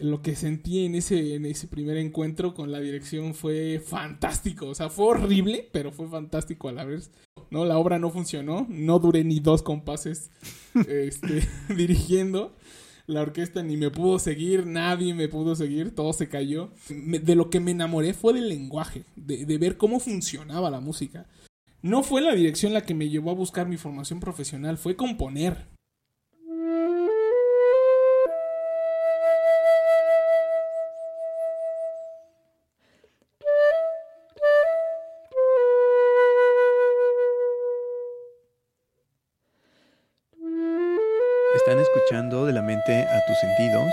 Lo 0.00 0.22
que 0.22 0.36
sentí 0.36 0.84
en 0.84 0.94
ese, 0.94 1.34
en 1.34 1.46
ese 1.46 1.66
primer 1.66 1.96
encuentro 1.96 2.54
con 2.54 2.72
la 2.72 2.80
dirección 2.80 3.34
fue 3.34 3.80
fantástico. 3.84 4.68
O 4.68 4.74
sea, 4.74 4.88
fue 4.88 5.06
horrible, 5.06 5.68
pero 5.72 5.92
fue 5.92 6.08
fantástico 6.08 6.68
a 6.68 6.72
la 6.72 6.84
vez. 6.84 7.10
¿no? 7.50 7.64
La 7.64 7.78
obra 7.78 7.98
no 7.98 8.10
funcionó. 8.10 8.66
No 8.68 8.98
duré 8.98 9.24
ni 9.24 9.40
dos 9.40 9.62
compases 9.62 10.30
este, 10.88 11.46
dirigiendo. 11.74 12.54
La 13.06 13.20
orquesta 13.20 13.62
ni 13.62 13.76
me 13.76 13.90
pudo 13.90 14.18
seguir, 14.18 14.66
nadie 14.66 15.12
me 15.12 15.28
pudo 15.28 15.54
seguir, 15.54 15.94
todo 15.94 16.14
se 16.14 16.28
cayó. 16.28 16.70
de 16.88 17.34
lo 17.34 17.50
que 17.50 17.60
me 17.60 17.72
enamoré 17.72 18.14
fue 18.14 18.32
del 18.32 18.48
lenguaje, 18.48 19.04
de, 19.14 19.44
de 19.44 19.58
ver 19.58 19.76
cómo 19.76 20.00
funcionaba 20.00 20.70
la 20.70 20.80
música. 20.80 21.26
No 21.82 22.02
fue 22.02 22.22
la 22.22 22.34
dirección 22.34 22.72
la 22.72 22.80
que 22.80 22.94
me 22.94 23.10
llevó 23.10 23.30
a 23.30 23.34
buscar 23.34 23.68
mi 23.68 23.76
formación 23.76 24.20
profesional, 24.20 24.78
fue 24.78 24.96
componer. 24.96 25.66
De 42.14 42.52
la 42.52 42.62
mente 42.62 43.08
a 43.08 43.26
tus 43.26 43.36
sentidos, 43.40 43.92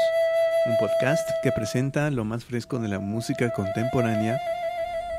un 0.68 0.78
podcast 0.78 1.28
que 1.42 1.52
presenta 1.52 2.12
lo 2.12 2.24
más 2.24 2.46
fresco 2.46 2.78
de 2.78 2.88
la 2.88 3.00
música 3.00 3.50
contemporánea 3.50 4.40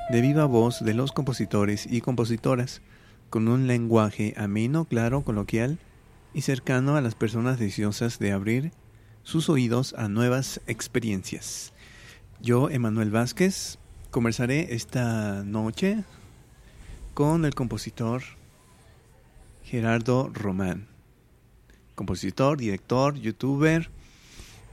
de 0.08 0.20
viva 0.20 0.44
voz 0.44 0.84
de 0.84 0.94
los 0.94 1.10
compositores 1.10 1.88
y 1.90 2.00
compositoras, 2.00 2.80
con 3.28 3.48
un 3.48 3.66
lenguaje 3.66 4.34
ameno, 4.36 4.84
claro, 4.84 5.22
coloquial 5.22 5.78
y 6.32 6.42
cercano 6.42 6.94
a 6.94 7.00
las 7.00 7.16
personas 7.16 7.58
deseosas 7.58 8.20
de 8.20 8.30
abrir 8.30 8.70
sus 9.24 9.48
oídos 9.48 9.94
a 9.98 10.06
nuevas 10.06 10.60
experiencias. 10.68 11.72
Yo, 12.40 12.70
Emanuel 12.70 13.10
Vázquez, 13.10 13.78
conversaré 14.12 14.74
esta 14.74 15.42
noche 15.42 16.04
con 17.14 17.46
el 17.46 17.56
compositor 17.56 18.22
Gerardo 19.64 20.30
Román 20.32 20.91
compositor, 22.02 22.58
director, 22.58 23.14
youtuber, 23.14 23.88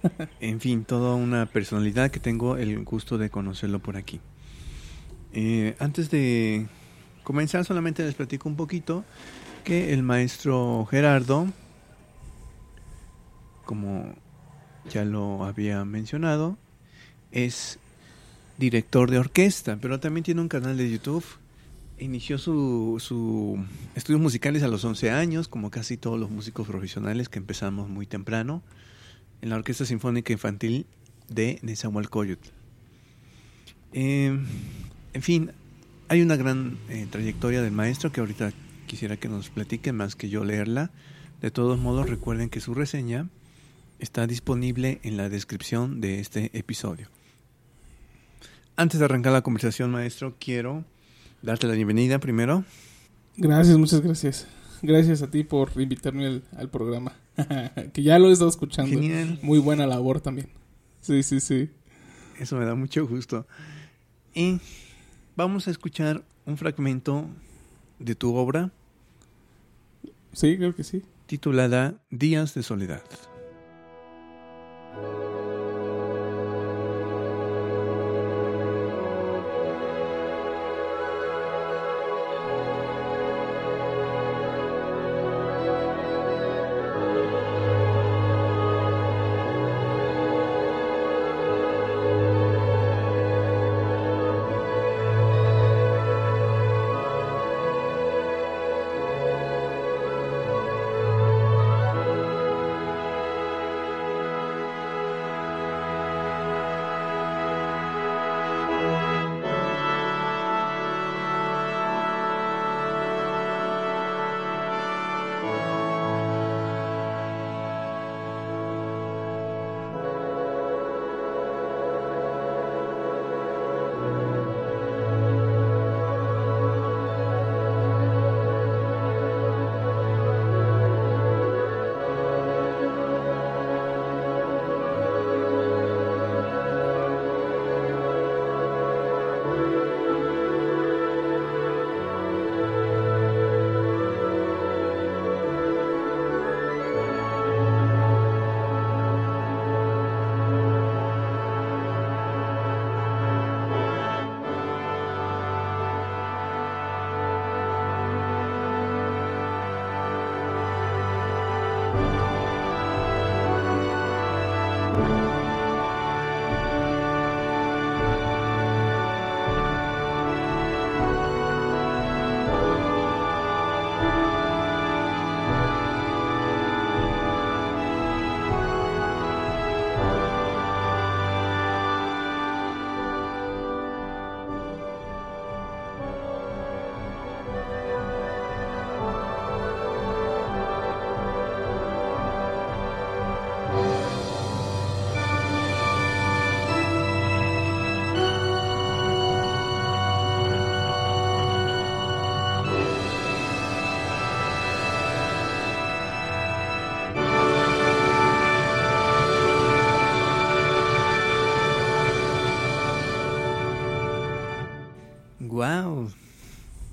en 0.39 0.59
fin, 0.59 0.83
toda 0.83 1.13
una 1.13 1.45
personalidad 1.45 2.09
que 2.09 2.19
tengo 2.19 2.58
el 2.58 2.83
gusto 2.83 3.19
de 3.19 3.30
conocerlo 3.30 3.77
por 3.77 3.97
aquí. 3.97 4.19
Eh, 5.33 5.75
antes 5.77 6.09
de 6.09 6.66
comenzar, 7.23 7.66
solamente 7.66 8.03
les 8.03 8.16
platico 8.16 8.50
un 8.50 8.55
poquito 8.55 9.05
que 9.63 9.94
el 9.94 10.02
maestro 10.02 10.88
Gerardo, 10.89 11.47
como 13.63 14.16
ya 14.89 15.05
lo 15.05 15.44
había 15.45 15.85
mencionado, 15.85 16.57
es 17.31 17.77
director 18.57 19.11
de 19.11 19.19
orquesta, 19.19 19.77
pero 19.80 20.00
también 20.00 20.23
tiene 20.23 20.41
un 20.41 20.50
canal 20.50 20.77
de 20.77 20.89
YouTube 20.89 21.23
inició 22.00 22.38
sus 22.38 23.03
su 23.03 23.64
estudios 23.95 24.22
musicales 24.22 24.64
a 24.64 24.67
los 24.67 24.83
11 24.83 25.11
años, 25.11 25.47
como 25.47 25.69
casi 25.69 25.97
todos 25.97 26.19
los 26.19 26.30
músicos 26.30 26.67
profesionales 26.67 27.30
que 27.30 27.39
empezamos 27.39 27.89
muy 27.89 28.06
temprano, 28.06 28.64
en 29.41 29.50
la 29.50 29.56
Orquesta 29.56 29.86
Sinfónica 29.86 30.33
Infantil 30.33 30.86
de 31.28 31.59
Nezahualcóyotl. 31.61 32.50
Em, 33.94 34.45
en 35.14 35.22
fin, 35.22 35.52
hay 36.08 36.22
una 36.22 36.36
gran 36.36 36.78
eh, 36.89 37.08
trayectoria 37.09 37.61
del 37.61 37.72
maestro 37.72 38.11
que 38.11 38.19
ahorita 38.19 38.52
quisiera 38.88 39.17
que 39.17 39.30
nos 39.30 39.50
platique 39.50 39.94
más 39.94 40.16
que 40.16 40.30
yo 40.30 40.44
leerla. 40.44 40.91
De 41.41 41.52
todos 41.52 41.80
modos, 41.80 42.09
recuerden 42.09 42.50
que 42.50 42.59
su 42.59 42.73
reseña 42.73 43.30
está 44.00 44.28
disponible 44.28 45.00
en 45.03 45.17
la 45.17 45.30
descripción 45.30 46.02
de 46.02 46.19
este 46.19 46.58
episodio. 46.58 47.08
Antes 48.75 49.00
de 49.00 49.06
arrancar 49.06 49.34
la 49.34 49.41
conversación, 49.41 49.91
maestro, 49.91 50.36
quiero 50.39 50.86
darte 51.41 51.67
la 51.67 51.73
bienvenida 51.73 52.19
primero. 52.19 52.63
Gracias, 53.37 53.77
muchas 53.77 54.01
gracias. 54.01 54.47
Gracias 54.81 55.22
a 55.22 55.29
ti 55.29 55.44
por 55.44 55.72
invitarme 55.75 56.41
al, 56.57 56.69
programa. 56.69 57.13
que 57.94 58.03
ya 58.03 58.19
lo 58.19 58.29
he 58.29 58.31
estado 58.31 58.50
escuchando. 58.50 58.91
Genial. 58.91 59.39
Muy 59.41 59.59
buena 59.59 59.85
labor 59.85 60.22
también. 60.22 60.49
Sí, 61.01 61.23
sí, 61.23 61.39
sí. 61.39 61.69
Eso 62.39 62.57
me 62.57 62.66
da 62.66 62.75
mucho 62.75 63.05
gusto. 63.07 63.45
Y 64.33 64.59
vamos 65.35 65.67
a 65.67 65.72
escuchar 65.72 66.23
un 66.45 66.57
fragmento 66.57 67.25
de 67.99 68.16
tu 68.16 68.35
obra. 68.35 68.72
Sí, 70.33 70.57
creo 70.57 70.75
que 70.75 70.83
sí. 70.83 71.03
Titulada 71.25 71.95
Días 72.09 72.53
de 72.53 72.63
Soledad. 72.63 73.03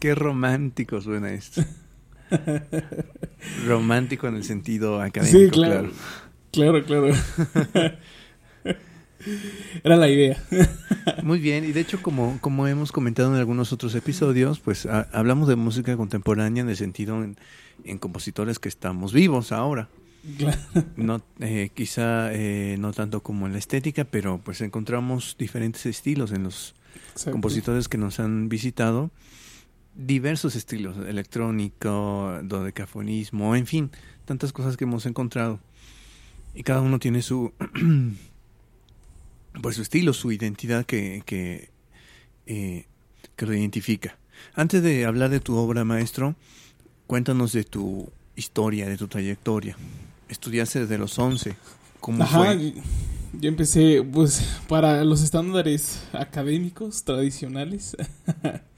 Qué 0.06 0.14
romántico 0.14 1.00
suena 1.00 1.32
esto. 1.32 1.64
romántico 3.67 4.29
en 4.29 4.37
el 4.37 4.44
sentido 4.44 5.03
académico, 5.03 5.38
sí, 5.38 5.50
claro. 5.50 5.91
Claro, 6.53 6.85
claro. 6.85 7.08
Era 9.82 9.97
la 9.97 10.08
idea. 10.08 10.41
Muy 11.25 11.41
bien, 11.41 11.64
y 11.64 11.73
de 11.73 11.81
hecho 11.81 12.00
como, 12.00 12.38
como 12.41 12.69
hemos 12.69 12.93
comentado 12.93 13.35
en 13.35 13.41
algunos 13.41 13.73
otros 13.73 13.97
episodios, 13.97 14.61
pues 14.61 14.87
hablamos 14.87 15.49
de 15.49 15.56
música 15.56 15.97
contemporánea 15.97 16.61
en 16.61 16.69
el 16.69 16.76
sentido 16.76 17.25
en, 17.25 17.37
en 17.82 17.99
compositores 17.99 18.61
que 18.61 18.69
estamos 18.69 19.12
vivos 19.12 19.50
ahora. 19.50 19.88
No, 20.94 21.20
eh, 21.41 21.70
quizá 21.75 22.32
eh, 22.32 22.76
no 22.79 22.93
tanto 22.93 23.25
como 23.25 23.49
en 23.49 23.55
la 23.55 23.59
estética, 23.59 24.05
pero 24.05 24.38
pues 24.38 24.61
encontramos 24.61 25.35
diferentes 25.37 25.85
estilos 25.85 26.31
en 26.31 26.44
los 26.44 26.76
compositores 27.25 27.88
que 27.88 27.99
nos 27.99 28.20
han 28.20 28.49
visitado. 28.49 29.11
Diversos 29.97 30.57
estilos, 30.57 30.97
electrónico, 30.99 32.39
dodecafonismo, 32.45 33.57
en 33.57 33.67
fin, 33.67 33.91
tantas 34.25 34.53
cosas 34.53 34.77
que 34.77 34.85
hemos 34.85 35.07
encontrado. 35.07 35.59
Y 36.55 36.63
cada 36.63 36.81
uno 36.81 36.99
tiene 36.99 37.23
su, 37.23 37.53
pues 39.63 39.77
su 39.77 39.83
estilo, 39.83 40.13
su 40.13 40.33
identidad 40.33 40.85
que, 40.85 41.23
que, 41.25 41.71
eh, 42.47 42.87
que 43.37 43.47
lo 43.47 43.55
identifica. 43.55 44.19
Antes 44.55 44.83
de 44.83 45.07
hablar 45.07 45.31
de 45.31 45.41
tu 45.41 45.57
obra, 45.57 45.85
maestro, 45.85 46.37
cuéntanos 47.07 47.53
de 47.53 47.65
tu 47.65 48.11
historia, 48.37 48.87
de 48.87 48.99
tu 48.99 49.09
trayectoria 49.09 49.77
estudiaste 50.29 50.81
desde 50.81 50.99
los 50.99 51.19
11. 51.19 51.57
¿Cómo 52.01 52.23
Ajá, 52.23 52.55
Yo 52.55 53.49
empecé, 53.49 54.03
pues, 54.03 54.43
para 54.69 55.05
los 55.05 55.23
estándares 55.23 56.03
académicos 56.13 57.05
tradicionales. 57.05 57.97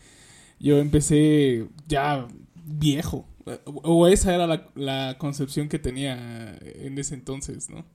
yo 0.60 0.78
empecé 0.78 1.68
ya 1.86 2.26
viejo. 2.64 3.26
O 3.64 4.06
esa 4.06 4.34
era 4.34 4.46
la, 4.46 4.68
la, 4.74 5.16
concepción 5.16 5.68
que 5.68 5.78
tenía 5.78 6.58
en 6.60 6.98
ese 6.98 7.14
entonces, 7.14 7.70
¿no? 7.70 7.86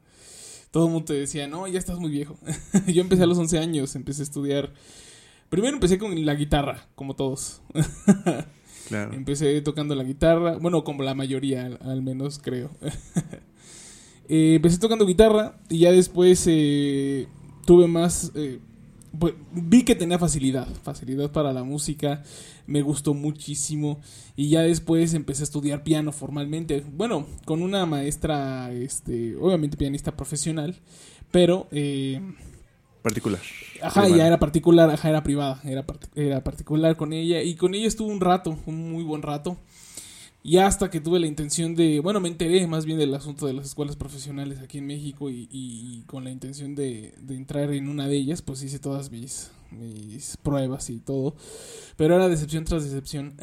Todo 0.71 0.88
el 0.88 0.92
mundo 0.92 1.13
decía, 1.13 1.48
no, 1.48 1.68
ya 1.68 1.77
estás 1.77 2.00
muy 2.00 2.10
viejo. 2.10 2.36
yo 2.88 3.01
empecé 3.01 3.21
a 3.21 3.27
los 3.27 3.38
11 3.38 3.60
años, 3.60 3.95
empecé 3.95 4.24
a 4.24 4.24
estudiar. 4.24 4.74
Primero 5.50 5.75
empecé 5.75 6.00
con 6.00 6.25
la 6.25 6.33
guitarra, 6.33 6.88
como 6.95 7.15
todos. 7.15 7.62
claro. 8.88 9.13
Empecé 9.13 9.62
tocando 9.62 9.94
la 9.94 10.04
guitarra, 10.04 10.57
bueno, 10.57 10.83
como 10.83 11.04
la 11.04 11.13
mayoría, 11.13 11.77
al 11.81 12.01
menos 12.01 12.39
creo. 12.39 12.71
Eh, 14.30 14.56
empecé 14.56 14.77
tocando 14.77 15.06
guitarra 15.06 15.60
y 15.68 15.80
ya 15.80 15.92
después 15.92 16.45
eh, 16.48 17.27
tuve 17.65 17.88
más... 17.88 18.31
Eh, 18.36 18.62
vi 19.51 19.83
que 19.83 19.95
tenía 19.95 20.18
facilidad, 20.18 20.68
facilidad 20.83 21.31
para 21.31 21.54
la 21.54 21.63
música, 21.63 22.24
me 22.65 22.81
gustó 22.81 23.13
muchísimo 23.13 24.00
y 24.36 24.50
ya 24.50 24.62
después 24.62 25.13
empecé 25.13 25.44
a 25.44 25.45
estudiar 25.45 25.83
piano 25.83 26.12
formalmente, 26.12 26.83
bueno, 26.92 27.27
con 27.45 27.62
una 27.62 27.86
maestra, 27.86 28.71
este, 28.71 29.36
obviamente 29.36 29.77
pianista 29.77 30.15
profesional, 30.15 30.75
pero... 31.31 31.68
particular. 33.04 33.42
Ajá, 33.81 34.07
ya 34.07 34.25
era 34.25 34.39
particular, 34.39 34.89
ajá, 34.89 35.10
era 35.10 35.24
privada, 35.24 35.62
era, 35.63 35.86
era 36.15 36.44
particular 36.44 36.95
con 36.95 37.13
ella 37.13 37.44
y 37.44 37.56
con 37.56 37.75
ella 37.75 37.88
estuve 37.88 38.12
un 38.12 38.21
rato, 38.21 38.57
un 38.65 38.92
muy 38.92 39.04
buen 39.04 39.21
rato. 39.21 39.57
Y 40.45 40.57
hasta 40.57 40.90
que 40.90 41.00
tuve 41.00 41.22
la 41.22 41.28
intención 41.28 41.74
de, 41.74 42.01
bueno, 42.01 42.19
me 42.19 42.28
enteré 42.28 42.68
más 42.68 42.86
bien 42.86 42.98
del 42.98 43.13
asunto 43.16 43.48
de 43.48 43.54
las 43.54 43.68
escuelas 43.68 43.95
profesionales 43.95 44.60
aquí 44.60 44.80
en 44.80 44.88
México 44.88 45.30
y, 45.30 46.04
con 46.06 46.25
la 46.25 46.31
intención 46.31 46.75
de, 46.75 47.13
entrar 47.30 47.72
en 47.72 47.88
una 47.88 48.10
de 48.10 48.18
ellas, 48.18 48.42
pues 48.42 48.62
hice 48.62 48.78
todas 48.78 49.10
mis, 49.10 49.51
mis 49.72 50.36
pruebas 50.36 50.90
y 50.90 51.00
todo. 51.00 51.36
Pero 51.95 52.16
era 52.16 52.28
decepción 52.28 52.66
tras 52.66 52.84
decepción. 52.84 53.36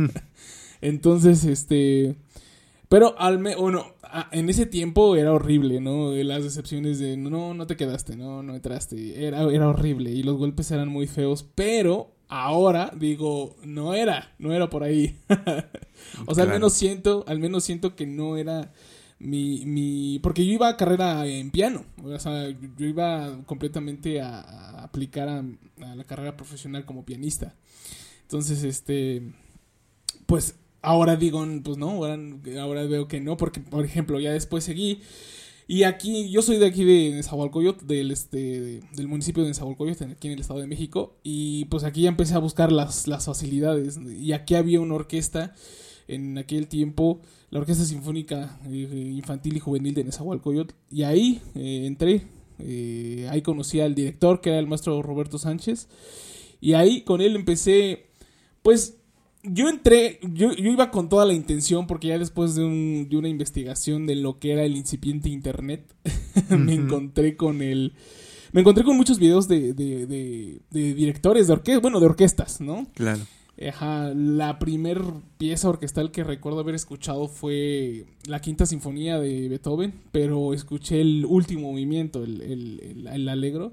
Entonces, 0.80 1.44
este... 1.44 2.16
Pero 2.88 3.18
al 3.18 3.38
menos, 3.38 3.60
bueno, 3.60 3.86
en 4.32 4.48
ese 4.48 4.64
tiempo 4.64 5.16
era 5.16 5.32
horrible, 5.32 5.80
¿no? 5.80 6.12
Las 6.12 6.44
decepciones 6.44 6.98
de, 7.00 7.16
no, 7.18 7.52
no 7.52 7.66
te 7.66 7.76
quedaste, 7.76 8.16
no, 8.16 8.42
no 8.42 8.54
entraste. 8.54 9.26
Era, 9.26 9.42
era 9.50 9.68
horrible 9.68 10.10
y 10.10 10.22
los 10.22 10.36
golpes 10.36 10.70
eran 10.70 10.88
muy 10.88 11.06
feos, 11.06 11.44
pero 11.54 12.13
ahora 12.42 12.92
digo, 12.96 13.56
no 13.64 13.94
era, 13.94 14.32
no 14.38 14.52
era 14.52 14.68
por 14.68 14.82
ahí. 14.82 15.18
o 16.26 16.34
sea, 16.34 16.44
al 16.44 16.50
menos 16.50 16.72
siento, 16.72 17.24
al 17.28 17.38
menos 17.38 17.64
siento 17.64 17.94
que 17.94 18.06
no 18.06 18.36
era 18.36 18.72
mi, 19.18 19.64
mi, 19.66 20.18
porque 20.20 20.44
yo 20.44 20.52
iba 20.52 20.68
a 20.68 20.76
carrera 20.76 21.26
en 21.26 21.50
piano, 21.50 21.84
o 22.02 22.18
sea, 22.18 22.48
yo 22.48 22.86
iba 22.86 23.38
completamente 23.46 24.20
a, 24.20 24.82
aplicar 24.82 25.28
a, 25.28 25.44
la 25.94 26.04
carrera 26.04 26.36
profesional 26.36 26.84
como 26.84 27.04
pianista. 27.04 27.54
Entonces, 28.22 28.64
este, 28.64 29.22
pues 30.26 30.56
ahora 30.82 31.16
digo, 31.16 31.46
pues 31.62 31.78
no, 31.78 31.90
ahora, 31.90 32.18
ahora 32.60 32.84
veo 32.84 33.06
que 33.06 33.20
no, 33.20 33.36
porque, 33.36 33.60
por 33.60 33.84
ejemplo, 33.84 34.18
ya 34.18 34.32
después 34.32 34.64
seguí 34.64 35.02
y 35.66 35.84
aquí, 35.84 36.30
yo 36.30 36.42
soy 36.42 36.58
de 36.58 36.66
aquí 36.66 36.84
de 36.84 37.16
Nezahualcóyotl, 37.16 37.86
del, 37.86 38.10
este, 38.10 38.82
del 38.92 39.08
municipio 39.08 39.42
de 39.42 39.48
Nezahualcóyotl, 39.48 40.04
aquí 40.04 40.28
en 40.28 40.34
el 40.34 40.40
Estado 40.40 40.60
de 40.60 40.66
México. 40.66 41.16
Y 41.22 41.64
pues 41.66 41.84
aquí 41.84 42.02
ya 42.02 42.08
empecé 42.10 42.34
a 42.34 42.38
buscar 42.38 42.70
las, 42.70 43.08
las 43.08 43.24
facilidades. 43.24 43.98
Y 43.98 44.32
aquí 44.32 44.56
había 44.56 44.80
una 44.80 44.94
orquesta 44.94 45.54
en 46.06 46.36
aquel 46.36 46.68
tiempo, 46.68 47.20
la 47.50 47.60
Orquesta 47.60 47.84
Sinfónica 47.84 48.58
eh, 48.66 49.12
Infantil 49.16 49.56
y 49.56 49.60
Juvenil 49.60 49.94
de 49.94 50.04
Nezahualcóyotl. 50.04 50.74
Y 50.90 51.04
ahí 51.04 51.40
eh, 51.54 51.86
entré, 51.86 52.26
eh, 52.58 53.26
ahí 53.30 53.40
conocí 53.40 53.80
al 53.80 53.94
director, 53.94 54.42
que 54.42 54.50
era 54.50 54.58
el 54.58 54.66
maestro 54.66 55.00
Roberto 55.02 55.38
Sánchez. 55.38 55.88
Y 56.60 56.74
ahí 56.74 57.02
con 57.02 57.22
él 57.22 57.36
empecé, 57.36 58.06
pues 58.62 58.98
yo 59.44 59.68
entré, 59.68 60.18
yo, 60.22 60.52
yo, 60.52 60.70
iba 60.70 60.90
con 60.90 61.08
toda 61.08 61.26
la 61.26 61.34
intención, 61.34 61.86
porque 61.86 62.08
ya 62.08 62.18
después 62.18 62.54
de, 62.54 62.64
un, 62.64 63.08
de 63.08 63.16
una 63.16 63.28
investigación 63.28 64.06
de 64.06 64.16
lo 64.16 64.38
que 64.38 64.52
era 64.52 64.64
el 64.64 64.76
incipiente 64.76 65.28
Internet, 65.28 65.94
me 66.48 66.74
encontré 66.74 67.36
con 67.36 67.62
el... 67.62 67.92
Me 68.52 68.60
encontré 68.60 68.84
con 68.84 68.96
muchos 68.96 69.18
videos 69.18 69.48
de, 69.48 69.74
de, 69.74 70.06
de, 70.06 70.94
directores 70.94 71.48
de 71.48 71.54
orquestas, 71.54 71.82
bueno, 71.82 71.98
de 71.98 72.06
orquestas, 72.06 72.60
¿no? 72.60 72.86
Claro. 72.94 73.22
Ajá, 73.68 74.12
la 74.14 74.60
primer 74.60 75.02
pieza 75.38 75.68
orquestal 75.68 76.12
que 76.12 76.22
recuerdo 76.22 76.60
haber 76.60 76.76
escuchado 76.76 77.26
fue 77.26 78.04
la 78.26 78.40
quinta 78.40 78.64
sinfonía 78.64 79.18
de 79.18 79.48
Beethoven, 79.48 79.92
pero 80.12 80.54
escuché 80.54 81.00
el 81.00 81.24
último 81.28 81.72
movimiento, 81.72 82.22
el, 82.22 82.40
el, 82.42 83.08
el 83.12 83.28
alegro 83.28 83.72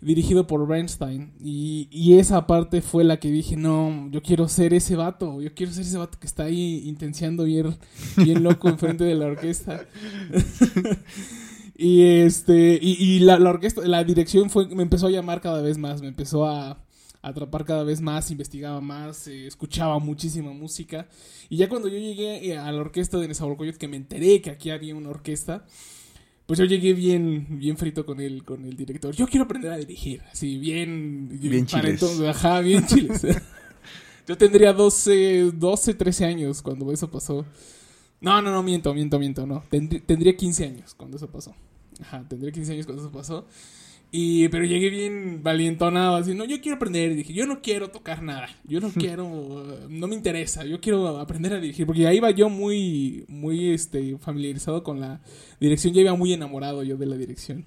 dirigido 0.00 0.46
por 0.46 0.66
Bernstein. 0.66 1.32
Y, 1.40 1.88
y, 1.90 2.18
esa 2.18 2.46
parte 2.46 2.80
fue 2.80 3.04
la 3.04 3.18
que 3.18 3.30
dije, 3.30 3.56
no, 3.56 4.08
yo 4.10 4.22
quiero 4.22 4.48
ser 4.48 4.74
ese 4.74 4.96
vato, 4.96 5.40
yo 5.40 5.54
quiero 5.54 5.72
ser 5.72 5.82
ese 5.82 5.98
vato 5.98 6.18
que 6.18 6.26
está 6.26 6.44
ahí 6.44 6.82
intenciando 6.86 7.44
bien, 7.44 7.76
bien 8.16 8.42
loco 8.42 8.68
enfrente 8.68 9.04
de 9.04 9.14
la 9.14 9.26
orquesta. 9.26 9.86
y 11.76 12.02
este, 12.02 12.78
y, 12.80 13.20
la, 13.20 13.36
orquesta, 13.36 13.82
la 13.86 14.04
dirección 14.04 14.50
fue, 14.50 14.68
me 14.68 14.82
empezó 14.82 15.06
a 15.06 15.10
llamar 15.10 15.40
cada 15.40 15.60
vez 15.62 15.78
más, 15.78 16.00
me 16.00 16.08
empezó 16.08 16.46
a, 16.46 16.82
atrapar 17.22 17.66
cada 17.66 17.84
vez 17.84 18.00
más, 18.00 18.30
investigaba 18.30 18.80
más, 18.80 19.28
eh, 19.28 19.46
escuchaba 19.46 19.98
muchísima 19.98 20.52
música. 20.52 21.06
Y 21.50 21.58
ya 21.58 21.68
cuando 21.68 21.88
yo 21.88 21.98
llegué 21.98 22.56
a 22.56 22.72
la 22.72 22.80
orquesta 22.80 23.18
de 23.18 23.28
Nezahualcóyotl, 23.28 23.78
que 23.78 23.88
me 23.88 23.98
enteré 23.98 24.40
que 24.40 24.48
aquí 24.48 24.70
había 24.70 24.94
una 24.94 25.10
orquesta, 25.10 25.66
pues 26.50 26.58
yo 26.58 26.64
llegué 26.64 26.94
bien, 26.94 27.46
bien 27.60 27.76
frito 27.76 28.04
con 28.04 28.18
el, 28.18 28.42
con 28.42 28.64
el 28.64 28.76
director. 28.76 29.14
Yo 29.14 29.28
quiero 29.28 29.44
aprender 29.44 29.70
a 29.70 29.76
dirigir, 29.76 30.20
así, 30.32 30.58
bien... 30.58 31.28
Bien 31.30 31.64
chiles. 31.64 32.02
ajá, 32.28 32.58
bien 32.60 32.84
chiles. 32.88 33.24
yo 34.26 34.36
tendría 34.36 34.72
12, 34.72 35.52
12, 35.54 35.94
13 35.94 36.24
años 36.24 36.60
cuando 36.60 36.90
eso 36.90 37.08
pasó. 37.08 37.46
No, 38.20 38.42
no, 38.42 38.50
no, 38.50 38.64
miento, 38.64 38.92
miento, 38.92 39.20
miento, 39.20 39.46
no. 39.46 39.62
tendría 39.70 40.36
15 40.36 40.64
años 40.64 40.94
cuando 40.94 41.18
eso 41.18 41.30
pasó. 41.30 41.54
Ajá, 42.00 42.26
tendría 42.28 42.50
15 42.50 42.72
años 42.72 42.86
cuando 42.86 43.04
eso 43.04 43.12
pasó. 43.12 43.46
Y, 44.12 44.48
pero 44.48 44.64
llegué 44.64 44.90
bien 44.90 45.40
valientonado, 45.42 46.16
así, 46.16 46.34
no, 46.34 46.44
yo 46.44 46.60
quiero 46.60 46.76
aprender. 46.76 47.14
Dije, 47.14 47.32
yo 47.32 47.46
no 47.46 47.62
quiero 47.62 47.90
tocar 47.90 48.22
nada. 48.22 48.48
Yo 48.64 48.80
no 48.80 48.90
quiero, 48.94 49.86
no 49.88 50.08
me 50.08 50.14
interesa. 50.16 50.64
Yo 50.64 50.80
quiero 50.80 51.18
aprender 51.18 51.52
a 51.52 51.60
dirigir. 51.60 51.86
Porque 51.86 52.06
ahí 52.06 52.16
iba 52.16 52.30
yo 52.30 52.48
muy, 52.48 53.24
muy, 53.28 53.70
este, 53.70 54.18
familiarizado 54.18 54.82
con 54.82 55.00
la 55.00 55.20
dirección. 55.60 55.94
Ya 55.94 56.00
iba 56.00 56.14
muy 56.14 56.32
enamorado 56.32 56.82
yo 56.82 56.96
de 56.96 57.06
la 57.06 57.16
dirección. 57.16 57.66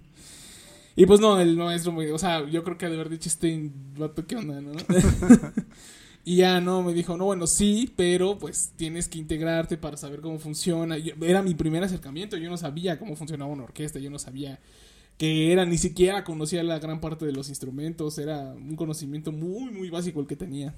Y 0.95 1.05
pues 1.05 1.19
no, 1.19 1.39
el 1.39 1.57
maestro, 1.57 1.95
o 2.13 2.19
sea, 2.19 2.47
yo 2.47 2.63
creo 2.63 2.77
que 2.77 2.87
de 2.87 2.95
haber 2.95 3.09
dicho 3.09 3.27
este 3.27 3.71
vato, 3.97 4.27
¿qué 4.27 4.35
onda, 4.35 4.61
no? 4.61 4.73
y 6.25 6.35
ya 6.35 6.61
no, 6.61 6.83
me 6.83 6.93
dijo, 6.93 7.17
no, 7.17 7.25
bueno, 7.25 7.47
sí, 7.47 7.91
pero 7.95 8.37
pues 8.37 8.73
tienes 8.75 9.07
que 9.07 9.17
integrarte 9.17 9.77
para 9.77 9.97
saber 9.97 10.21
cómo 10.21 10.37
funciona. 10.37 10.97
era 11.21 11.41
mi 11.41 11.55
primer 11.55 11.83
acercamiento. 11.83 12.37
Yo 12.37 12.49
no 12.49 12.57
sabía 12.57 12.99
cómo 12.99 13.15
funcionaba 13.15 13.51
una 13.51 13.63
orquesta. 13.63 13.97
Yo 13.97 14.11
no 14.11 14.19
sabía 14.19 14.59
que 15.17 15.51
era 15.51 15.65
ni 15.65 15.77
siquiera 15.77 16.23
conocía 16.23 16.63
la 16.63 16.79
gran 16.79 16.99
parte 16.99 17.25
de 17.25 17.31
los 17.31 17.49
instrumentos, 17.49 18.17
era 18.17 18.53
un 18.53 18.75
conocimiento 18.75 19.31
muy, 19.31 19.71
muy 19.71 19.89
básico 19.89 20.19
el 20.19 20.27
que 20.27 20.35
tenía. 20.35 20.75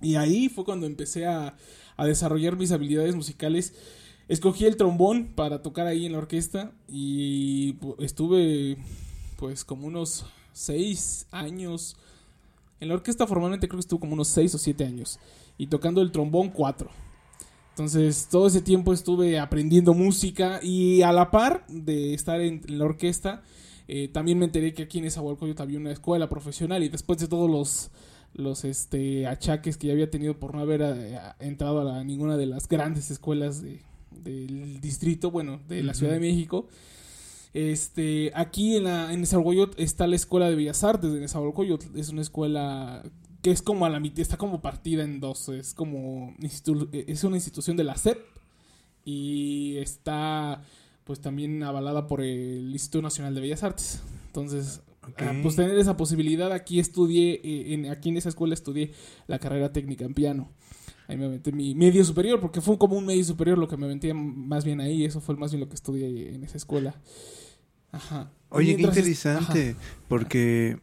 Y 0.00 0.14
ahí 0.14 0.48
fue 0.48 0.64
cuando 0.64 0.86
empecé 0.86 1.26
a, 1.26 1.56
a 1.96 2.06
desarrollar 2.06 2.56
mis 2.56 2.72
habilidades 2.72 3.14
musicales. 3.14 3.74
Escogí 4.28 4.64
el 4.66 4.76
trombón 4.76 5.32
para 5.34 5.62
tocar 5.62 5.86
ahí 5.86 6.06
en 6.06 6.12
la 6.12 6.18
orquesta 6.18 6.72
y 6.86 7.76
estuve 7.98 8.76
pues 9.36 9.64
como 9.64 9.86
unos 9.86 10.26
seis 10.52 11.26
años. 11.30 11.96
En 12.80 12.88
la 12.88 12.94
orquesta 12.94 13.26
formalmente 13.26 13.68
creo 13.68 13.78
que 13.78 13.82
estuve 13.82 14.00
como 14.00 14.12
unos 14.12 14.28
seis 14.28 14.54
o 14.54 14.58
siete 14.58 14.84
años. 14.84 15.18
Y 15.56 15.66
tocando 15.66 16.02
el 16.02 16.12
trombón 16.12 16.50
cuatro. 16.50 16.90
Entonces, 17.82 18.26
todo 18.28 18.48
ese 18.48 18.60
tiempo 18.60 18.92
estuve 18.92 19.38
aprendiendo 19.38 19.94
música 19.94 20.58
y 20.64 21.02
a 21.02 21.12
la 21.12 21.30
par 21.30 21.64
de 21.68 22.12
estar 22.12 22.40
en 22.40 22.60
la 22.66 22.84
orquesta, 22.84 23.42
Eh, 23.90 24.08
también 24.08 24.36
me 24.38 24.44
enteré 24.44 24.74
que 24.74 24.82
aquí 24.82 24.98
en 24.98 25.04
Nezahualcóyotl 25.04 25.62
había 25.62 25.78
una 25.78 25.92
escuela 25.92 26.28
profesional 26.28 26.82
y 26.82 26.90
después 26.90 27.18
de 27.20 27.26
todos 27.28 27.48
los 27.48 27.90
los 28.34 28.64
este 28.64 29.26
achaques 29.26 29.78
que 29.78 29.86
ya 29.86 29.94
había 29.94 30.10
tenido 30.10 30.38
por 30.38 30.54
no 30.54 30.60
haber 30.60 30.82
eh, 30.82 31.18
entrado 31.40 31.80
a 31.80 31.84
la- 31.84 32.04
ninguna 32.04 32.36
de 32.36 32.44
las 32.44 32.68
grandes 32.68 33.10
escuelas 33.10 33.62
de- 33.62 33.80
del 34.10 34.80
distrito, 34.82 35.30
bueno, 35.30 35.60
de 35.68 35.82
la 35.82 35.94
Ciudad 35.94 36.12
de 36.12 36.20
México. 36.20 36.66
Este, 37.54 38.30
aquí 38.34 38.76
en, 38.76 38.84
la, 38.84 39.10
en 39.12 39.20
Nezahualcóyotl 39.20 39.80
está 39.82 40.06
la 40.06 40.16
Escuela 40.16 40.50
de 40.50 40.56
Bellas 40.56 40.84
Artes 40.84 41.10
de 41.10 41.20
Nezahualcóyotl. 41.20 41.98
Es 41.98 42.10
una 42.10 42.20
escuela 42.20 43.02
que 43.42 43.50
es 43.50 43.62
como 43.62 43.86
a 43.86 43.90
la 43.90 44.00
mitad, 44.00 44.20
está 44.20 44.36
como 44.36 44.60
partida 44.60 45.04
en 45.04 45.20
dos. 45.20 45.48
Es 45.48 45.74
como, 45.74 46.34
institu- 46.40 46.88
es 46.92 47.24
una 47.24 47.36
institución 47.36 47.76
de 47.76 47.84
la 47.84 47.96
SEP 47.96 48.18
y 49.04 49.76
está 49.78 50.62
pues 51.04 51.20
también 51.20 51.62
avalada 51.62 52.06
por 52.06 52.20
el 52.20 52.70
Instituto 52.70 53.00
Nacional 53.02 53.34
de 53.34 53.40
Bellas 53.40 53.62
Artes. 53.62 54.02
Entonces, 54.26 54.82
ah, 55.16 55.32
pues 55.42 55.56
tener 55.56 55.78
esa 55.78 55.96
posibilidad, 55.96 56.52
aquí 56.52 56.78
estudié, 56.80 57.40
eh, 57.42 57.72
en, 57.72 57.86
aquí 57.86 58.10
en 58.10 58.18
esa 58.18 58.28
escuela 58.28 58.52
estudié 58.52 58.92
la 59.26 59.38
carrera 59.38 59.72
técnica 59.72 60.04
en 60.04 60.12
piano. 60.12 60.50
Ahí 61.06 61.16
me 61.16 61.24
aventé 61.24 61.50
mi 61.52 61.74
medio 61.74 62.04
superior, 62.04 62.38
porque 62.40 62.60
fue 62.60 62.76
como 62.76 62.98
un 62.98 63.06
medio 63.06 63.24
superior 63.24 63.56
lo 63.56 63.66
que 63.68 63.78
me 63.78 63.86
aventé 63.86 64.12
más 64.12 64.66
bien 64.66 64.82
ahí, 64.82 65.06
eso 65.06 65.22
fue 65.22 65.34
más 65.36 65.50
bien 65.50 65.60
lo 65.60 65.68
que 65.70 65.76
estudié 65.76 66.34
en 66.34 66.44
esa 66.44 66.58
escuela. 66.58 66.94
Ajá. 67.90 68.30
Oye, 68.50 68.76
qué 68.76 68.82
es- 68.82 68.88
interesante, 68.88 69.76
porque 70.08 70.72
eh, 70.72 70.76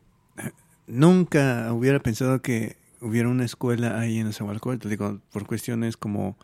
nunca 0.88 1.72
hubiera 1.74 2.00
pensado 2.00 2.42
que 2.42 2.76
hubiera 3.02 3.30
una 3.30 3.46
escuela 3.46 4.00
ahí 4.00 4.18
en 4.20 4.28
Nezahualcóyotl, 4.28 4.90
digo, 4.90 5.20
por 5.32 5.46
cuestiones 5.46 5.98
como 5.98 6.38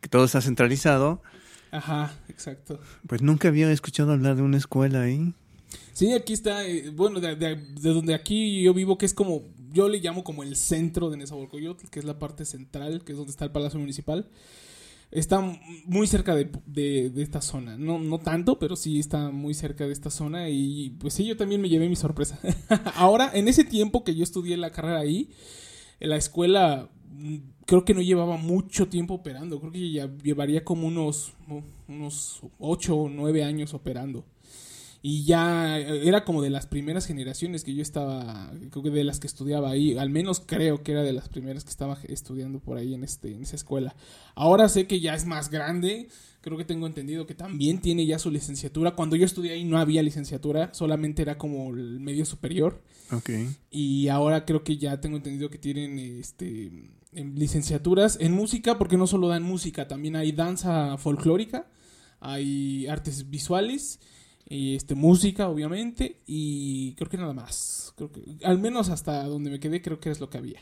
que 0.00 0.08
todo 0.08 0.24
está 0.24 0.40
centralizado, 0.40 1.22
Ajá, 1.70 2.14
exacto. 2.28 2.78
pues 3.06 3.22
nunca 3.22 3.48
había 3.48 3.70
escuchado 3.70 4.12
hablar 4.12 4.36
de 4.36 4.42
una 4.42 4.56
escuela 4.56 5.02
ahí. 5.02 5.32
Sí, 5.92 6.12
aquí 6.12 6.32
está, 6.32 6.66
eh, 6.66 6.90
bueno, 6.90 7.20
de, 7.20 7.34
de- 7.36 7.56
de 7.56 7.90
donde 7.90 8.14
aquí 8.14 8.62
yo 8.62 8.72
vivo, 8.72 8.96
que 8.98 9.06
es 9.06 9.14
como, 9.14 9.42
yo 9.72 9.88
le 9.88 9.98
llamo 9.98 10.24
como 10.24 10.42
el 10.42 10.56
centro 10.56 11.10
de 11.10 11.16
Nezahualcóyotl, 11.16 11.88
que 11.88 11.98
es 11.98 12.04
la 12.04 12.18
parte 12.18 12.44
central, 12.44 13.02
que 13.04 13.12
es 13.12 13.18
donde 13.18 13.30
está 13.30 13.44
el 13.44 13.50
Palacio 13.50 13.78
Municipal. 13.80 14.28
Está 15.10 15.40
muy 15.86 16.06
cerca 16.08 16.34
de, 16.34 16.50
de- 16.66 17.10
de 17.10 17.22
esta 17.22 17.40
zona, 17.40 17.76
no, 17.78 17.98
no 17.98 18.18
tanto, 18.18 18.58
pero 18.58 18.74
sí 18.76 18.98
está 18.98 19.30
muy 19.30 19.54
cerca 19.54 19.86
de 19.86 19.92
esta 19.92 20.10
zona 20.10 20.48
y 20.50 20.90
pues 20.98 21.14
sí, 21.14 21.24
yo 21.24 21.36
también 21.36 21.60
me 21.60 21.68
llevé 21.68 21.88
mi 21.88 21.96
sorpresa. 21.96 22.38
Ahora, 22.96 23.30
en 23.32 23.48
ese 23.48 23.64
tiempo 23.64 24.02
que 24.04 24.14
yo 24.14 24.24
estudié 24.24 24.56
la 24.56 24.70
carrera 24.72 24.98
ahí, 24.98 25.30
en 26.00 26.10
la 26.10 26.16
escuela 26.16 26.90
mm, 27.12 27.36
creo 27.66 27.84
que 27.84 27.94
no 27.94 28.02
llevaba 28.02 28.36
mucho 28.36 28.88
tiempo 28.88 29.14
operando, 29.14 29.60
creo 29.60 29.72
que 29.72 29.92
ya 29.92 30.10
llevaría 30.22 30.64
como 30.64 30.86
unos, 30.88 31.32
unos 31.88 32.40
8 32.58 32.96
o 32.96 33.08
9 33.08 33.44
años 33.44 33.74
operando. 33.74 34.24
Y 35.02 35.24
ya 35.24 35.78
era 35.78 36.24
como 36.24 36.42
de 36.42 36.50
las 36.50 36.66
primeras 36.66 37.06
generaciones 37.06 37.64
que 37.64 37.74
yo 37.74 37.82
estaba, 37.82 38.52
creo 38.70 38.82
que 38.82 38.90
de 38.90 39.04
las 39.04 39.20
que 39.20 39.26
estudiaba 39.26 39.70
ahí, 39.70 39.96
al 39.96 40.10
menos 40.10 40.42
creo 40.44 40.82
que 40.82 40.92
era 40.92 41.02
de 41.02 41.12
las 41.12 41.28
primeras 41.28 41.64
que 41.64 41.70
estaba 41.70 41.98
estudiando 42.08 42.58
por 42.58 42.76
ahí 42.76 42.94
en, 42.94 43.04
este, 43.04 43.32
en 43.32 43.42
esa 43.42 43.56
escuela. 43.56 43.94
Ahora 44.34 44.68
sé 44.68 44.86
que 44.86 45.00
ya 45.00 45.14
es 45.14 45.24
más 45.24 45.50
grande, 45.50 46.08
creo 46.40 46.56
que 46.56 46.64
tengo 46.64 46.86
entendido 46.86 47.26
que 47.26 47.34
también 47.34 47.80
tiene 47.80 48.06
ya 48.06 48.18
su 48.18 48.30
licenciatura. 48.30 48.94
Cuando 48.94 49.16
yo 49.16 49.24
estudié 49.24 49.52
ahí 49.52 49.64
no 49.64 49.78
había 49.78 50.02
licenciatura, 50.02 50.72
solamente 50.74 51.22
era 51.22 51.38
como 51.38 51.70
el 51.70 52.00
medio 52.00 52.24
superior. 52.24 52.82
Ok. 53.12 53.30
Y 53.70 54.08
ahora 54.08 54.44
creo 54.44 54.64
que 54.64 54.76
ya 54.76 55.00
tengo 55.00 55.16
entendido 55.16 55.50
que 55.50 55.58
tienen 55.58 55.98
este 55.98 56.70
en 57.16 57.34
licenciaturas 57.34 58.18
en 58.20 58.32
música, 58.32 58.78
porque 58.78 58.96
no 58.96 59.06
solo 59.06 59.28
dan 59.28 59.42
música, 59.42 59.88
también 59.88 60.16
hay 60.16 60.32
danza 60.32 60.98
folclórica, 60.98 61.66
hay 62.20 62.86
artes 62.86 63.30
visuales, 63.30 64.00
este 64.48 64.94
música 64.94 65.48
obviamente 65.48 66.20
y 66.26 66.94
creo 66.94 67.08
que 67.08 67.16
nada 67.16 67.32
más. 67.32 67.92
Creo 67.96 68.12
que 68.12 68.22
al 68.44 68.58
menos 68.58 68.88
hasta 68.90 69.24
donde 69.24 69.50
me 69.50 69.60
quedé 69.60 69.82
creo 69.82 70.00
que 70.00 70.10
es 70.10 70.20
lo 70.20 70.30
que 70.30 70.38
había. 70.38 70.60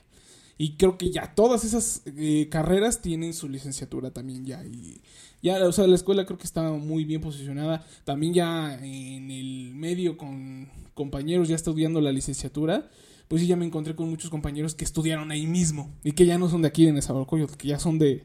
Y 0.57 0.77
creo 0.77 0.97
que 0.99 1.11
ya 1.11 1.35
todas 1.35 1.65
esas 1.65 2.03
eh, 2.07 2.49
carreras 2.49 3.03
tienen 3.03 3.35
su 3.35 3.49
licenciatura 3.49 4.13
también 4.13 4.45
ya. 4.47 4.65
Y 4.65 5.01
ya, 5.43 5.67
o 5.67 5.73
sea, 5.73 5.87
la 5.87 5.97
escuela 5.97 6.27
creo 6.27 6.39
que 6.39 6.45
está 6.45 6.71
muy 6.73 7.05
bien 7.05 7.21
posicionada. 7.21 7.85
También 8.05 8.35
ya 8.35 8.75
en 8.75 9.31
el 9.31 9.73
medio 9.75 10.17
con 10.17 10.69
compañeros 10.95 11.49
ya 11.49 11.57
estudiando 11.57 12.01
la 12.01 12.13
licenciatura. 12.13 12.89
Pues 13.27 13.43
sí, 13.43 13.49
ya 13.49 13.57
me 13.57 13.65
encontré 13.65 13.97
con 13.97 14.09
muchos 14.09 14.31
compañeros 14.31 14.75
que 14.75 14.85
estudiaron 14.85 15.33
ahí 15.33 15.47
mismo. 15.47 15.93
Y 16.05 16.13
que 16.13 16.25
ya 16.25 16.39
no 16.39 16.49
son 16.49 16.63
de 16.63 16.69
aquí 16.69 16.87
de 16.87 16.93
Nezahualcóyotl, 16.93 17.57
que 17.57 17.69
ya 17.69 17.81
son 17.81 17.99
de, 17.99 18.25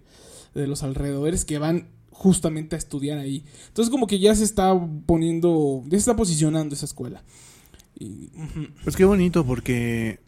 de 0.53 0.67
los 0.67 0.83
alrededores, 0.83 1.45
que 1.45 1.57
van 1.57 1.87
justamente 2.19 2.75
a 2.75 2.79
estudiar 2.79 3.17
ahí. 3.17 3.45
Entonces 3.69 3.89
como 3.89 4.05
que 4.05 4.19
ya 4.19 4.35
se 4.35 4.43
está 4.43 4.77
poniendo, 5.05 5.83
ya 5.85 5.91
se 5.91 5.97
está 5.97 6.17
posicionando 6.17 6.75
esa 6.75 6.85
escuela. 6.85 7.23
Y. 7.97 8.29
Pues 8.83 8.97
qué 8.97 9.05
bonito 9.05 9.45
porque 9.45 10.19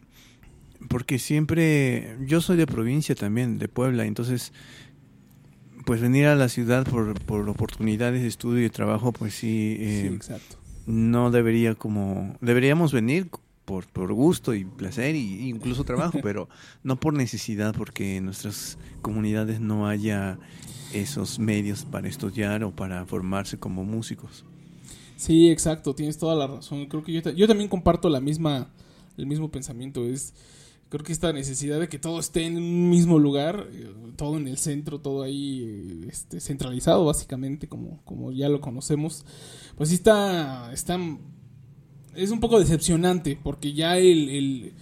porque 0.88 1.18
siempre 1.18 2.16
yo 2.26 2.40
soy 2.40 2.56
de 2.56 2.66
provincia 2.66 3.14
también, 3.14 3.58
de 3.58 3.68
Puebla, 3.68 4.06
entonces 4.06 4.52
pues 5.84 6.00
venir 6.00 6.26
a 6.26 6.34
la 6.34 6.48
ciudad 6.48 6.86
por, 6.86 7.20
por 7.20 7.46
oportunidades 7.48 8.22
de 8.22 8.28
estudio 8.28 8.64
y 8.64 8.70
trabajo, 8.70 9.12
pues 9.12 9.34
sí, 9.34 9.76
eh, 9.78 10.06
sí, 10.08 10.14
exacto. 10.14 10.56
no 10.86 11.30
debería 11.30 11.74
como 11.74 12.36
deberíamos 12.40 12.92
venir 12.92 13.28
por, 13.64 13.86
por 13.86 14.12
gusto 14.12 14.54
y 14.54 14.64
placer 14.64 15.14
y 15.14 15.48
incluso 15.48 15.84
trabajo, 15.84 16.18
pero 16.22 16.48
no 16.82 16.98
por 16.98 17.14
necesidad 17.14 17.74
porque 17.76 18.16
en 18.16 18.26
nuestras 18.26 18.78
comunidades 19.00 19.60
no 19.60 19.86
haya 19.86 20.38
esos 20.92 21.38
medios 21.38 21.84
para 21.84 22.08
estudiar 22.08 22.64
o 22.64 22.72
para 22.72 23.06
formarse 23.06 23.58
como 23.58 23.84
músicos. 23.84 24.44
Sí, 25.16 25.50
exacto, 25.50 25.94
tienes 25.94 26.18
toda 26.18 26.34
la 26.34 26.46
razón. 26.46 26.86
Creo 26.86 27.04
que 27.04 27.12
yo 27.12 27.46
también 27.46 27.68
comparto 27.68 28.08
la 28.08 28.20
misma, 28.20 28.68
el 29.16 29.26
mismo 29.26 29.50
pensamiento. 29.50 30.04
Es, 30.04 30.34
creo 30.88 31.04
que 31.04 31.12
esta 31.12 31.32
necesidad 31.32 31.78
de 31.78 31.88
que 31.88 31.98
todo 31.98 32.18
esté 32.18 32.44
en 32.44 32.56
un 32.56 32.90
mismo 32.90 33.18
lugar, 33.18 33.68
eh, 33.72 33.92
todo 34.16 34.36
en 34.36 34.48
el 34.48 34.58
centro, 34.58 35.00
todo 35.00 35.22
ahí 35.22 35.62
eh, 35.64 36.08
este, 36.10 36.40
centralizado, 36.40 37.04
básicamente, 37.04 37.68
como, 37.68 38.02
como 38.04 38.32
ya 38.32 38.48
lo 38.48 38.60
conocemos, 38.60 39.24
pues 39.76 39.90
sí 39.90 39.94
está, 39.94 40.72
está, 40.72 40.98
es 42.14 42.30
un 42.30 42.40
poco 42.40 42.58
decepcionante, 42.60 43.38
porque 43.42 43.72
ya 43.72 43.98
el, 43.98 44.28
el, 44.28 44.72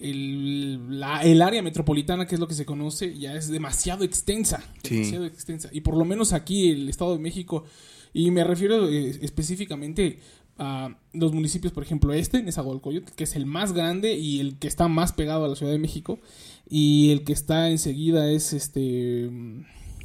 el, 0.00 1.00
la- 1.00 1.22
el 1.22 1.42
área 1.42 1.62
metropolitana, 1.62 2.26
que 2.26 2.34
es 2.34 2.40
lo 2.40 2.48
que 2.48 2.54
se 2.54 2.64
conoce, 2.66 3.16
ya 3.18 3.34
es 3.34 3.48
demasiado 3.48 4.04
extensa. 4.04 4.62
Sí. 4.82 4.96
Demasiado 4.96 5.26
extensa. 5.26 5.68
Y 5.72 5.80
por 5.82 5.96
lo 5.96 6.04
menos 6.04 6.32
aquí, 6.32 6.70
el 6.70 6.88
Estado 6.88 7.12
de 7.14 7.18
México, 7.20 7.64
y 8.12 8.30
me 8.30 8.44
refiero 8.44 8.88
eh, 8.88 9.18
específicamente 9.22 10.18
a 10.58 10.96
los 11.14 11.32
municipios, 11.32 11.72
por 11.72 11.82
ejemplo, 11.82 12.12
este, 12.12 12.42
Nezahualcóyotl, 12.42 13.12
que 13.14 13.24
es 13.24 13.36
el 13.36 13.46
más 13.46 13.72
grande 13.72 14.14
y 14.18 14.40
el 14.40 14.58
que 14.58 14.68
está 14.68 14.86
más 14.86 15.12
pegado 15.12 15.44
a 15.44 15.48
la 15.48 15.56
Ciudad 15.56 15.72
de 15.72 15.78
México, 15.78 16.20
y 16.68 17.10
el 17.10 17.24
que 17.24 17.32
está 17.32 17.70
enseguida 17.70 18.30
es 18.30 18.52
este 18.52 19.30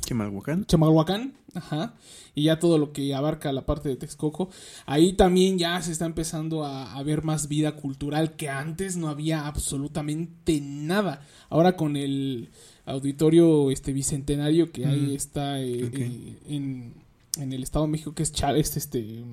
Chimalhuacán. 0.08 0.66
Chimalhuacán, 0.66 1.34
ajá, 1.54 1.94
y 2.34 2.44
ya 2.44 2.60
todo 2.60 2.78
lo 2.78 2.94
que 2.94 3.14
abarca 3.14 3.52
la 3.52 3.66
parte 3.66 3.90
de 3.90 3.98
Texcoco, 3.98 4.50
ahí 4.86 5.12
también 5.14 5.58
ya 5.60 5.82
se 5.82 5.92
está 5.92 6.06
empezando 6.06 6.64
a, 6.64 6.96
a 6.96 7.04
ver 7.04 7.24
más 7.26 7.50
vida 7.50 7.74
cultural 7.76 8.38
que 8.38 8.48
antes 8.50 8.96
no 8.96 9.10
había 9.10 9.48
absolutamente 9.48 10.62
nada. 10.62 11.22
Ahora 11.50 11.76
con 11.76 11.98
el 11.98 12.50
auditorio 12.86 13.70
este 13.70 13.92
bicentenario 13.92 14.72
que 14.72 14.86
ahí 14.86 15.08
Mm, 15.12 15.16
está 15.16 15.62
eh, 15.62 15.90
eh, 15.94 16.38
en, 16.48 16.94
en 17.38 17.52
el 17.54 17.64
Estado 17.64 17.84
de 17.86 17.92
México, 17.92 18.14
que 18.16 18.24
es 18.24 18.32
este, 18.32 18.60
este 18.60 19.26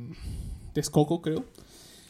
Texcoco, 0.72 1.22
creo 1.22 1.44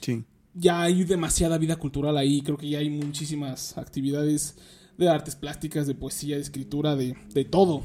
Sí. 0.01 0.25
ya 0.55 0.83
hay 0.83 1.05
demasiada 1.05 1.59
vida 1.59 1.77
cultural 1.77 2.17
ahí. 2.17 2.41
Creo 2.41 2.57
que 2.57 2.69
ya 2.71 2.79
hay 2.79 2.89
muchísimas 2.89 3.77
actividades 3.77 4.57
de 4.97 5.09
artes 5.09 5.35
plásticas, 5.37 5.87
de 5.87 5.95
poesía, 5.95 6.37
de 6.37 6.43
escritura, 6.43 6.95
de, 6.97 7.15
de 7.35 7.45
todo. 7.45 7.83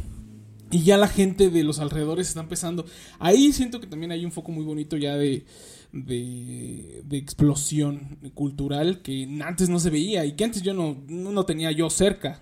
Y 0.72 0.84
ya 0.84 0.98
la 0.98 1.08
gente 1.08 1.50
de 1.50 1.64
los 1.64 1.80
alrededores 1.80 2.28
está 2.28 2.42
empezando. 2.42 2.86
Ahí 3.18 3.52
siento 3.54 3.80
que 3.80 3.88
también 3.88 4.12
hay 4.12 4.24
un 4.26 4.32
foco 4.32 4.52
muy 4.52 4.64
bonito 4.64 4.98
ya 4.98 5.16
de, 5.18 5.44
de, 5.92 7.02
de 7.06 7.18
explosión 7.18 8.18
cultural 8.34 9.02
que 9.02 9.28
antes 9.44 9.70
no 9.70 9.80
se 9.80 9.90
veía 9.90 10.26
y 10.26 10.34
que 10.34 10.44
antes 10.44 10.62
yo 10.62 10.74
no, 10.74 10.98
no, 11.08 11.32
no 11.32 11.46
tenía 11.46 11.72
yo 11.72 11.90
cerca. 11.90 12.42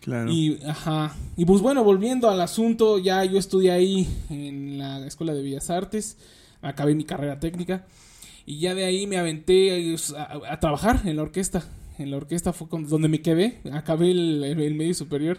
Claro. 0.00 0.30
Y, 0.32 0.58
ajá. 0.66 1.16
Y 1.36 1.44
pues 1.44 1.60
bueno, 1.60 1.84
volviendo 1.84 2.30
al 2.30 2.40
asunto, 2.40 2.98
ya 2.98 3.24
yo 3.24 3.38
estudié 3.38 3.72
ahí 3.72 4.08
en 4.30 4.78
la 4.78 5.06
Escuela 5.06 5.34
de 5.34 5.42
Bellas 5.42 5.70
Artes, 5.70 6.16
acabé 6.62 6.94
mi 6.94 7.04
carrera 7.04 7.38
técnica 7.40 7.86
y 8.46 8.58
ya 8.60 8.74
de 8.74 8.84
ahí 8.84 9.06
me 9.06 9.18
aventé 9.18 9.94
a, 10.16 10.52
a 10.52 10.60
trabajar 10.60 11.02
en 11.04 11.16
la 11.16 11.22
orquesta. 11.22 11.64
En 11.98 12.12
la 12.12 12.16
orquesta 12.16 12.52
fue 12.52 12.68
con- 12.68 12.88
donde 12.88 13.08
me 13.08 13.20
quedé, 13.20 13.58
acabé 13.72 14.12
el, 14.12 14.42
el- 14.44 14.60
el 14.60 14.74
medio 14.74 14.94
superior 14.94 15.38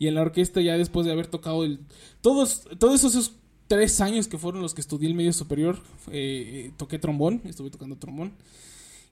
y 0.00 0.08
en 0.08 0.14
la 0.14 0.22
orquesta 0.22 0.60
ya 0.62 0.76
después 0.78 1.06
de 1.06 1.12
haber 1.12 1.26
tocado 1.28 1.62
el, 1.62 1.78
todos, 2.22 2.64
todos 2.78 3.04
esos 3.04 3.36
tres 3.68 4.00
años 4.00 4.28
que 4.28 4.38
fueron 4.38 4.62
los 4.62 4.74
que 4.74 4.80
estudié 4.80 5.08
el 5.08 5.14
medio 5.14 5.34
superior, 5.34 5.78
eh, 6.10 6.72
toqué 6.78 6.98
trombón, 6.98 7.42
estuve 7.44 7.70
tocando 7.70 7.96
trombón. 7.96 8.32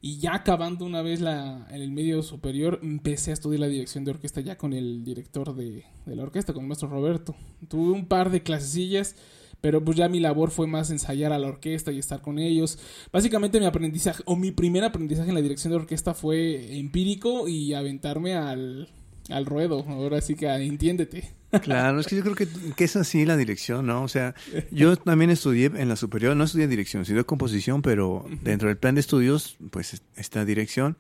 Y 0.00 0.18
ya 0.18 0.35
acabando 0.35 0.87
una 0.87 1.02
vez 1.02 1.21
la, 1.21 1.66
en 1.71 1.83
el 1.83 1.90
medio 1.90 2.23
superior, 2.23 2.80
empecé 2.83 3.33
a 3.33 3.35
estudiar 3.35 3.61
la 3.61 3.66
dirección 3.66 4.04
de 4.04 4.12
orquesta 4.12 4.40
ya 4.40 4.57
con 4.57 4.73
el 4.73 5.04
director 5.04 5.54
de, 5.54 5.85
de 6.07 6.16
la 6.16 6.23
orquesta, 6.23 6.54
con 6.54 6.62
el 6.62 6.68
maestro 6.68 6.88
Roberto. 6.88 7.37
Tuve 7.68 7.92
un 7.92 8.07
par 8.07 8.30
de 8.30 8.42
clasecillas, 8.42 9.14
Pero 9.61 9.85
pues 9.85 9.97
ya 9.97 10.09
mi 10.09 10.21
labor 10.21 10.50
fue 10.50 10.66
más 10.66 10.90
ensayar 10.90 11.33
a 11.33 11.38
la 11.38 11.49
orquesta 11.49 11.90
y 11.90 11.99
estar 11.99 12.23
con 12.23 12.38
ellos. 12.38 12.78
Básicamente 13.12 13.59
mi 13.59 13.66
aprendizaje, 13.66 14.23
o 14.25 14.37
mi 14.37 14.52
primer 14.52 14.85
aprendizaje 14.85 15.30
en 15.30 15.35
la 15.35 15.42
dirección 15.42 15.73
de 15.73 15.78
orquesta 15.78 16.14
fue 16.14 16.78
empírico 16.78 17.49
y 17.49 17.75
aventarme 17.75 18.35
al, 18.35 18.88
al 19.29 19.47
ruedo. 19.47 19.85
Ahora 19.89 20.21
sí 20.21 20.35
que 20.35 20.47
entiéndete. 20.49 21.39
Claro, 21.63 22.01
es 22.01 22.07
que 22.07 22.17
yo 22.17 22.23
creo 22.23 22.35
que, 22.35 22.47
que, 22.77 22.85
es 22.85 22.97
así 22.97 23.25
la 23.25 23.37
dirección, 23.37 23.87
¿no? 23.87 24.03
O 24.03 24.09
sea, 24.09 24.35
yo 24.71 24.97
también 24.97 25.31
estudié 25.31 25.67
en 25.75 25.89
la 25.89 25.97
superior, 25.97 26.37
no 26.37 26.45
estudié 26.45 26.69
dirección, 26.69 27.03
estudié 27.03 27.25
composición, 27.25 27.81
pero 27.81 28.27
dentro 28.43 28.69
del 28.69 28.77
plan 28.77 28.95
de 28.95 29.01
estudios, 29.01 29.57
pues 29.71 30.03
está 30.17 30.45
dirección. 30.45 30.99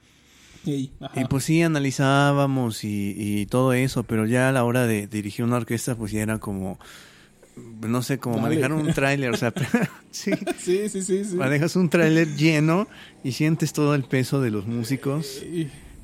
y 0.64 0.90
pues 1.28 1.44
sí, 1.44 1.62
analizábamos 1.62 2.82
y, 2.82 3.14
y, 3.16 3.46
todo 3.46 3.74
eso, 3.74 4.04
pero 4.04 4.24
ya 4.24 4.48
a 4.48 4.52
la 4.52 4.64
hora 4.64 4.86
de 4.86 5.06
dirigir 5.06 5.44
una 5.44 5.56
orquesta, 5.56 5.94
pues 5.96 6.12
ya 6.12 6.22
era 6.22 6.38
como, 6.38 6.78
no 7.86 8.02
sé, 8.02 8.18
como 8.18 8.38
manejar 8.38 8.72
un 8.72 8.92
tráiler, 8.94 9.30
o 9.30 9.36
sea, 9.36 9.52
sí, 10.10 10.32
sí, 10.58 10.88
sí, 10.88 11.02
sí, 11.02 11.36
Manejas 11.36 11.76
un 11.76 11.90
tráiler 11.90 12.36
lleno 12.36 12.88
y 13.22 13.32
sientes 13.32 13.74
todo 13.74 13.94
el 13.94 14.04
peso 14.04 14.40
de 14.40 14.50
los 14.50 14.66
músicos. 14.66 15.42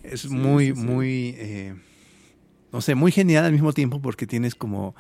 Es 0.02 0.26
muy, 0.26 0.74
muy... 0.74 1.34
Eh, 1.38 1.74
no 2.74 2.80
sé, 2.80 2.96
muy 2.96 3.12
genial 3.12 3.44
al 3.44 3.52
mismo 3.52 3.72
tiempo 3.72 4.02
porque 4.02 4.26
tienes 4.26 4.56
como 4.56 4.96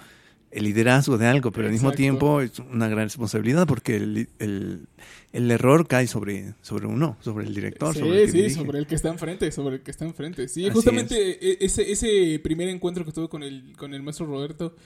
el 0.52 0.62
liderazgo 0.62 1.18
de 1.18 1.26
algo, 1.26 1.50
pero 1.50 1.66
al 1.66 1.72
mismo 1.72 1.90
tiempo 1.90 2.40
es 2.40 2.60
una 2.60 2.86
gran 2.86 3.06
responsabilidad 3.06 3.66
porque 3.66 3.96
el, 3.96 4.28
el, 4.38 5.50
error 5.50 5.88
cae 5.88 6.06
sobre, 6.06 6.54
sobre 6.62 6.86
uno, 6.86 7.16
sobre 7.20 7.46
el 7.46 7.52
director. 7.52 7.92
Sí, 7.92 7.98
sobre 7.98 8.22
el 8.22 8.30
sí, 8.30 8.50
sobre 8.50 8.78
el 8.78 8.86
que 8.86 8.94
está 8.94 9.08
enfrente, 9.08 9.50
sobre 9.50 9.76
el 9.76 9.82
que 9.82 9.90
está 9.90 10.04
enfrente. 10.04 10.46
Sí, 10.46 10.70
justamente 10.70 11.16
e, 11.44 11.64
ese, 11.64 11.90
ese 11.90 12.38
primer 12.38 12.68
encuentro 12.68 13.04
que 13.04 13.10
tuve 13.10 13.28
con 13.28 13.42
el, 13.42 13.74
con 13.76 13.92
el 13.92 14.04
maestro 14.04 14.26
Roberto, 14.26 14.76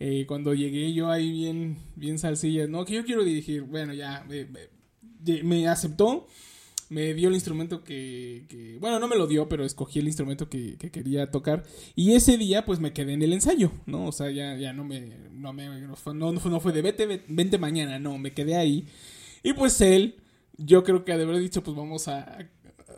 eh, 0.00 0.24
cuando 0.26 0.54
llegué 0.54 0.92
yo 0.92 1.12
ahí 1.12 1.30
bien, 1.30 1.78
bien 1.94 2.18
salsilla, 2.18 2.66
no, 2.66 2.84
que 2.84 2.94
yo 2.94 3.04
quiero 3.04 3.22
dirigir, 3.22 3.62
bueno, 3.62 3.94
ya, 3.94 4.26
me 5.44 5.68
aceptó 5.68 6.26
me 6.94 7.12
dio 7.12 7.28
el 7.28 7.34
instrumento 7.34 7.82
que, 7.82 8.78
bueno, 8.80 9.00
no 9.00 9.08
me 9.08 9.16
lo 9.16 9.26
dio, 9.26 9.48
pero 9.48 9.64
escogí 9.64 9.98
el 9.98 10.06
instrumento 10.06 10.48
que, 10.48 10.76
quería 10.76 11.28
tocar. 11.28 11.64
Y 11.96 12.12
ese 12.12 12.38
día, 12.38 12.64
pues 12.64 12.78
me 12.78 12.92
quedé 12.92 13.14
en 13.14 13.22
el 13.22 13.32
ensayo, 13.32 13.72
¿no? 13.84 14.06
O 14.06 14.12
sea, 14.12 14.30
ya, 14.30 14.56
ya 14.56 14.72
no 14.72 14.84
me, 14.84 15.10
no 15.32 15.52
me, 15.52 15.80
no 15.80 15.96
fue, 15.96 16.14
no, 16.14 16.38
fue 16.60 16.72
de 16.72 16.82
vete, 16.82 17.22
vente 17.26 17.58
mañana, 17.58 17.98
no, 17.98 18.16
me 18.16 18.32
quedé 18.32 18.56
ahí. 18.56 18.86
Y 19.42 19.54
pues 19.54 19.80
él, 19.80 20.14
yo 20.56 20.84
creo 20.84 21.04
que 21.04 21.16
de 21.16 21.24
haber 21.24 21.38
dicho, 21.38 21.64
pues 21.64 21.76
vamos 21.76 22.06
a, 22.06 22.48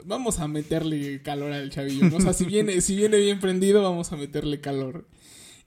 vamos 0.04 0.40
a 0.40 0.46
meterle 0.46 1.22
calor 1.22 1.52
al 1.52 1.70
chavillo, 1.70 2.10
¿no? 2.10 2.18
O 2.18 2.20
sea, 2.20 2.34
si 2.34 2.44
viene, 2.44 2.82
si 2.82 2.96
viene 2.96 3.16
bien 3.16 3.40
prendido, 3.40 3.82
vamos 3.82 4.12
a 4.12 4.16
meterle 4.16 4.60
calor. 4.60 5.06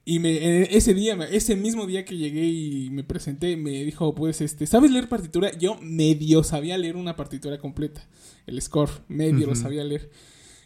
Y 0.05 0.19
me, 0.19 0.63
ese 0.75 0.93
día, 0.93 1.15
ese 1.31 1.55
mismo 1.55 1.85
día 1.85 2.03
que 2.03 2.17
llegué 2.17 2.45
y 2.45 2.89
me 2.89 3.03
presenté, 3.03 3.55
me 3.57 3.83
dijo, 3.83 4.15
pues, 4.15 4.41
este, 4.41 4.65
¿sabes 4.65 4.91
leer 4.91 5.07
partitura? 5.07 5.51
Yo 5.57 5.77
medio 5.81 6.43
sabía 6.43 6.77
leer 6.77 6.95
una 6.95 7.15
partitura 7.15 7.59
completa. 7.59 8.07
El 8.47 8.59
score, 8.61 8.89
medio 9.07 9.45
lo 9.45 9.55
sabía 9.55 9.83
leer. 9.83 10.09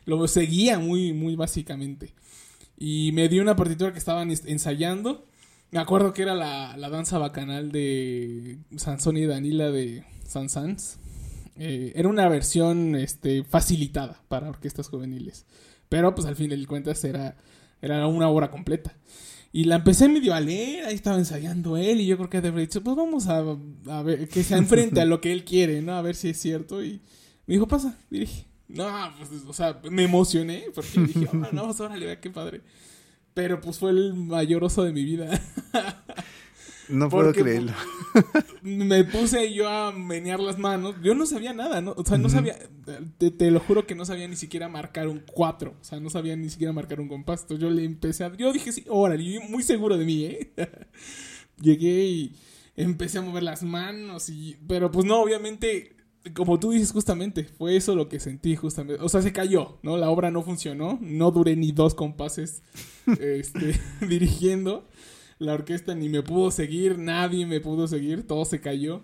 Lo 0.06 0.28
seguía 0.28 0.80
muy, 0.80 1.14
muy 1.14 1.36
básicamente. 1.36 2.14
Y 2.78 3.12
me 3.14 3.30
dio 3.30 3.42
una 3.42 3.56
partitura 3.56 3.92
que 3.92 4.00
estaban 4.00 4.32
ensayando. 4.32 5.26
Me 5.72 5.80
acuerdo 5.80 6.14
que 6.14 6.22
era 6.22 6.36
la, 6.36 6.90
danza 6.90 7.18
bacanal 7.18 7.72
de 7.72 8.60
Sansón 8.78 9.18
y 9.18 9.26
Danila 9.26 9.72
de 9.72 10.04
Sansans. 10.26 11.00
Eh, 11.58 11.94
era 11.96 12.10
una 12.10 12.28
versión 12.30 12.96
este, 12.96 13.44
facilitada 13.44 14.22
para 14.28 14.50
orquestas 14.50 14.88
juveniles. 14.88 15.46
Pero 15.90 16.16
pues 16.16 16.28
al 16.28 16.36
fin 16.36 16.50
de 16.50 16.66
cuentas 16.66 17.04
era, 17.04 17.38
era 17.84 18.08
una 18.08 18.30
obra 18.30 18.50
completa. 18.50 18.96
Y 19.52 19.66
la 19.66 19.76
empecé 19.76 20.08
medio 20.08 20.34
a 20.34 20.40
leer, 20.40 20.86
ahí 20.86 20.96
estaba 20.96 21.18
ensayando 21.18 21.78
él 21.78 22.02
y 22.02 22.08
yo 22.08 22.18
creo 22.18 22.30
que 22.30 22.42
debe 22.42 22.62
dicho, 22.62 22.82
pues 22.82 22.96
vamos 22.96 23.28
a, 23.28 23.44
ver, 24.02 24.28
que 24.28 24.44
se 24.44 24.56
enfrente 24.56 25.02
a 25.02 25.06
lo 25.06 25.22
que 25.22 25.32
él 25.32 25.44
quiere, 25.44 25.82
¿no? 25.82 25.94
A 25.94 26.02
ver 26.02 26.16
si 26.16 26.30
es 26.30 26.40
cierto. 26.40 26.84
Y 26.84 27.02
me 27.46 27.56
dijo, 27.56 27.68
pasa, 27.68 27.96
dirige. 28.10 28.46
No, 28.70 28.90
pues, 29.18 29.44
o 29.46 29.54
sea, 29.54 29.80
me 29.92 30.06
emocioné 30.06 30.64
porque 30.74 31.02
dije, 31.02 31.28
oh, 31.32 31.36
no, 31.52 31.66
pues 31.66 31.80
órale, 31.82 32.06
vea 32.06 32.20
qué 32.20 32.32
padre. 32.32 32.62
Pero 33.34 33.60
pues 33.60 33.78
fue 33.78 33.92
el 33.92 34.14
mayor 34.14 34.64
oso 34.64 34.84
de 34.84 34.94
mi 34.94 35.04
vida. 35.04 35.30
No 36.90 37.10
puedo 37.10 37.32
creerlo. 37.34 37.74
Me 38.62 39.04
puse 39.04 39.54
yo 39.54 39.70
a 39.70 39.92
menear 39.92 40.40
las 40.40 40.58
manos. 40.58 40.96
Yo 41.02 41.16
no 41.16 41.26
sabía 41.26 41.54
nada, 41.54 41.82
¿no? 41.82 41.94
O 41.98 42.06
sea, 42.06 42.18
no 42.18 42.30
sabía. 42.30 42.58
Te, 43.18 43.52
lo 43.52 43.60
juro 43.60 43.88
que 43.88 43.96
no 43.96 44.06
sabía 44.06 44.28
ni 44.28 44.36
siquiera 44.36 44.68
marcar 44.68 45.08
un 45.08 45.24
4. 45.32 45.76
O 45.80 45.84
sea, 45.84 46.00
no 46.00 46.10
sabía 46.10 46.36
ni 46.36 46.50
siquiera 46.50 46.74
marcar 46.74 47.00
un 47.00 47.08
compás. 47.08 47.42
Entonces 47.42 47.62
yo 47.62 47.70
le 47.70 47.86
empecé 47.86 48.26
a. 48.26 48.36
Yo 48.36 48.52
dije, 48.52 48.72
sí, 48.72 48.86
órale, 48.90 49.40
muy 49.50 49.64
seguro 49.64 49.98
de 49.98 50.06
mí, 50.06 50.26
¿eh? 50.26 50.52
Llegué 51.62 52.06
y 52.06 52.36
empecé 52.76 53.20
a 53.20 53.22
mover 53.22 53.44
las 53.44 53.64
manos. 53.64 54.30
y 54.30 54.58
Pero 54.68 54.92
pues 54.92 55.06
no, 55.06 55.22
obviamente. 55.22 55.96
Como 56.34 56.58
tú 56.58 56.72
dices 56.72 56.94
justamente, 56.94 57.44
fue 57.44 57.76
eso 57.76 57.96
lo 57.96 58.08
que 58.08 58.18
sentí 58.18 58.56
justamente. 58.56 59.04
O 59.04 59.10
sea, 59.10 59.22
se 59.22 59.34
cayó, 59.34 59.80
¿no? 59.84 59.98
La 59.98 60.10
obra 60.10 60.32
no 60.32 60.42
funcionó. 60.42 60.98
No 61.02 61.32
duré 61.32 61.58
ni 61.58 61.74
dos 61.74 61.96
compases 61.96 62.62
este, 63.20 63.78
dirigiendo 64.08 64.88
la 65.40 65.54
orquesta 65.54 65.96
ni 65.96 66.10
me 66.10 66.24
pudo 66.24 66.52
seguir, 66.52 66.98
nadie 66.98 67.46
me 67.46 67.60
pudo 67.60 67.88
seguir, 67.88 68.26
todo 68.28 68.46
se 68.46 68.62
cayó. 68.62 69.04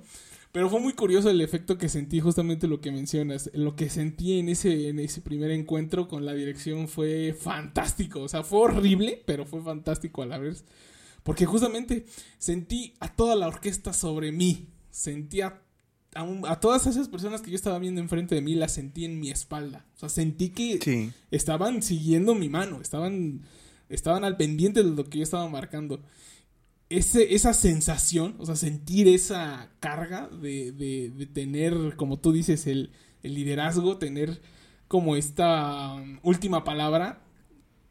Pero 0.52 0.70
fue 0.70 0.80
muy 0.80 0.94
curioso 0.94 1.30
el 1.30 1.42
efecto 1.42 1.78
que 1.78 1.90
sentí, 1.90 2.20
justamente 2.20 2.68
lo 2.68 2.82
que 2.82 2.92
mencionas. 2.92 3.52
Lo 3.54 3.76
que 3.76 3.90
sentí 3.90 4.40
en 4.40 4.50
ese, 4.50 4.90
en 4.90 5.00
ese 5.00 5.22
primer 5.22 5.52
encuentro 5.52 6.08
con 6.08 6.26
la 6.26 6.34
dirección 6.34 6.88
fue 6.88 7.36
fantástico. 7.40 8.22
O 8.22 8.28
sea, 8.28 8.44
fue 8.44 8.62
horrible, 8.62 9.22
pero 9.26 9.46
fue 9.46 9.62
fantástico 9.62 10.24
a 10.24 10.26
la 10.26 10.40
vez. 10.40 10.66
Porque 11.22 11.46
justamente 11.46 12.06
sentí 12.40 12.94
a 13.00 13.14
toda 13.14 13.36
la 13.36 13.48
orquesta 13.48 13.94
sobre 13.94 14.32
mí. 14.32 14.70
Sentí 14.90 15.42
a, 15.42 15.62
a, 16.16 16.60
todas 16.60 16.88
esas 16.88 17.08
personas 17.10 17.42
que 17.42 17.52
yo 17.52 17.56
estaba 17.56 17.78
viendo 17.78 18.02
enfrente 18.02 18.34
de 18.34 18.42
mí, 18.42 18.56
las 18.56 18.74
sentí 18.74 19.06
en 19.06 19.20
mi 19.20 19.30
espalda. 19.30 19.86
O 19.96 20.00
sea, 20.00 20.10
sentí 20.10 20.50
que 20.50 21.12
estaban 21.30 21.84
siguiendo 21.84 22.34
mi 22.34 22.50
mano, 22.50 22.82
estaban, 22.82 23.42
estaban 23.90 24.24
al 24.24 24.38
pendiente 24.38 24.84
de 24.84 24.92
lo 24.92 25.06
que 25.06 25.18
yo 25.18 25.24
estaba 25.24 25.48
marcando. 25.50 26.02
Ese, 26.90 27.36
esa 27.36 27.54
sensación, 27.54 28.36
o 28.40 28.46
sea, 28.46 28.56
sentir 28.56 29.08
esa 29.08 29.70
carga 29.80 30.28
de, 30.28 30.72
de, 30.72 31.26
tener, 31.28 31.96
como 31.98 32.18
tú 32.20 32.32
dices, 32.32 32.66
el, 32.68 32.92
liderazgo, 33.22 33.98
tener 33.98 34.42
como 34.88 35.16
esta 35.16 35.94
um, 35.96 36.20
última 36.24 36.64
palabra, 36.64 37.22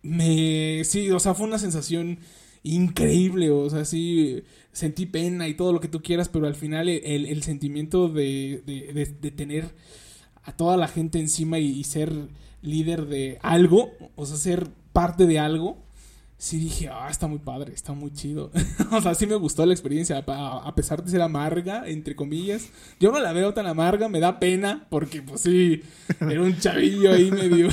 me, 0.02 0.82
sí, 0.84 1.10
o 1.10 1.20
sea, 1.20 1.34
fue 1.34 1.46
una 1.46 1.58
sensación 1.58 2.18
increíble, 2.64 3.50
o 3.50 3.70
sea, 3.70 3.84
sí, 3.84 4.42
sentí 4.72 5.06
pena 5.06 5.46
y 5.46 5.54
todo 5.54 5.72
lo 5.72 5.80
que 5.80 5.88
tú 5.88 6.02
quieras, 6.02 6.28
pero 6.28 6.46
al 6.46 6.56
final 6.56 6.88
el, 6.88 7.42
sentimiento 7.42 8.08
de, 8.08 8.62
de, 8.64 9.30
tener 9.30 9.74
a 10.42 10.56
toda 10.56 10.76
la 10.76 10.88
gente 10.88 11.20
encima 11.20 11.58
y 11.60 11.84
ser 11.84 12.12
líder 12.62 13.06
de 13.06 13.38
algo, 13.42 13.92
o 14.16 14.26
sea, 14.26 14.36
ser 14.36 14.70
parte 14.92 15.26
de 15.26 15.38
algo, 15.38 15.76
sí 16.38 16.58
dije, 16.58 16.88
ah, 16.88 17.08
está 17.10 17.26
muy 17.26 17.40
padre, 17.40 17.74
está 17.74 17.92
muy 17.92 18.12
chido. 18.12 18.50
o 18.92 19.02
sea, 19.02 19.14
sí 19.14 19.26
me 19.26 19.34
gustó 19.34 19.66
la 19.66 19.74
experiencia, 19.74 20.24
a, 20.26 20.74
pesar 20.74 21.04
de 21.04 21.10
ser 21.10 21.20
amarga, 21.20 21.86
entre 21.86 22.14
comillas. 22.14 22.70
Yo 23.00 23.10
no 23.10 23.18
la 23.18 23.32
veo 23.32 23.52
tan 23.52 23.66
amarga, 23.66 24.08
me 24.08 24.20
da 24.20 24.38
pena, 24.38 24.86
porque 24.88 25.20
pues 25.20 25.42
sí, 25.42 25.82
era 26.20 26.40
un 26.40 26.56
chavillo 26.58 27.12
ahí 27.12 27.30
medio 27.30 27.68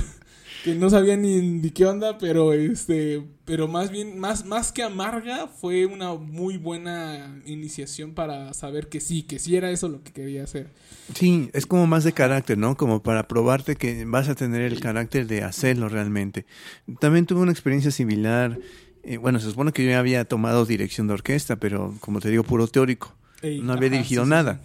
que 0.65 0.73
no 0.73 0.89
sabía 0.89 1.15
ni, 1.15 1.41
ni, 1.41 1.69
qué 1.69 1.85
onda, 1.85 2.17
pero 2.17 2.51
este, 2.51 3.21
pero 3.45 3.67
más 3.67 3.91
bien, 3.91 4.17
más, 4.17 4.47
más 4.47 4.71
que 4.71 4.81
amarga, 4.81 5.47
fue 5.47 5.85
una 5.85 6.15
muy 6.15 6.57
buena 6.57 7.39
iniciación 7.45 8.15
para 8.15 8.51
saber 8.55 8.89
que 8.89 8.99
sí, 8.99 9.21
que 9.21 9.37
sí 9.37 9.55
era 9.55 9.69
eso 9.69 9.89
lo 9.89 10.01
que 10.01 10.11
quería 10.11 10.43
hacer. 10.43 10.71
Sí, 11.13 11.51
es 11.53 11.67
como 11.67 11.85
más 11.85 12.03
de 12.03 12.13
carácter, 12.13 12.57
¿no? 12.57 12.75
Como 12.75 13.03
para 13.03 13.27
probarte 13.27 13.75
que 13.75 14.05
vas 14.05 14.27
a 14.27 14.33
tener 14.33 14.61
el 14.61 14.79
carácter 14.79 15.27
de 15.27 15.43
hacerlo 15.43 15.87
realmente. 15.87 16.47
También 16.99 17.27
tuve 17.27 17.41
una 17.41 17.51
experiencia 17.51 17.91
similar. 17.91 18.57
Eh, 19.03 19.17
bueno, 19.17 19.39
se 19.39 19.51
supone 19.51 19.71
que 19.71 19.83
yo 19.83 19.91
ya 19.91 19.99
había 19.99 20.25
tomado 20.25 20.65
dirección 20.65 21.05
de 21.05 21.13
orquesta, 21.13 21.57
pero 21.57 21.93
como 21.99 22.21
te 22.21 22.31
digo, 22.31 22.41
puro 22.41 22.65
teórico. 22.65 23.13
no 23.61 23.73
había 23.73 23.91
dirigido 23.91 24.25
nada. 24.25 24.61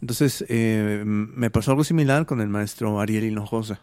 Entonces, 0.00 0.44
eh, 0.48 1.04
me 1.06 1.48
pasó 1.50 1.70
algo 1.70 1.84
similar 1.84 2.26
con 2.26 2.40
el 2.40 2.48
maestro 2.48 2.98
Ariel 2.98 3.26
Hinojosa. 3.26 3.80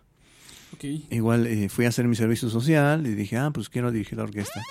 Igual 1.10 1.48
eh, 1.48 1.70
fui 1.70 1.86
a 1.86 1.90
hacer 1.90 2.08
mi 2.08 2.16
servicio 2.16 2.50
social 2.50 3.06
y 3.06 3.16
dije, 3.16 3.38
ah, 3.38 3.52
pues 3.54 3.70
quiero 3.70 3.92
dirigir 3.92 4.18
la 4.18 4.24
orquesta. 4.24 4.62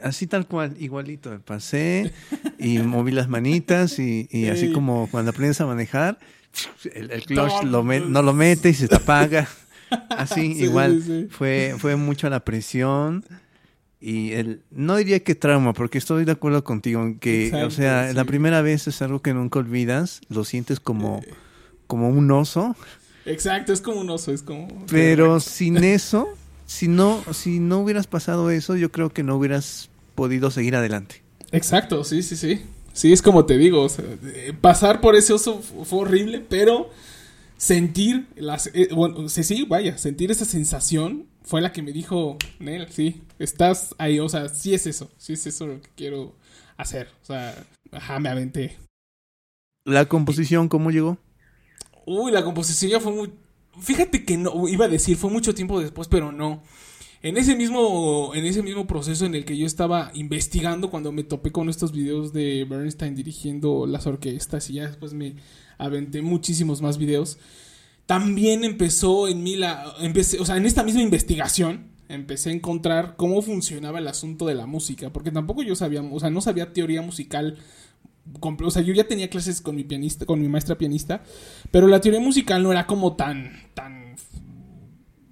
Así 0.00 0.26
tal 0.26 0.46
cual, 0.46 0.74
igualito. 0.78 1.38
Pasé 1.40 2.12
y 2.58 2.78
moví 2.78 3.12
las 3.12 3.28
manitas 3.28 3.98
y, 3.98 4.28
así 4.48 4.72
como 4.72 5.08
cuando 5.10 5.30
aprendes 5.30 5.60
a 5.60 5.66
manejar, 5.66 6.18
el, 6.94 7.24
clutch 7.24 7.62
no, 7.64 8.22
lo 8.22 8.32
mete 8.32 8.70
y 8.70 8.74
se 8.74 8.88
te 8.88 8.96
apaga. 8.96 9.48
Así, 10.10 10.40
igual. 10.58 11.28
Fue, 11.30 11.74
fue 11.78 11.96
mucho 11.96 12.28
la 12.30 12.40
presión. 12.40 13.24
Y 14.00 14.32
el, 14.32 14.62
no 14.72 14.96
diría 14.96 15.20
que 15.20 15.36
trauma, 15.36 15.74
porque 15.74 15.98
estoy 15.98 16.24
de 16.24 16.32
acuerdo 16.32 16.64
contigo 16.64 17.14
que, 17.20 17.52
o 17.64 17.70
sea, 17.70 18.12
la 18.12 18.24
primera 18.24 18.60
vez 18.60 18.88
es 18.88 19.00
algo 19.00 19.22
que 19.22 19.32
nunca 19.32 19.60
olvidas, 19.60 20.22
lo 20.28 20.42
sientes 20.42 20.80
como, 20.80 21.18
eh. 21.18 21.32
como 21.86 22.08
un 22.08 22.28
oso 22.32 22.74
Exacto, 23.26 23.72
es 23.72 23.80
como 23.80 24.00
un 24.00 24.10
oso, 24.10 24.32
es 24.32 24.42
como... 24.42 24.68
Pero 24.90 25.40
sin 25.40 25.82
eso, 25.84 26.28
si 26.66 26.88
no, 26.88 27.22
si 27.32 27.58
no 27.60 27.80
hubieras 27.80 28.06
pasado 28.06 28.50
eso, 28.50 28.76
yo 28.76 28.90
creo 28.90 29.10
que 29.10 29.22
no 29.22 29.36
hubieras 29.36 29.90
podido 30.14 30.50
seguir 30.50 30.76
adelante. 30.76 31.22
Exacto, 31.52 32.04
sí, 32.04 32.22
sí, 32.22 32.36
sí. 32.36 32.62
Sí, 32.92 33.12
es 33.12 33.22
como 33.22 33.46
te 33.46 33.56
digo, 33.56 33.86
pasar 34.60 35.00
por 35.00 35.16
ese 35.16 35.32
oso 35.32 35.60
fue 35.60 36.00
horrible, 36.00 36.44
pero 36.46 36.90
sentir 37.56 38.26
las 38.36 38.66
eh, 38.74 38.88
bueno, 38.92 39.28
sí, 39.30 39.44
sí, 39.44 39.64
vaya, 39.66 39.96
sentir 39.96 40.30
esa 40.30 40.44
sensación 40.44 41.26
fue 41.42 41.60
la 41.60 41.72
que 41.72 41.82
me 41.82 41.92
dijo, 41.92 42.36
Nel, 42.58 42.88
sí, 42.90 43.22
estás 43.38 43.94
ahí, 43.98 44.20
o 44.20 44.28
sea, 44.28 44.48
sí 44.48 44.74
es 44.74 44.86
eso, 44.86 45.10
sí 45.16 45.32
es 45.32 45.46
eso 45.46 45.66
lo 45.66 45.80
que 45.80 45.88
quiero 45.96 46.34
hacer. 46.76 47.08
O 47.22 47.26
sea, 47.26 47.54
ajá, 47.90 48.18
me 48.18 48.28
aventé. 48.28 48.76
¿La 49.84 50.06
composición 50.06 50.68
cómo 50.68 50.90
llegó? 50.90 51.18
Uy, 52.06 52.32
la 52.32 52.44
composición 52.44 52.90
ya 52.90 53.00
fue 53.00 53.12
muy 53.12 53.30
fíjate 53.80 54.24
que 54.24 54.36
no 54.36 54.68
iba 54.68 54.86
a 54.86 54.88
decir, 54.88 55.16
fue 55.16 55.30
mucho 55.30 55.54
tiempo 55.54 55.80
después, 55.80 56.08
pero 56.08 56.32
no. 56.32 56.62
En 57.22 57.36
ese 57.36 57.54
mismo, 57.54 58.32
en 58.34 58.44
ese 58.44 58.62
mismo 58.62 58.86
proceso 58.86 59.24
en 59.24 59.36
el 59.36 59.44
que 59.44 59.56
yo 59.56 59.64
estaba 59.64 60.10
investigando 60.14 60.90
cuando 60.90 61.12
me 61.12 61.22
topé 61.22 61.52
con 61.52 61.68
estos 61.68 61.92
videos 61.92 62.32
de 62.32 62.66
Bernstein 62.68 63.14
dirigiendo 63.14 63.86
las 63.86 64.08
orquestas 64.08 64.68
y 64.70 64.74
ya 64.74 64.88
después 64.88 65.14
me 65.14 65.36
aventé 65.78 66.20
muchísimos 66.20 66.82
más 66.82 66.98
videos, 66.98 67.38
también 68.06 68.64
empezó 68.64 69.28
en 69.28 69.42
mí 69.42 69.54
la, 69.54 69.94
empecé, 70.00 70.40
o 70.40 70.44
sea, 70.44 70.56
en 70.56 70.66
esta 70.66 70.82
misma 70.82 71.00
investigación 71.00 71.92
empecé 72.08 72.50
a 72.50 72.54
encontrar 72.54 73.14
cómo 73.16 73.40
funcionaba 73.40 74.00
el 74.00 74.08
asunto 74.08 74.46
de 74.46 74.56
la 74.56 74.66
música, 74.66 75.12
porque 75.12 75.30
tampoco 75.30 75.62
yo 75.62 75.76
sabía, 75.76 76.02
o 76.02 76.20
sea, 76.20 76.28
no 76.28 76.40
sabía 76.40 76.72
teoría 76.72 77.02
musical 77.02 77.56
o 78.40 78.70
sea, 78.70 78.82
yo 78.82 78.94
ya 78.94 79.04
tenía 79.04 79.28
clases 79.28 79.60
con 79.60 79.76
mi 79.76 79.84
pianista, 79.84 80.26
con 80.26 80.40
mi 80.40 80.48
maestra 80.48 80.78
pianista, 80.78 81.22
pero 81.70 81.86
la 81.86 82.00
teoría 82.00 82.20
musical 82.20 82.62
no 82.62 82.72
era 82.72 82.86
como 82.86 83.16
tan, 83.16 83.52
tan 83.74 84.02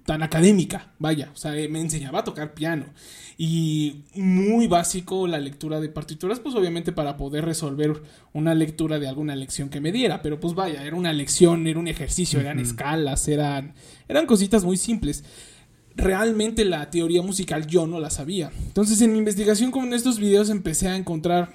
tan 0.05 0.23
académica, 0.23 0.91
vaya, 0.99 1.29
o 1.33 1.37
sea, 1.37 1.51
me 1.69 1.79
enseñaba 1.79 2.19
a 2.19 2.23
tocar 2.23 2.53
piano 2.53 2.85
y 3.37 4.03
muy 4.15 4.67
básico 4.67 5.25
la 5.25 5.39
lectura 5.39 5.79
de 5.79 5.89
partituras, 5.89 6.39
pues 6.39 6.53
obviamente 6.53 6.91
para 6.91 7.17
poder 7.17 7.45
resolver 7.45 8.01
una 8.33 8.53
lectura 8.53 8.99
de 8.99 9.07
alguna 9.07 9.35
lección 9.35 9.69
que 9.69 9.81
me 9.81 9.91
diera, 9.91 10.21
pero 10.21 10.39
pues 10.39 10.53
vaya, 10.53 10.83
era 10.83 10.95
una 10.95 11.13
lección, 11.13 11.65
era 11.65 11.79
un 11.79 11.87
ejercicio, 11.87 12.39
eran 12.39 12.59
escalas, 12.59 13.27
eran, 13.27 13.73
eran 14.07 14.25
cositas 14.25 14.63
muy 14.63 14.77
simples. 14.77 15.23
Realmente 15.95 16.65
la 16.65 16.89
teoría 16.89 17.21
musical 17.21 17.67
yo 17.67 17.87
no 17.87 17.99
la 17.99 18.09
sabía. 18.09 18.51
Entonces 18.67 19.01
en 19.01 19.11
mi 19.11 19.17
investigación 19.17 19.71
con 19.71 19.93
estos 19.93 20.19
videos 20.19 20.49
empecé 20.49 20.87
a 20.87 20.95
encontrar 20.95 21.53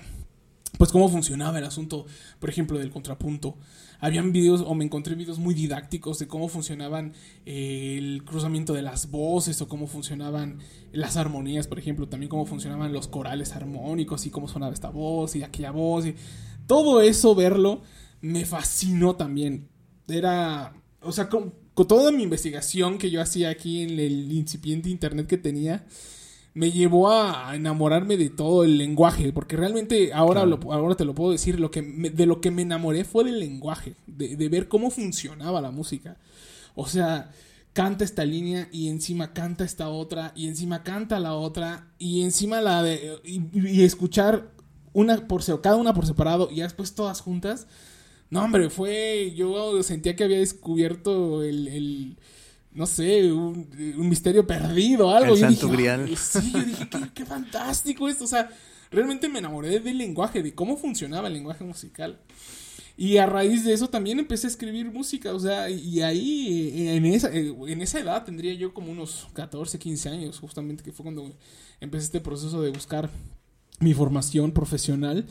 pues 0.78 0.90
cómo 0.92 1.08
funcionaba 1.08 1.58
el 1.58 1.64
asunto, 1.64 2.06
por 2.38 2.50
ejemplo, 2.50 2.78
del 2.78 2.90
contrapunto. 2.90 3.56
Habían 3.98 4.32
videos 4.32 4.60
o 4.60 4.74
me 4.74 4.84
encontré 4.84 5.14
videos 5.14 5.38
muy 5.38 5.54
didácticos 5.54 6.18
de 6.18 6.26
cómo 6.26 6.48
funcionaban 6.48 7.14
eh, 7.46 7.96
el 7.98 8.24
cruzamiento 8.24 8.74
de 8.74 8.82
las 8.82 9.10
voces 9.10 9.60
o 9.62 9.68
cómo 9.68 9.86
funcionaban 9.86 10.58
las 10.92 11.16
armonías, 11.16 11.66
por 11.66 11.78
ejemplo, 11.78 12.08
también 12.08 12.28
cómo 12.28 12.44
funcionaban 12.44 12.92
los 12.92 13.08
corales 13.08 13.52
armónicos 13.52 14.26
y 14.26 14.30
cómo 14.30 14.48
sonaba 14.48 14.74
esta 14.74 14.90
voz 14.90 15.34
y 15.36 15.42
aquella 15.42 15.70
voz. 15.70 16.06
Y 16.06 16.14
todo 16.66 17.00
eso 17.00 17.34
verlo 17.34 17.82
me 18.20 18.44
fascinó 18.44 19.16
también. 19.16 19.68
Era, 20.08 20.74
o 21.00 21.12
sea, 21.12 21.28
con 21.28 21.54
toda 21.88 22.12
mi 22.12 22.22
investigación 22.22 22.98
que 22.98 23.10
yo 23.10 23.20
hacía 23.20 23.50
aquí 23.50 23.82
en 23.82 23.98
el 23.98 24.30
incipiente 24.32 24.90
internet 24.90 25.26
que 25.26 25.38
tenía, 25.38 25.86
me 26.56 26.72
llevó 26.72 27.10
a 27.10 27.54
enamorarme 27.54 28.16
de 28.16 28.30
todo 28.30 28.64
el 28.64 28.78
lenguaje, 28.78 29.30
porque 29.30 29.58
realmente 29.58 30.14
ahora, 30.14 30.40
ahora 30.40 30.94
te 30.94 31.04
lo 31.04 31.14
puedo 31.14 31.30
decir, 31.30 31.60
lo 31.60 31.70
que 31.70 31.82
de 31.82 32.24
lo 32.24 32.40
que 32.40 32.50
me 32.50 32.62
enamoré 32.62 33.04
fue 33.04 33.24
del 33.24 33.38
lenguaje, 33.40 33.94
de, 34.06 34.48
ver 34.48 34.66
cómo 34.66 34.90
funcionaba 34.90 35.60
la 35.60 35.70
música. 35.70 36.16
O 36.74 36.86
sea, 36.86 37.30
canta 37.74 38.04
esta 38.04 38.24
línea 38.24 38.70
y 38.72 38.88
encima 38.88 39.34
canta 39.34 39.64
esta 39.64 39.90
otra 39.90 40.32
y 40.34 40.48
encima 40.48 40.82
canta 40.82 41.20
la 41.20 41.34
otra 41.34 41.88
y 41.98 42.22
encima 42.22 42.62
la 42.62 42.82
de 42.82 43.20
y, 43.22 43.82
escuchar 43.82 44.50
una 44.94 45.28
por 45.28 45.44
cada 45.60 45.76
una 45.76 45.92
por 45.92 46.06
separado 46.06 46.48
y 46.50 46.60
después 46.62 46.94
todas 46.94 47.20
juntas. 47.20 47.66
No, 48.30 48.42
hombre, 48.42 48.70
fue 48.70 49.34
yo 49.36 49.82
sentía 49.82 50.16
que 50.16 50.24
había 50.24 50.38
descubierto 50.38 51.42
el 51.42 52.16
no 52.76 52.84
sé, 52.86 53.32
un, 53.32 53.66
misterio 54.08 54.46
perdido, 54.46 55.10
algo. 55.10 55.32
El 55.32 55.40
Santo 55.40 55.70
Grial. 55.70 56.14
Sí, 56.16 56.52
yo 56.52 56.62
dije, 56.62 56.88
qué, 57.14 57.24
fantástico 57.24 58.06
esto. 58.06 58.24
O 58.24 58.26
sea, 58.26 58.50
realmente 58.90 59.30
me 59.30 59.38
enamoré 59.38 59.80
del 59.80 59.96
lenguaje, 59.96 60.42
de 60.42 60.54
cómo 60.54 60.76
funcionaba 60.76 61.28
el 61.28 61.34
lenguaje 61.34 61.64
musical. 61.64 62.20
Y 62.98 63.16
a 63.16 63.24
raíz 63.24 63.64
de 63.64 63.72
eso 63.72 63.88
también 63.88 64.18
empecé 64.18 64.46
a 64.46 64.50
escribir 64.50 64.90
música, 64.90 65.34
o 65.34 65.40
sea, 65.40 65.68
y 65.68 66.00
ahí 66.00 66.88
en 66.88 67.04
esa, 67.06 67.30
en 67.30 67.82
esa 67.82 68.00
edad 68.00 68.24
tendría 68.24 68.54
yo 68.54 68.72
como 68.72 68.92
unos 68.92 69.28
14, 69.34 69.78
15 69.78 70.08
años, 70.08 70.38
justamente 70.38 70.82
que 70.82 70.92
fue 70.92 71.04
cuando 71.04 71.34
empecé 71.80 72.06
este 72.06 72.20
proceso 72.20 72.62
de 72.62 72.70
buscar 72.70 73.10
mi 73.80 73.92
formación 73.92 74.52
profesional. 74.52 75.26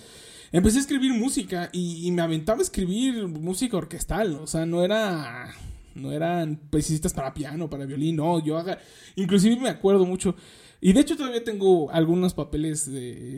Empecé 0.51 0.77
a 0.77 0.81
escribir 0.81 1.13
música 1.13 1.69
y, 1.73 2.07
y 2.07 2.11
me 2.11 2.21
aventaba 2.21 2.59
a 2.59 2.63
escribir 2.63 3.27
música 3.27 3.77
orquestal, 3.77 4.35
o 4.35 4.47
sea, 4.47 4.67
no 4.67 4.83
era 4.83 5.55
no 5.95 6.11
eran 6.11 6.59
precisistas 6.69 7.13
para 7.13 7.33
piano, 7.33 7.69
para 7.69 7.85
violín, 7.85 8.17
no, 8.17 8.43
yo 8.43 8.57
haga, 8.57 8.77
inclusive 9.15 9.59
me 9.59 9.69
acuerdo 9.69 10.05
mucho, 10.05 10.35
y 10.81 10.93
de 10.93 10.99
hecho 10.99 11.17
todavía 11.17 11.43
tengo 11.43 11.89
algunos 11.91 12.33
papeles 12.33 12.89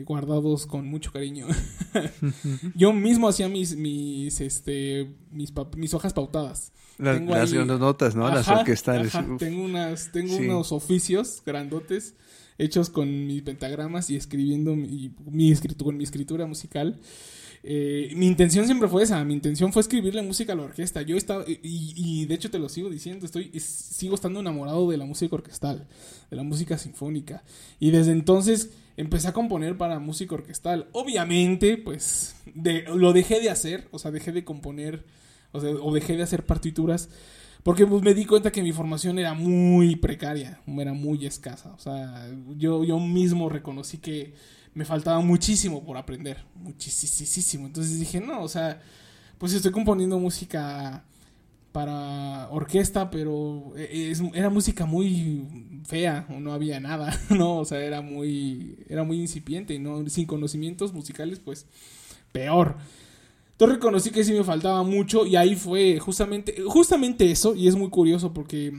guardados 0.04 0.66
con 0.66 0.86
mucho 0.86 1.10
cariño. 1.12 1.46
yo 2.74 2.92
mismo 2.92 3.28
hacía 3.28 3.48
mis, 3.48 3.76
mis, 3.76 4.40
este, 4.40 5.14
mis, 5.30 5.52
mis 5.76 5.94
hojas 5.94 6.12
pautadas. 6.12 6.72
las 6.98 7.20
notas, 7.20 8.14
¿no? 8.14 8.28
las 8.28 8.48
orquestales. 8.48 9.12
Tengo, 9.38 9.64
unas, 9.64 10.12
tengo 10.12 10.36
unos 10.36 10.72
oficios 10.72 11.42
grandotes 11.46 12.16
hechos 12.58 12.90
con 12.90 13.26
mis 13.26 13.42
pentagramas 13.42 14.10
y 14.10 14.16
escribiendo 14.16 14.74
mi, 14.74 15.14
mi, 15.30 15.54
con 15.82 15.96
mi 15.96 16.04
escritura 16.04 16.46
musical. 16.46 17.00
Eh, 17.70 18.12
mi 18.14 18.26
intención 18.26 18.64
siempre 18.64 18.88
fue 18.88 19.02
esa, 19.02 19.22
mi 19.26 19.34
intención 19.34 19.74
fue 19.74 19.82
escribirle 19.82 20.22
música 20.22 20.54
a 20.54 20.56
la 20.56 20.62
orquesta. 20.62 21.02
Yo 21.02 21.18
estaba, 21.18 21.44
y, 21.46 22.24
de 22.24 22.34
hecho 22.34 22.50
te 22.50 22.58
lo 22.58 22.70
sigo 22.70 22.88
diciendo, 22.88 23.26
estoy, 23.26 23.50
sigo 23.60 24.14
estando 24.14 24.40
enamorado 24.40 24.88
de 24.88 24.96
la 24.96 25.04
música 25.04 25.36
orquestal, 25.36 25.86
de 26.30 26.36
la 26.36 26.44
música 26.44 26.78
sinfónica. 26.78 27.44
Y 27.78 27.90
desde 27.90 28.12
entonces 28.12 28.70
empecé 28.96 29.28
a 29.28 29.34
componer 29.34 29.76
para 29.76 29.98
música 29.98 30.34
orquestal. 30.34 30.88
Obviamente, 30.92 31.76
pues, 31.76 32.36
lo 32.94 33.12
dejé 33.12 33.38
de 33.38 33.50
hacer, 33.50 33.86
o 33.90 33.98
sea, 33.98 34.12
dejé 34.12 34.32
de 34.32 34.44
componer, 34.44 35.04
o, 35.52 35.60
sea, 35.60 35.68
o 35.68 35.92
dejé 35.92 36.16
de 36.16 36.22
hacer 36.22 36.46
partituras. 36.46 37.10
Porque 37.64 37.86
pues, 37.86 38.02
me 38.02 38.14
di 38.14 38.24
cuenta 38.24 38.50
que 38.50 38.62
mi 38.62 38.72
formación 38.72 39.18
era 39.18 39.34
muy 39.34 39.96
precaria, 39.96 40.62
era 40.66 40.94
muy 40.94 41.26
escasa. 41.26 41.74
O 41.74 41.78
sea, 41.78 42.30
yo, 42.56 42.82
yo 42.82 42.98
mismo 42.98 43.50
reconocí 43.50 43.98
que 43.98 44.32
me 44.78 44.84
faltaba 44.84 45.20
muchísimo 45.20 45.82
por 45.84 45.96
aprender, 45.96 46.36
muchísimo. 46.54 47.66
Entonces 47.66 47.98
dije, 47.98 48.20
no, 48.20 48.42
o 48.42 48.48
sea, 48.48 48.80
pues 49.36 49.52
estoy 49.52 49.72
componiendo 49.72 50.20
música 50.20 51.04
para 51.72 52.48
orquesta, 52.50 53.10
pero 53.10 53.72
e, 53.76 54.14
era 54.34 54.50
música 54.50 54.86
muy 54.86 55.48
fea, 55.84 56.28
o 56.30 56.38
no 56.38 56.52
había 56.52 56.78
nada, 56.78 57.12
no, 57.30 57.56
o 57.58 57.64
sea, 57.64 57.80
era 57.80 58.02
muy, 58.02 58.76
era 58.88 59.02
muy 59.02 59.20
incipiente, 59.20 59.76
no, 59.80 60.08
sin 60.08 60.26
conocimientos 60.26 60.92
musicales, 60.92 61.40
pues 61.40 61.66
peor. 62.30 62.76
Entonces 63.50 63.78
reconocí 63.78 64.10
que 64.12 64.22
sí 64.22 64.32
me 64.32 64.44
faltaba 64.44 64.84
mucho 64.84 65.26
y 65.26 65.34
ahí 65.34 65.56
fue 65.56 65.98
justamente, 65.98 66.54
justamente 66.68 67.32
eso, 67.32 67.56
y 67.56 67.66
es 67.66 67.74
muy 67.74 67.90
curioso 67.90 68.32
porque 68.32 68.72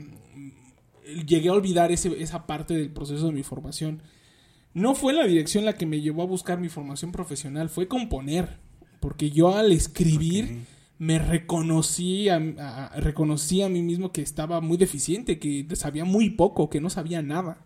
llegué 1.26 1.50
a 1.50 1.52
olvidar 1.52 1.92
ese, 1.92 2.22
esa 2.22 2.46
parte 2.46 2.72
del 2.72 2.88
proceso 2.88 3.26
de 3.26 3.32
mi 3.32 3.42
formación 3.42 4.00
no 4.74 4.94
fue 4.94 5.12
la 5.12 5.26
dirección 5.26 5.64
la 5.64 5.74
que 5.74 5.86
me 5.86 6.00
llevó 6.00 6.22
a 6.22 6.26
buscar 6.26 6.60
mi 6.60 6.68
formación 6.68 7.12
profesional, 7.12 7.68
fue 7.68 7.88
componer. 7.88 8.58
Porque 9.00 9.30
yo 9.30 9.56
al 9.56 9.72
escribir 9.72 10.66
me 10.98 11.18
reconocí 11.18 12.28
a, 12.28 12.38
reconocí 12.96 13.62
a 13.62 13.70
mí 13.70 13.82
mismo 13.82 14.12
que 14.12 14.20
estaba 14.20 14.60
muy 14.60 14.76
deficiente, 14.76 15.38
que 15.38 15.66
sabía 15.74 16.04
muy 16.04 16.30
poco, 16.30 16.68
que 16.68 16.80
no 16.80 16.90
sabía 16.90 17.22
nada. 17.22 17.64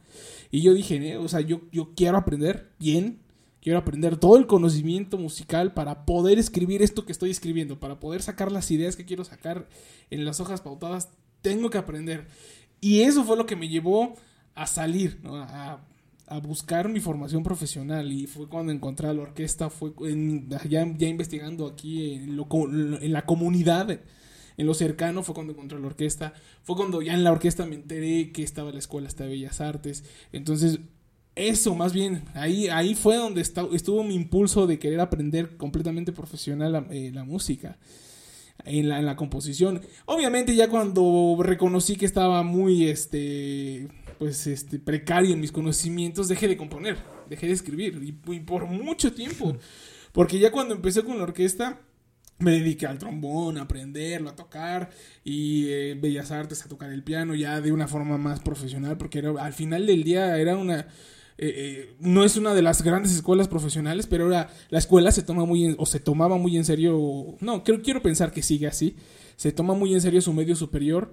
Y 0.53 0.63
yo 0.63 0.73
dije, 0.73 0.97
eh, 0.97 1.17
o 1.17 1.27
sea, 1.29 1.41
yo, 1.41 1.63
yo 1.73 1.95
quiero 1.97 2.17
aprender 2.17 2.71
bien, 2.79 3.19
quiero 3.61 3.81
aprender 3.81 4.17
todo 4.17 4.37
el 4.37 4.47
conocimiento 4.47 5.19
musical 5.19 5.75
para 5.75 6.07
poder 6.07 6.39
escribir 6.39 6.81
esto 6.83 7.05
que 7.05 7.11
estoy 7.11 7.31
escribiendo, 7.31 7.81
para 7.81 7.99
poder 7.99 8.23
sacar 8.23 8.53
las 8.53 8.71
ideas 8.71 8.95
que 8.95 9.05
quiero 9.05 9.25
sacar 9.25 9.69
en 10.11 10.25
las 10.25 10.39
hojas 10.39 10.61
pautadas, 10.61 11.09
tengo 11.43 11.71
que 11.71 11.79
aprender. 11.79 12.29
Y 12.81 13.01
eso 13.01 13.25
fue 13.25 13.37
lo 13.37 13.47
que 13.47 13.57
me 13.57 13.69
llevó 13.69 14.15
a 14.55 14.69
salir, 14.69 15.19
¿no? 15.25 15.35
a, 15.37 15.85
a 16.27 16.39
buscar 16.39 16.89
mi 16.89 17.01
formación 17.01 17.43
profesional 17.43 18.11
y 18.11 18.27
fue 18.27 18.49
cuando 18.49 18.73
encontré 18.73 19.13
la 19.13 19.23
orquesta, 19.23 19.71
fue 19.71 19.93
ya, 20.69 20.87
ya, 20.97 21.09
investigando 21.09 21.67
aquí 21.67 22.15
en, 22.15 22.39
en, 22.39 23.13
la 23.13 23.27
comunidad, 23.27 24.01
en 24.57 24.67
lo 24.67 24.75
cercano, 24.75 25.23
fue 25.23 25.35
cuando 25.35 25.53
encontré 25.53 25.79
la 25.79 25.87
orquesta, 25.87 26.33
fue 26.63 26.77
cuando 26.77 27.03
ya 27.03 27.15
en 27.15 27.25
la 27.25 27.33
orquesta 27.33 27.67
me 27.67 27.75
enteré 27.75 28.33
que 28.33 28.43
estaba 28.43 28.73
la 28.73 28.79
escuela 28.79 29.09
hasta 29.09 29.27
Bellas 29.27 29.61
Artes, 29.61 30.05
entonces 30.33 30.81
eso 31.35 31.75
más 31.75 31.93
bien, 31.93 32.25
ahí, 32.35 32.69
ahí 32.69 32.95
fue 32.95 33.17
donde 33.17 33.43
estuvo 33.43 34.03
mi 34.05 34.15
impulso 34.15 34.67
de 34.67 34.79
querer 34.79 35.01
aprender 35.01 35.57
completamente 35.57 36.13
profesional 36.13 36.73
la, 36.73 36.87
eh, 36.91 37.11
la 37.13 37.25
música. 37.25 37.79
En 38.65 38.89
la, 38.89 39.01
en 39.01 39.05
la 39.05 39.17
composición. 39.17 39.83
Obviamente 40.07 40.55
ya 40.55 40.71
cuando 40.71 41.37
reconocí 41.41 41.97
que 41.97 42.07
estaba 42.07 42.45
muy 42.45 42.89
este 42.89 43.89
pues 44.19 44.47
este 44.47 44.79
precario 44.79 45.33
en 45.33 45.41
mis 45.41 45.53
conocimientos, 45.53 46.29
dejé 46.29 46.49
de 46.49 46.57
componer, 46.57 46.97
dejé 47.29 47.47
de 47.47 47.53
escribir 47.53 48.01
y, 48.03 48.13
por 48.41 48.67
mucho 48.67 49.13
tiempo. 49.13 49.57
Porque 50.13 50.39
ya 50.39 50.53
cuando 50.53 50.75
empecé 50.75 51.03
con 51.03 51.19
la 51.19 51.25
orquesta, 51.25 51.81
me 52.39 52.53
dediqué 52.53 52.87
al 52.87 52.99
trombón, 52.99 53.59
a 53.59 53.63
aprenderlo, 53.63 54.31
a 54.31 54.37
tocar 54.37 54.91
y 55.25 55.67
eh, 55.69 55.99
Bellas 56.01 56.31
Artes, 56.31 56.65
a 56.65 56.69
tocar 56.69 56.93
el 56.93 57.03
piano 57.03 57.35
ya 57.35 57.61
de 57.61 57.73
una 57.73 57.89
forma 57.89 58.17
más 58.17 58.41
profesional, 58.41 58.97
porque 58.97 59.19
era, 59.19 59.31
al 59.31 59.53
final 59.53 59.87
del 59.87 60.05
día 60.05 60.37
era 60.39 60.57
una... 60.57 60.87
Eh, 61.37 61.53
eh, 61.57 61.97
no 61.99 62.23
es 62.23 62.37
una 62.37 62.55
de 62.55 62.63
las 62.63 62.83
grandes 62.83 63.13
escuelas 63.13 63.49
profesionales, 63.49 64.07
pero 64.07 64.25
ahora 64.25 64.51
la 64.69 64.79
escuela 64.79 65.11
se 65.11 65.25
toma 65.25 65.45
muy 65.45 65.75
o 65.79 65.85
se 65.85 65.99
tomaba 65.99 66.37
muy 66.37 66.57
en 66.57 66.65
serio, 66.65 67.37
no, 67.41 67.65
creo, 67.65 67.83
quiero 67.83 68.03
pensar 68.03 68.31
que 68.31 68.41
sigue 68.41 68.69
así, 68.69 68.95
se 69.35 69.51
toma 69.51 69.75
muy 69.75 69.95
en 69.95 70.01
serio 70.01 70.21
su 70.21 70.33
medio 70.33 70.55
superior 70.55 71.13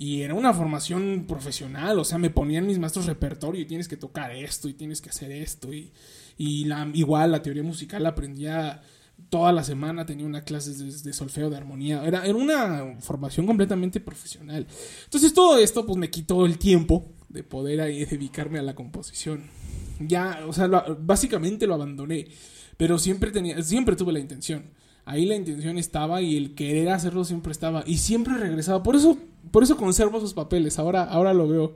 y 0.00 0.22
era 0.22 0.32
una 0.32 0.54
formación 0.54 1.24
profesional, 1.26 1.98
o 1.98 2.04
sea, 2.04 2.18
me 2.18 2.30
ponían 2.30 2.68
mis 2.68 2.78
maestros 2.78 3.06
repertorio 3.06 3.60
y 3.60 3.66
tienes 3.66 3.88
que 3.88 3.96
tocar 3.96 4.30
esto 4.30 4.68
y 4.68 4.74
tienes 4.74 5.00
que 5.00 5.10
hacer 5.10 5.32
esto 5.32 5.72
y, 5.74 5.90
y 6.36 6.66
la, 6.66 6.88
igual 6.94 7.32
la 7.32 7.42
teoría 7.42 7.64
musical 7.64 8.04
la 8.04 8.10
aprendía 8.10 8.80
toda 9.28 9.50
la 9.50 9.64
semana, 9.64 10.06
tenía 10.06 10.24
una 10.24 10.44
clase 10.44 10.72
de, 10.72 11.12
solfeo, 11.12 11.50
de 11.50 11.56
armonía, 11.56 12.04
era, 12.04 12.24
era 12.24 12.36
una 12.36 12.94
formación 13.00 13.44
completamente 13.44 13.98
profesional. 13.98 14.68
Entonces 15.02 15.34
todo 15.34 15.58
esto 15.58 15.84
pues 15.84 15.98
me 15.98 16.10
quitó 16.10 16.46
el 16.46 16.58
tiempo 16.58 17.10
de 17.28 17.42
poder 17.42 17.78
dedicarme 18.08 18.60
a 18.60 18.62
la 18.62 18.76
composición. 18.76 19.50
Ya, 19.98 20.44
o 20.46 20.52
sea, 20.52 20.68
básicamente 21.00 21.66
lo 21.66 21.74
abandoné, 21.74 22.28
pero 22.76 23.00
siempre 23.00 23.32
tenía, 23.32 23.60
siempre 23.64 23.96
tuve 23.96 24.12
la 24.12 24.20
intención. 24.20 24.70
Ahí 25.08 25.24
la 25.26 25.36
intención 25.36 25.78
estaba 25.78 26.20
y 26.20 26.36
el 26.36 26.54
querer 26.54 26.90
hacerlo 26.90 27.24
siempre 27.24 27.52
estaba 27.52 27.82
y 27.86 27.98
siempre 27.98 28.34
regresaba. 28.34 28.82
Por 28.82 28.94
eso 28.94 29.18
por 29.50 29.62
eso 29.62 29.76
conservo 29.76 30.18
esos 30.18 30.34
papeles, 30.34 30.78
ahora, 30.78 31.04
ahora 31.04 31.34
lo 31.34 31.48
veo. 31.48 31.74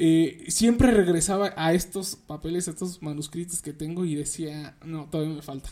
Eh, 0.00 0.44
siempre 0.48 0.90
regresaba 0.90 1.52
a 1.56 1.72
estos 1.72 2.16
papeles, 2.16 2.68
a 2.68 2.72
estos 2.72 3.02
manuscritos 3.02 3.62
que 3.62 3.72
tengo 3.72 4.04
y 4.04 4.14
decía, 4.14 4.76
no, 4.84 5.08
todavía 5.10 5.34
me 5.34 5.42
falta. 5.42 5.70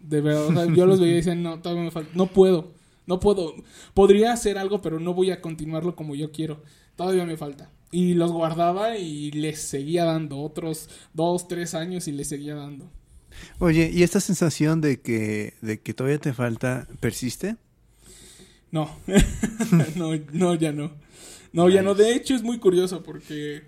De 0.00 0.20
verdad, 0.20 0.68
yo 0.74 0.86
los 0.86 1.00
veía 1.00 1.14
y 1.14 1.16
decía, 1.16 1.34
no, 1.34 1.60
todavía 1.60 1.84
me 1.84 1.90
falta, 1.90 2.10
no 2.14 2.26
puedo, 2.26 2.72
no 3.06 3.20
puedo. 3.20 3.54
Podría 3.94 4.32
hacer 4.32 4.58
algo, 4.58 4.80
pero 4.80 5.00
no 5.00 5.14
voy 5.14 5.30
a 5.30 5.40
continuarlo 5.40 5.96
como 5.96 6.14
yo 6.14 6.32
quiero. 6.32 6.62
Todavía 6.96 7.24
me 7.24 7.36
falta. 7.36 7.70
Y 7.90 8.14
los 8.14 8.32
guardaba 8.32 8.96
y 8.96 9.30
les 9.30 9.60
seguía 9.60 10.04
dando 10.04 10.40
otros 10.40 10.88
dos, 11.14 11.48
tres 11.48 11.74
años 11.74 12.08
y 12.08 12.12
les 12.12 12.28
seguía 12.28 12.54
dando. 12.54 12.90
Oye, 13.58 13.90
¿y 13.92 14.02
esta 14.02 14.20
sensación 14.20 14.80
de 14.80 15.00
que, 15.00 15.54
de 15.62 15.80
que 15.80 15.94
todavía 15.94 16.18
te 16.18 16.32
falta 16.32 16.86
persiste? 17.00 17.56
No, 18.70 18.90
no, 19.96 20.12
no, 20.32 20.54
ya 20.54 20.72
no. 20.72 20.92
No, 21.52 21.68
ya 21.68 21.82
no. 21.82 21.94
De 21.94 22.14
hecho, 22.14 22.34
es 22.34 22.42
muy 22.42 22.58
curioso 22.58 23.02
porque 23.02 23.62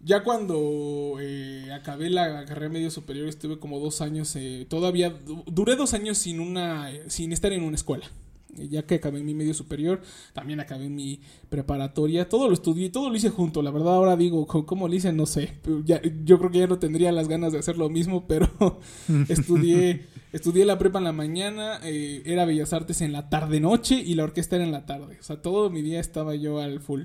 ya 0.00 0.22
cuando 0.22 1.16
eh, 1.20 1.70
acabé 1.72 2.10
la 2.10 2.44
carrera 2.44 2.68
medio 2.68 2.90
superior 2.90 3.28
estuve 3.28 3.58
como 3.58 3.80
dos 3.80 4.00
años, 4.00 4.36
eh, 4.36 4.66
todavía 4.68 5.18
duré 5.46 5.76
dos 5.76 5.94
años 5.94 6.18
sin 6.18 6.40
una, 6.40 6.90
sin 7.08 7.32
estar 7.32 7.52
en 7.52 7.62
una 7.62 7.76
escuela 7.76 8.10
ya 8.54 8.86
que 8.86 8.96
acabé 8.96 9.22
mi 9.22 9.34
medio 9.34 9.54
superior, 9.54 10.00
también 10.32 10.60
acabé 10.60 10.88
mi 10.88 11.20
preparatoria, 11.48 12.28
todo 12.28 12.48
lo 12.48 12.54
estudié, 12.54 12.90
todo 12.90 13.10
lo 13.10 13.16
hice 13.16 13.30
junto, 13.30 13.62
la 13.62 13.70
verdad 13.70 13.94
ahora 13.94 14.16
digo, 14.16 14.46
¿cómo 14.46 14.88
lo 14.88 14.94
hice? 14.94 15.12
No 15.12 15.26
sé, 15.26 15.58
yo 16.24 16.38
creo 16.38 16.50
que 16.50 16.58
ya 16.58 16.66
no 16.66 16.78
tendría 16.78 17.12
las 17.12 17.28
ganas 17.28 17.52
de 17.52 17.58
hacer 17.58 17.76
lo 17.76 17.88
mismo, 17.88 18.26
pero 18.26 18.48
estudié, 19.28 20.06
estudié 20.32 20.64
la 20.64 20.78
prepa 20.78 20.98
en 20.98 21.04
la 21.04 21.12
mañana, 21.12 21.80
eh, 21.82 22.22
era 22.24 22.44
Bellas 22.44 22.72
Artes 22.72 23.00
en 23.00 23.12
la 23.12 23.28
tarde-noche 23.28 24.00
y 24.00 24.14
la 24.14 24.24
orquesta 24.24 24.56
era 24.56 24.64
en 24.64 24.72
la 24.72 24.86
tarde, 24.86 25.18
o 25.20 25.22
sea, 25.22 25.42
todo 25.42 25.70
mi 25.70 25.82
día 25.82 26.00
estaba 26.00 26.34
yo 26.34 26.60
al 26.60 26.80
full. 26.80 27.02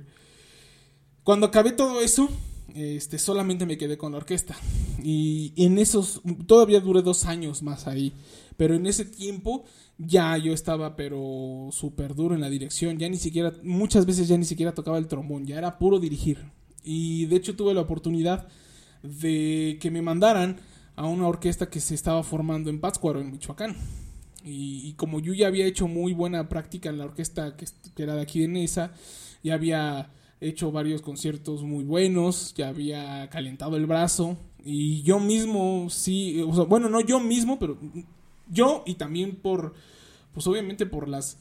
Cuando 1.23 1.45
acabé 1.45 1.71
todo 1.71 2.01
eso, 2.01 2.29
este, 2.75 3.19
solamente 3.19 3.65
me 3.65 3.77
quedé 3.77 3.97
con 3.97 4.11
la 4.11 4.17
orquesta. 4.17 4.55
Y 5.03 5.53
en 5.55 5.77
esos, 5.77 6.21
todavía 6.47 6.79
duré 6.79 7.01
dos 7.01 7.25
años 7.25 7.61
más 7.61 7.87
ahí. 7.87 8.13
Pero 8.57 8.75
en 8.75 8.85
ese 8.85 9.05
tiempo 9.05 9.65
ya 10.05 10.35
yo 10.37 10.53
estaba 10.53 10.95
pero 10.95 11.69
súper 11.71 12.15
duro 12.15 12.33
en 12.35 12.41
la 12.41 12.49
dirección, 12.49 12.97
ya 12.97 13.07
ni 13.09 13.17
siquiera, 13.17 13.53
muchas 13.63 14.05
veces 14.05 14.27
ya 14.27 14.37
ni 14.37 14.45
siquiera 14.45 14.73
tocaba 14.73 14.97
el 14.97 15.07
trombón, 15.07 15.45
ya 15.45 15.57
era 15.57 15.77
puro 15.77 15.99
dirigir. 15.99 16.39
Y 16.83 17.25
de 17.27 17.35
hecho 17.35 17.55
tuve 17.55 17.73
la 17.73 17.81
oportunidad 17.81 18.47
de 19.03 19.77
que 19.79 19.91
me 19.91 20.01
mandaran 20.01 20.59
a 20.95 21.05
una 21.07 21.27
orquesta 21.27 21.69
que 21.69 21.79
se 21.79 21.95
estaba 21.95 22.23
formando 22.23 22.69
en 22.69 22.79
Pátzcuaro, 22.79 23.21
en 23.21 23.31
Michoacán. 23.31 23.75
Y, 24.43 24.93
como 24.93 25.19
yo 25.19 25.35
ya 25.35 25.45
había 25.45 25.67
hecho 25.67 25.87
muy 25.87 26.13
buena 26.13 26.49
práctica 26.49 26.89
en 26.89 26.97
la 26.97 27.05
orquesta 27.05 27.55
que, 27.55 27.65
que 27.95 28.03
era 28.03 28.15
de 28.15 28.21
aquí 28.21 28.39
de 28.41 28.47
Nesa, 28.47 28.91
ya 29.43 29.53
había 29.53 30.09
hecho 30.39 30.71
varios 30.71 31.03
conciertos 31.03 31.61
muy 31.61 31.83
buenos, 31.83 32.55
ya 32.55 32.69
había 32.69 33.29
calentado 33.29 33.77
el 33.77 33.85
brazo 33.85 34.37
y 34.65 35.03
yo 35.03 35.19
mismo 35.19 35.87
sí, 35.91 36.41
o 36.41 36.55
sea, 36.55 36.63
bueno, 36.63 36.89
no 36.89 37.01
yo 37.01 37.19
mismo, 37.19 37.59
pero 37.59 37.77
yo 38.51 38.83
y 38.85 38.95
también 38.95 39.35
por, 39.35 39.73
pues 40.33 40.45
obviamente 40.47 40.85
por 40.85 41.07
las 41.07 41.37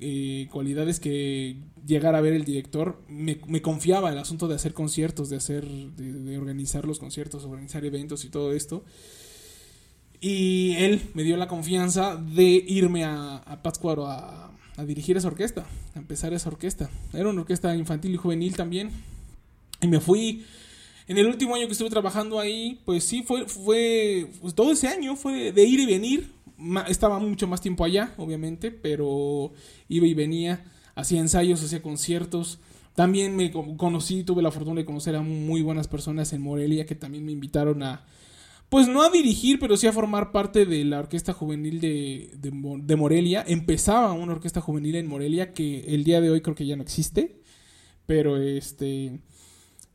eh, 0.00 0.48
cualidades 0.50 1.00
que 1.00 1.56
llegara 1.86 2.18
a 2.18 2.20
ver 2.20 2.34
el 2.34 2.44
director, 2.44 3.00
me, 3.08 3.38
confiaba 3.62 4.10
el 4.10 4.18
asunto 4.18 4.48
de 4.48 4.56
hacer 4.56 4.74
conciertos, 4.74 5.30
de 5.30 5.36
hacer, 5.36 5.64
de, 5.66 6.36
organizar 6.38 6.84
los 6.84 6.98
conciertos, 6.98 7.44
organizar 7.44 7.84
eventos 7.84 8.24
y 8.24 8.28
todo 8.28 8.52
esto. 8.52 8.84
Y 10.20 10.74
él 10.78 11.00
me 11.14 11.22
dio 11.22 11.36
la 11.36 11.46
confianza 11.46 12.16
de 12.16 12.44
irme 12.44 13.04
a, 13.04 13.36
a 13.36 13.62
Pátzcuaro 13.62 14.06
a, 14.06 14.52
a 14.76 14.84
dirigir 14.84 15.16
esa 15.16 15.28
orquesta, 15.28 15.66
a 15.94 15.98
empezar 15.98 16.32
esa 16.32 16.48
orquesta. 16.48 16.90
Era 17.12 17.28
una 17.28 17.40
orquesta 17.42 17.74
infantil 17.74 18.14
y 18.14 18.16
juvenil 18.16 18.54
también. 18.54 18.90
Y 19.80 19.88
me 19.88 20.00
fui 20.00 20.44
en 21.08 21.18
el 21.18 21.26
último 21.26 21.54
año 21.54 21.66
que 21.66 21.72
estuve 21.72 21.90
trabajando 21.90 22.38
ahí, 22.38 22.80
pues 22.84 23.04
sí, 23.04 23.22
fue, 23.22 23.46
fue 23.46 24.28
pues 24.40 24.54
todo 24.54 24.72
ese 24.72 24.88
año 24.88 25.16
fue 25.16 25.52
de 25.52 25.64
ir 25.64 25.80
y 25.80 25.86
venir 25.86 26.36
estaba 26.88 27.18
mucho 27.18 27.46
más 27.46 27.60
tiempo 27.60 27.84
allá, 27.84 28.14
obviamente, 28.16 28.70
pero 28.70 29.52
iba 29.88 30.06
y 30.06 30.14
venía, 30.14 30.64
hacía 30.94 31.20
ensayos, 31.20 31.62
hacía 31.62 31.82
conciertos. 31.82 32.58
También 32.94 33.36
me 33.36 33.50
conocí, 33.50 34.24
tuve 34.24 34.42
la 34.42 34.50
fortuna 34.50 34.80
de 34.80 34.86
conocer 34.86 35.16
a 35.16 35.22
muy 35.22 35.60
buenas 35.60 35.86
personas 35.86 36.32
en 36.32 36.40
Morelia 36.40 36.86
que 36.86 36.94
también 36.94 37.26
me 37.26 37.32
invitaron 37.32 37.82
a, 37.82 38.06
pues 38.70 38.88
no 38.88 39.02
a 39.02 39.10
dirigir, 39.10 39.58
pero 39.58 39.76
sí 39.76 39.86
a 39.86 39.92
formar 39.92 40.32
parte 40.32 40.64
de 40.64 40.84
la 40.84 41.00
orquesta 41.00 41.34
juvenil 41.34 41.80
de, 41.80 42.30
de, 42.38 42.96
Morelia. 42.96 43.44
Empezaba 43.46 44.12
una 44.12 44.32
orquesta 44.32 44.62
juvenil 44.62 44.94
en 44.94 45.08
Morelia 45.08 45.52
que 45.52 45.80
el 45.94 46.04
día 46.04 46.22
de 46.22 46.30
hoy 46.30 46.40
creo 46.40 46.56
que 46.56 46.66
ya 46.66 46.76
no 46.76 46.82
existe, 46.82 47.42
pero 48.06 48.38
este, 48.38 49.20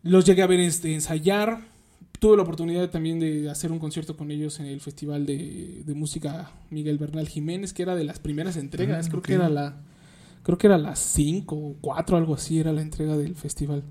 los 0.03 0.25
llegué 0.25 0.41
a 0.41 0.47
ver 0.47 0.59
este, 0.59 0.93
ensayar, 0.93 1.59
tuve 2.19 2.37
la 2.37 2.43
oportunidad 2.43 2.89
también 2.89 3.19
de 3.19 3.49
hacer 3.49 3.71
un 3.71 3.79
concierto 3.79 4.15
con 4.15 4.31
ellos 4.31 4.59
en 4.59 4.67
el 4.67 4.79
Festival 4.79 5.25
de, 5.25 5.83
Música 5.95 6.51
Miguel 6.69 6.97
Bernal 6.97 7.27
Jiménez, 7.27 7.73
que 7.73 7.83
era 7.83 7.95
de 7.95 8.03
las 8.03 8.19
primeras 8.19 8.57
entregas, 8.57 9.07
ah, 9.07 9.09
creo 9.09 9.21
que 9.21 9.33
era 9.33 9.49
la 9.49 9.81
creo 10.43 10.57
que 10.57 10.67
era 10.67 10.77
las 10.77 10.99
5 10.99 11.55
o 11.55 11.75
4, 11.81 12.17
algo 12.17 12.33
así 12.33 12.59
era 12.59 12.73
la 12.73 12.81
entrega 12.81 13.17
del 13.17 13.35
festival. 13.35 13.83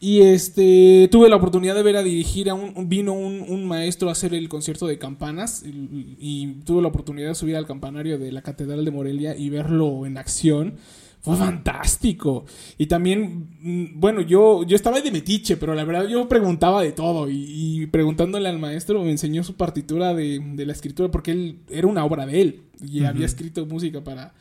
Y 0.00 0.22
este 0.22 1.08
tuve 1.12 1.28
la 1.28 1.36
oportunidad 1.36 1.76
de 1.76 1.84
ver 1.84 1.96
a 1.96 2.02
dirigir 2.02 2.50
a 2.50 2.54
un 2.54 2.88
vino 2.88 3.12
un, 3.12 3.64
maestro 3.66 4.08
a 4.08 4.12
hacer 4.12 4.34
el 4.34 4.48
concierto 4.48 4.88
de 4.88 4.98
campanas 4.98 5.62
y, 5.64 6.16
y, 6.18 6.46
tuve 6.64 6.82
la 6.82 6.88
oportunidad 6.88 7.28
de 7.28 7.34
subir 7.36 7.54
al 7.54 7.66
campanario 7.66 8.18
de 8.18 8.32
la 8.32 8.42
Catedral 8.42 8.84
de 8.84 8.90
Morelia 8.90 9.36
y 9.36 9.48
verlo 9.48 10.04
en 10.04 10.18
acción 10.18 10.74
fue 11.22 11.36
fantástico. 11.36 12.44
Y 12.78 12.86
también, 12.86 13.48
mm, 13.60 14.00
bueno, 14.00 14.20
yo, 14.22 14.64
yo 14.64 14.74
estaba 14.74 15.00
de 15.00 15.12
metiche, 15.12 15.56
pero 15.56 15.74
la 15.74 15.84
verdad 15.84 16.08
yo 16.08 16.28
preguntaba 16.28 16.82
de 16.82 16.90
todo. 16.90 17.28
Y, 17.30 17.86
preguntándole 17.86 18.48
al 18.48 18.58
maestro 18.58 19.02
me 19.02 19.12
enseñó 19.12 19.44
su 19.44 19.54
partitura 19.54 20.14
de, 20.14 20.40
de, 20.40 20.66
la 20.66 20.72
escritura, 20.72 21.10
porque 21.10 21.30
él 21.30 21.58
era 21.70 21.86
una 21.86 22.04
obra 22.04 22.26
de 22.26 22.42
él. 22.42 22.62
Y 22.84 23.04
había 23.04 23.26
escrito 23.26 23.64
música 23.66 24.02
para 24.02 24.34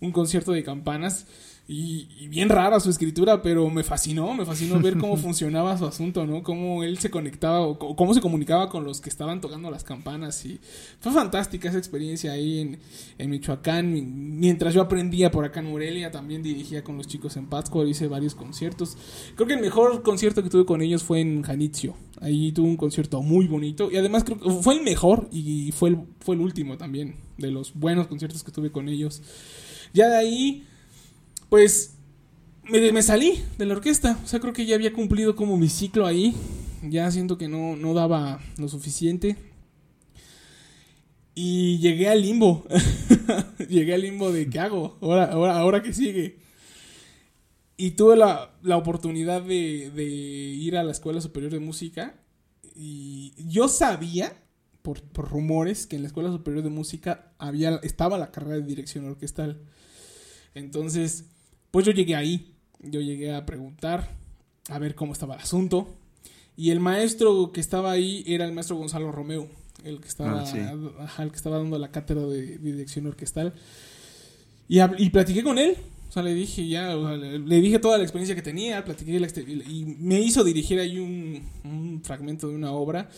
un 0.00 0.10
concierto 0.10 0.52
de 0.52 0.64
campanas. 0.64 1.26
Y, 1.68 2.28
bien 2.28 2.48
rara 2.48 2.78
su 2.78 2.90
escritura, 2.90 3.42
pero 3.42 3.68
me 3.70 3.82
fascinó, 3.82 4.32
me 4.34 4.44
fascinó 4.44 4.78
ver 4.78 4.96
cómo 4.96 5.16
funcionaba 5.16 5.76
su 5.76 5.84
asunto, 5.84 6.24
¿no? 6.24 6.44
Cómo 6.44 6.84
él 6.84 6.98
se 6.98 7.10
conectaba, 7.10 7.60
o 7.60 7.96
cómo 7.96 8.14
se 8.14 8.20
comunicaba 8.20 8.68
con 8.68 8.84
los 8.84 9.00
que 9.00 9.08
estaban 9.08 9.40
tocando 9.40 9.68
las 9.68 9.82
campanas. 9.82 10.44
Y 10.46 10.60
fue 11.00 11.10
fantástica 11.10 11.68
esa 11.68 11.78
experiencia 11.78 12.32
ahí 12.32 12.60
en, 12.60 12.78
en 13.18 13.30
Michoacán. 13.30 14.38
Mientras 14.38 14.74
yo 14.74 14.80
aprendía 14.80 15.32
por 15.32 15.44
acá 15.44 15.58
en 15.58 15.70
Morelia, 15.70 16.12
también 16.12 16.42
dirigía 16.42 16.84
con 16.84 16.96
los 16.98 17.08
chicos 17.08 17.36
en 17.36 17.46
Pátzcuaro, 17.46 17.88
hice 17.88 18.06
varios 18.06 18.36
conciertos. 18.36 18.96
Creo 19.34 19.48
que 19.48 19.54
el 19.54 19.60
mejor 19.60 20.04
concierto 20.04 20.44
que 20.44 20.50
tuve 20.50 20.66
con 20.66 20.82
ellos 20.82 21.02
fue 21.02 21.20
en 21.20 21.42
Janitzio. 21.42 21.96
Ahí 22.20 22.52
tuve 22.52 22.68
un 22.68 22.76
concierto 22.76 23.22
muy 23.22 23.48
bonito. 23.48 23.90
Y 23.90 23.96
además 23.96 24.22
creo 24.22 24.38
que 24.38 24.50
fue 24.50 24.74
el 24.74 24.84
mejor 24.84 25.28
y 25.32 25.72
fue 25.72 25.88
el, 25.88 25.98
fue 26.20 26.36
el 26.36 26.42
último 26.42 26.76
también 26.76 27.16
de 27.38 27.50
los 27.50 27.74
buenos 27.74 28.06
conciertos 28.06 28.44
que 28.44 28.52
tuve 28.52 28.70
con 28.70 28.88
ellos. 28.88 29.20
Ya 29.92 30.08
de 30.08 30.16
ahí 30.16 30.66
pues 31.48 31.96
me, 32.68 33.02
salí 33.02 33.42
de 33.58 33.66
la 33.66 33.74
orquesta. 33.74 34.18
O 34.24 34.26
sea, 34.26 34.40
creo 34.40 34.52
que 34.52 34.66
ya 34.66 34.74
había 34.74 34.92
cumplido 34.92 35.36
como 35.36 35.56
mi 35.56 35.68
ciclo 35.68 36.06
ahí. 36.06 36.34
Ya 36.82 37.10
siento 37.10 37.38
que 37.38 37.48
no, 37.48 37.76
no 37.76 37.94
daba 37.94 38.40
lo 38.58 38.68
suficiente. 38.68 39.36
Y 41.34 41.78
llegué 41.78 42.08
al 42.08 42.22
limbo. 42.22 42.64
llegué 43.68 43.94
al 43.94 44.02
limbo 44.02 44.32
de 44.32 44.48
¿qué 44.48 44.58
hago? 44.58 44.98
Ahora, 45.00 45.26
ahora, 45.26 45.58
ahora 45.58 45.82
que 45.82 45.92
sigue. 45.92 46.38
Y 47.76 47.90
tuve 47.92 48.16
la, 48.16 48.54
la 48.62 48.78
oportunidad 48.78 49.42
de, 49.42 49.90
de, 49.90 50.04
ir 50.04 50.76
a 50.76 50.82
la 50.82 50.92
Escuela 50.92 51.20
Superior 51.20 51.52
de 51.52 51.60
Música. 51.60 52.18
y 52.74 53.34
yo 53.48 53.68
sabía, 53.68 54.32
por, 54.80 55.02
por 55.02 55.28
rumores, 55.28 55.86
que 55.86 55.96
en 55.96 56.02
la 56.02 56.08
Escuela 56.08 56.30
Superior 56.30 56.62
de 56.62 56.70
Música 56.70 57.32
había, 57.38 57.76
estaba 57.82 58.18
la 58.18 58.30
carrera 58.30 58.56
de 58.56 58.62
dirección 58.62 59.04
orquestal. 59.04 59.60
Entonces, 60.54 61.24
pues 61.70 61.86
yo 61.86 61.92
llegué 61.92 62.16
ahí. 62.16 62.52
Yo 62.80 63.00
llegué 63.00 63.34
a 63.34 63.46
preguntar, 63.46 64.10
a 64.68 64.78
ver 64.78 64.94
cómo 64.94 65.12
estaba 65.12 65.34
el 65.34 65.40
asunto. 65.40 65.88
Y 66.56 66.70
el 66.70 66.80
maestro 66.80 67.50
que 67.52 67.60
estaba 67.60 67.90
ahí 67.92 68.22
era 68.26 68.44
el 68.44 68.52
maestro 68.52 68.76
Gonzalo 68.76 69.12
Romeo, 69.12 69.48
el 69.84 70.00
que 70.00 70.08
estaba, 70.08 70.40
Ah, 70.42 70.46
sí. 70.46 70.58
ajá, 71.00 71.22
el 71.22 71.30
que 71.30 71.36
estaba 71.36 71.58
dando 71.58 71.78
la 71.78 71.90
cátedra 71.90 72.22
de, 72.26 72.58
de 72.58 72.72
dirección 72.72 73.06
orquestal. 73.06 73.52
Y, 74.68 75.10
platiqué 75.10 75.42
con 75.42 75.58
él. 75.58 75.76
O 76.08 76.12
sea, 76.12 76.22
le 76.22 76.32
dije 76.34 76.66
ya, 76.66 76.96
o 76.96 77.06
sea, 77.06 77.16
le, 77.16 77.38
le 77.38 77.60
dije 77.60 77.78
toda 77.78 77.98
la 77.98 78.04
experiencia 78.04 78.34
que 78.34 78.40
tenía, 78.40 78.82
platiqué 78.84 79.20
la 79.20 79.26
y 79.68 79.84
me 79.98 80.18
hizo 80.20 80.44
dirigir 80.44 80.78
ahí 80.80 80.98
un, 80.98 81.42
un 81.64 82.00
fragmento 82.02 82.48
de 82.48 82.54
una 82.54 82.72
obra. 82.72 83.10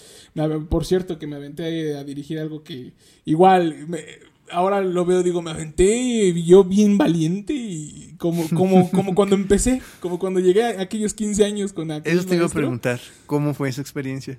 Por 0.68 0.84
cierto, 0.84 1.16
que 1.18 1.26
me 1.28 1.36
aventé 1.36 1.94
a 1.96 2.02
dirigir 2.02 2.40
algo 2.40 2.64
que 2.64 2.92
igual, 3.24 3.86
me- 3.86 4.04
ahora 4.50 4.80
lo 4.80 5.04
veo, 5.04 5.22
digo, 5.22 5.42
me 5.42 5.50
aventé 5.50 6.32
yo 6.42 6.64
bien 6.64 6.98
valiente 6.98 7.52
y 7.54 8.14
como, 8.18 8.48
como, 8.48 8.90
como 8.92 9.14
cuando 9.14 9.34
empecé, 9.36 9.80
como 10.00 10.18
cuando 10.18 10.40
llegué 10.40 10.64
a 10.64 10.80
aquellos 10.82 11.14
15 11.14 11.44
años 11.44 11.72
con 11.72 11.90
aquel 11.90 12.18
Eso 12.18 12.26
te 12.26 12.36
iba 12.36 12.46
a 12.46 12.50
preguntar. 12.50 13.00
¿Cómo 13.26 13.54
fue 13.54 13.68
esa 13.68 13.80
experiencia? 13.80 14.38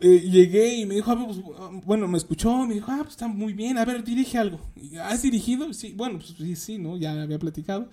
Eh, 0.00 0.20
llegué 0.20 0.76
y 0.76 0.86
me 0.86 0.96
dijo, 0.96 1.10
ah, 1.10 1.24
pues, 1.26 1.38
bueno, 1.84 2.08
me 2.08 2.18
escuchó, 2.18 2.66
me 2.66 2.74
dijo, 2.74 2.90
ah, 2.90 2.98
pues 3.02 3.10
está 3.10 3.28
muy 3.28 3.52
bien, 3.52 3.78
a 3.78 3.84
ver, 3.84 4.02
dirige 4.04 4.38
algo. 4.38 4.60
¿Has 5.02 5.22
dirigido? 5.22 5.72
Sí, 5.72 5.94
bueno, 5.96 6.18
pues 6.18 6.34
sí, 6.36 6.56
sí, 6.56 6.78
¿no? 6.78 6.96
Ya 6.96 7.20
había 7.20 7.38
platicado. 7.38 7.88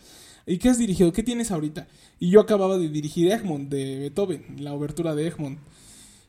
¿Y 0.45 0.57
qué 0.57 0.69
has 0.69 0.77
dirigido? 0.77 1.11
¿Qué 1.13 1.21
tienes 1.21 1.51
ahorita? 1.51 1.87
Y 2.19 2.31
yo 2.31 2.39
acababa 2.39 2.77
de 2.77 2.89
dirigir 2.89 3.31
Egmont 3.31 3.69
de 3.69 3.99
Beethoven, 3.99 4.55
la 4.59 4.73
obertura 4.73 5.13
de 5.13 5.27
Egmont. 5.27 5.59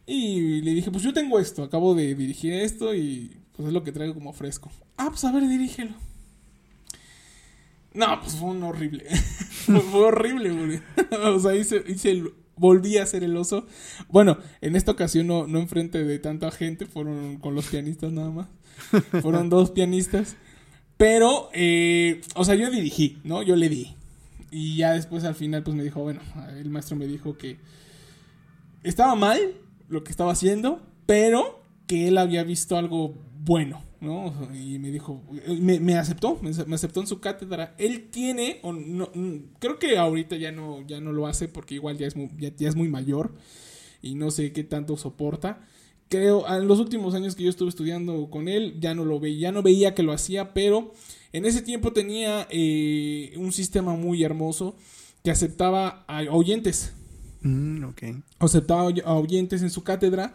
Y 0.07 0.61
le 0.63 0.73
dije, 0.73 0.91
pues 0.91 1.05
yo 1.05 1.13
tengo 1.13 1.39
esto, 1.39 1.63
acabo 1.63 1.95
de 1.95 2.15
dirigir 2.15 2.53
esto 2.53 2.95
y 2.95 3.31
pues 3.57 3.69
es 3.69 3.73
lo 3.75 3.83
que 3.85 3.93
traigo 3.93 4.15
como 4.15 4.33
fresco. 4.33 4.71
Ah, 4.97 5.09
pues 5.11 5.25
a 5.25 5.33
ver, 5.33 5.47
dirígelo. 5.49 5.93
No, 7.93 8.21
pues 8.21 8.35
fue 8.37 8.51
un 8.51 8.63
horrible. 8.63 9.05
fue, 9.67 10.01
horrible, 10.01 10.51
güey. 10.51 10.81
o 11.25 11.39
sea, 11.41 11.55
hice, 11.57 11.83
hice 11.89 12.13
el- 12.13 12.33
volví 12.57 12.99
a 12.99 13.07
ser 13.07 13.25
el 13.25 13.37
oso. 13.37 13.67
Bueno, 14.09 14.39
en 14.61 14.77
esta 14.77 14.93
ocasión 14.93 15.27
no, 15.27 15.47
no 15.47 15.59
enfrente 15.59 16.05
de 16.05 16.19
tanta 16.19 16.51
gente, 16.51 16.87
fueron 16.87 17.39
con 17.39 17.55
los 17.55 17.67
pianistas 17.67 18.13
nada 18.13 18.31
más. 18.31 18.47
Fueron 19.23 19.49
dos 19.51 19.71
pianistas. 19.71 20.37
Pero, 20.97 21.49
eh, 21.55 22.21
o 22.35 22.45
sea, 22.45 22.55
yo 22.55 22.71
dirigí, 22.71 23.19
¿no? 23.25 23.43
Yo 23.43 23.57
le 23.57 23.69
di. 23.69 23.97
Y 24.51 24.77
ya 24.77 24.93
después 24.93 25.25
al 25.25 25.35
final, 25.35 25.63
pues 25.63 25.75
me 25.77 25.83
dijo, 25.83 26.01
bueno, 26.03 26.21
el 26.59 26.69
maestro 26.71 26.97
me 26.97 27.07
dijo 27.07 27.37
que 27.39 27.57
estaba 28.83 29.15
mal 29.15 29.55
lo 29.89 30.05
que 30.05 30.11
estaba 30.11 30.33
haciendo, 30.33 30.83
pero 31.07 31.63
que 31.87 32.09
él 32.09 32.19
había 32.19 32.45
visto 32.45 32.77
algo 32.77 33.15
bueno, 33.43 33.83
¿no? 34.01 34.33
Y 34.55 34.79
me 34.79 34.91
dijo, 34.91 35.23
me, 35.61 35.81
me 35.81 35.97
aceptó, 35.97 36.39
me, 36.43 36.51
me 36.67 36.75
aceptó 36.75 37.01
en 37.01 37.07
su 37.07 37.21
cátedra. 37.21 37.75
Él 37.79 38.09
tiene, 38.11 38.59
o 38.63 38.73
no, 38.73 39.11
mm, 39.15 39.37
creo 39.59 39.79
que 39.79 39.97
ahorita 39.97 40.37
ya 40.37 40.53
no, 40.53 40.87
ya 40.87 41.01
no 41.01 41.13
lo 41.13 41.27
hace 41.27 41.49
porque 41.49 41.75
igual 41.75 41.97
ya 41.97 42.07
es, 42.07 42.17
muy, 42.17 42.29
ya, 42.39 42.55
ya 42.55 42.69
es 42.69 42.77
muy 42.77 42.89
mayor 42.89 43.35
y 44.03 44.15
no 44.15 44.31
sé 44.31 44.53
qué 44.53 44.65
tanto 44.65 44.97
soporta. 44.97 45.61
Creo, 46.09 46.45
en 46.53 46.67
los 46.67 46.81
últimos 46.81 47.15
años 47.15 47.35
que 47.35 47.45
yo 47.45 47.51
estuve 47.51 47.69
estudiando 47.69 48.29
con 48.31 48.49
él, 48.49 48.77
ya 48.81 48.95
no 48.95 49.05
lo 49.05 49.21
veía, 49.21 49.49
ya 49.49 49.53
no 49.53 49.63
veía 49.63 49.95
que 49.95 50.03
lo 50.03 50.13
hacía, 50.13 50.53
pero 50.53 50.93
en 51.33 51.45
ese 51.47 51.63
tiempo 51.63 51.93
tenía 51.93 52.47
eh, 52.51 53.33
un 53.37 53.53
sistema 53.53 53.95
muy 53.95 54.23
hermoso 54.25 54.77
que 55.23 55.31
aceptaba 55.31 56.05
a 56.09 56.23
oyentes, 56.31 56.93
Mm, 57.43 57.85
ok. 57.85 58.03
aceptaba 58.39 58.91
a 59.05 59.15
oyentes 59.15 59.63
en 59.63 59.71
su 59.71 59.83
cátedra, 59.83 60.35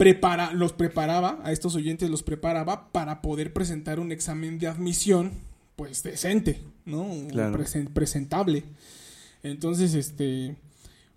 prepara, 0.00 0.54
los 0.54 0.72
preparaba, 0.72 1.40
a 1.44 1.52
estos 1.52 1.74
oyentes 1.74 2.08
los 2.08 2.22
preparaba 2.22 2.90
para 2.90 3.20
poder 3.20 3.52
presentar 3.52 4.00
un 4.00 4.12
examen 4.12 4.58
de 4.58 4.66
admisión, 4.66 5.32
pues 5.76 6.02
decente, 6.02 6.62
¿no? 6.86 7.06
Claro. 7.28 7.58
Presen- 7.58 7.90
presentable. 7.92 8.64
Entonces, 9.42 9.92
este, 9.92 10.56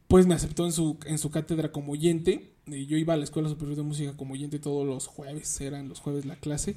pues 0.10 0.28
me 0.28 0.36
aceptó 0.36 0.66
en 0.66 0.74
su, 0.74 0.98
en 1.06 1.18
su 1.18 1.32
cátedra 1.32 1.72
como 1.72 1.94
oyente. 1.94 2.52
Y 2.68 2.86
yo 2.86 2.98
iba 2.98 3.14
a 3.14 3.18
la 3.18 3.24
Escuela 3.24 3.48
Superior 3.48 3.78
de 3.78 3.84
Música 3.84 4.18
como 4.18 4.34
oyente 4.34 4.60
todos 4.60 4.86
los 4.86 5.08
jueves, 5.08 5.62
eran 5.62 5.88
los 5.88 6.02
jueves 6.02 6.26
la 6.26 6.36
clase. 6.36 6.76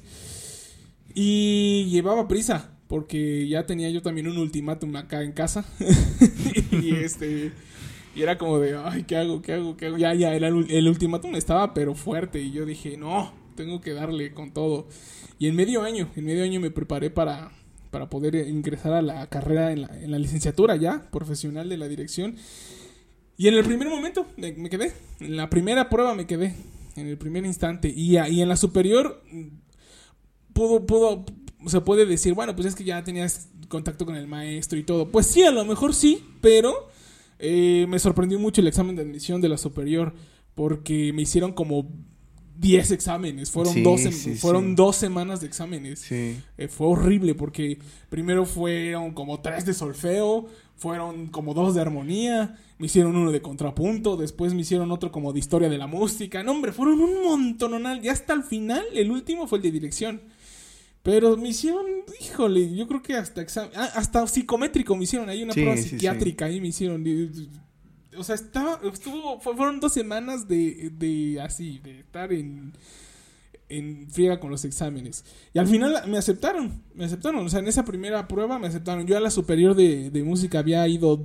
Y 1.13 1.87
llevaba 1.89 2.29
prisa, 2.29 2.71
porque 2.87 3.49
ya 3.49 3.65
tenía 3.65 3.89
yo 3.89 4.01
también 4.01 4.29
un 4.29 4.37
ultimátum 4.37 4.95
acá 4.95 5.23
en 5.23 5.33
casa. 5.33 5.65
y 6.71 6.95
este. 6.95 7.51
Y 8.17 8.23
era 8.23 8.35
como 8.39 8.57
de, 8.57 8.75
ay, 8.75 9.03
¿qué 9.03 9.15
hago? 9.15 9.43
¿Qué 9.43 9.53
hago? 9.53 9.77
¿Qué 9.77 9.85
hago? 9.85 9.97
Ya, 9.97 10.11
ya, 10.15 10.33
el, 10.33 10.43
el 10.43 10.87
ultimátum 10.87 11.35
estaba, 11.35 11.75
pero 11.75 11.93
fuerte. 11.93 12.41
Y 12.41 12.51
yo 12.51 12.65
dije, 12.65 12.97
no, 12.97 13.31
tengo 13.55 13.79
que 13.79 13.93
darle 13.93 14.33
con 14.33 14.51
todo. 14.51 14.87
Y 15.37 15.47
en 15.47 15.55
medio 15.55 15.83
año, 15.83 16.09
en 16.15 16.25
medio 16.25 16.43
año 16.43 16.59
me 16.59 16.71
preparé 16.71 17.11
para, 17.11 17.51
para 17.91 18.09
poder 18.09 18.33
ingresar 18.47 18.93
a 18.93 19.03
la 19.03 19.27
carrera 19.27 19.71
en 19.71 19.83
la, 19.83 19.89
en 20.01 20.09
la 20.09 20.17
licenciatura 20.17 20.75
ya, 20.77 21.07
profesional 21.11 21.69
de 21.69 21.77
la 21.77 21.87
dirección. 21.87 22.37
Y 23.37 23.49
en 23.49 23.53
el 23.53 23.63
primer 23.63 23.87
momento 23.87 24.25
me, 24.35 24.51
me 24.53 24.71
quedé. 24.71 24.93
En 25.19 25.37
la 25.37 25.47
primera 25.51 25.87
prueba 25.87 26.15
me 26.15 26.25
quedé. 26.25 26.55
En 26.95 27.05
el 27.05 27.19
primer 27.19 27.45
instante. 27.45 27.93
Y, 27.95 28.17
y 28.17 28.41
en 28.41 28.49
la 28.49 28.57
superior 28.57 29.21
mm, 29.31 29.47
pudo, 30.53 30.87
pudo, 30.87 31.23
se 31.67 31.81
puede 31.81 32.07
decir, 32.07 32.33
bueno, 32.33 32.55
pues 32.55 32.69
es 32.69 32.73
que 32.73 32.83
ya 32.83 33.03
tenías 33.03 33.49
contacto 33.67 34.07
con 34.07 34.15
el 34.15 34.25
maestro 34.25 34.79
y 34.79 34.83
todo. 34.83 35.11
Pues 35.11 35.27
sí, 35.27 35.43
a 35.43 35.51
lo 35.51 35.65
mejor 35.65 35.93
sí, 35.93 36.25
pero 36.41 36.89
eh, 37.39 37.85
me 37.87 37.99
sorprendió 37.99 38.39
mucho 38.39 38.61
el 38.61 38.67
examen 38.67 38.95
de 38.95 39.01
admisión 39.03 39.41
de 39.41 39.49
la 39.49 39.57
superior. 39.57 40.13
Porque 40.55 41.11
me 41.13 41.21
hicieron 41.21 41.53
como 41.53 41.87
10 42.57 42.91
exámenes. 42.91 43.51
Fueron, 43.51 43.73
Sí, 43.73 43.83
dos, 43.83 44.01
sí, 44.01 44.35
fueron 44.35 44.69
sí. 44.69 44.75
dos 44.75 44.95
semanas 44.95 45.39
de 45.41 45.47
exámenes. 45.47 46.11
Eh, 46.11 46.41
fue 46.67 46.87
horrible 46.87 47.35
porque 47.35 47.77
primero 48.09 48.45
fueron 48.45 49.11
como 49.13 49.39
tres 49.41 49.65
de 49.65 49.75
solfeo, 49.75 50.47
fueron 50.75 51.27
como 51.27 51.53
dos 51.53 51.75
de 51.75 51.81
armonía, 51.81 52.57
me 52.79 52.87
hicieron 52.87 53.15
uno 53.15 53.31
de 53.31 53.41
contrapunto, 53.41 54.17
después 54.17 54.55
me 54.55 54.61
hicieron 54.61 54.91
otro 54.91 55.11
como 55.11 55.33
de 55.33 55.39
historia 55.39 55.69
de 55.69 55.77
la 55.77 55.85
música. 55.85 56.41
No, 56.41 56.53
hombre, 56.53 56.71
fueron 56.71 56.99
un 56.99 57.23
montonal. 57.23 58.01
Ya 58.01 58.11
hasta 58.13 58.33
el 58.33 58.43
final, 58.43 58.83
el 58.95 59.11
último 59.11 59.45
fue 59.45 59.59
el 59.59 59.63
de 59.63 59.71
dirección. 59.71 60.21
Pero 61.09 61.37
me 61.37 61.47
hicieron, 61.47 61.85
híjole, 62.19 62.75
yo 62.75 62.85
creo 62.85 63.01
que 63.01 63.13
hasta 63.15 63.41
exam- 63.41 63.69
ah, 63.75 63.91
hasta 63.95 64.27
psicométrico 64.27 64.93
me 64.97 65.05
hicieron 65.05 65.29
ahí 65.29 65.41
una 65.41 65.53
Sí, 65.53 65.61
prueba 65.61 65.77
sí, 65.77 65.83
sí. 65.83 65.89
psiquiátrica 65.91 66.45
ahí 66.45 66.59
me 66.59 66.67
hicieron. 66.67 67.01
O 68.17 68.23
sea, 68.25 68.35
estaba, 68.35 68.81
estuvo, 68.91 69.39
fue- 69.39 69.55
fueron 69.55 69.79
dos 69.79 69.93
semanas 69.93 70.49
de, 70.49 70.91
de 70.97 71.39
así, 71.39 71.79
de 71.81 72.01
estar 72.01 72.33
en, 72.33 72.73
en 73.69 74.09
friega 74.09 74.41
con 74.41 74.49
los 74.51 74.65
exámenes. 74.65 75.23
Y 75.53 75.59
al 75.59 75.67
final 75.67 76.03
me 76.09 76.17
aceptaron, 76.17 76.83
me 76.93 77.05
aceptaron. 77.05 77.45
O 77.45 77.49
sea, 77.49 77.59
en 77.59 77.67
esa 77.69 77.85
primera 77.85 78.27
prueba 78.27 78.59
me 78.59 78.67
aceptaron. 78.67 79.07
Yo 79.07 79.15
a 79.15 79.21
la 79.21 79.31
superior 79.31 79.75
de, 79.75 80.09
de 80.09 80.23
música 80.23 80.59
había 80.59 80.85
ido 80.89 81.23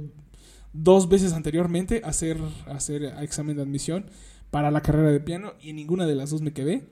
dos 0.72 1.08
veces 1.08 1.32
anteriormente 1.32 2.02
a 2.04 2.10
hacer, 2.10 2.38
a 2.68 2.72
hacer 2.76 3.02
examen 3.20 3.56
de 3.56 3.62
admisión 3.62 4.06
para 4.52 4.70
la 4.70 4.80
carrera 4.80 5.10
de 5.10 5.18
piano 5.18 5.54
y 5.60 5.70
en 5.70 5.76
ninguna 5.76 6.06
de 6.06 6.14
las 6.14 6.30
dos 6.30 6.40
me 6.40 6.52
quedé. 6.52 6.84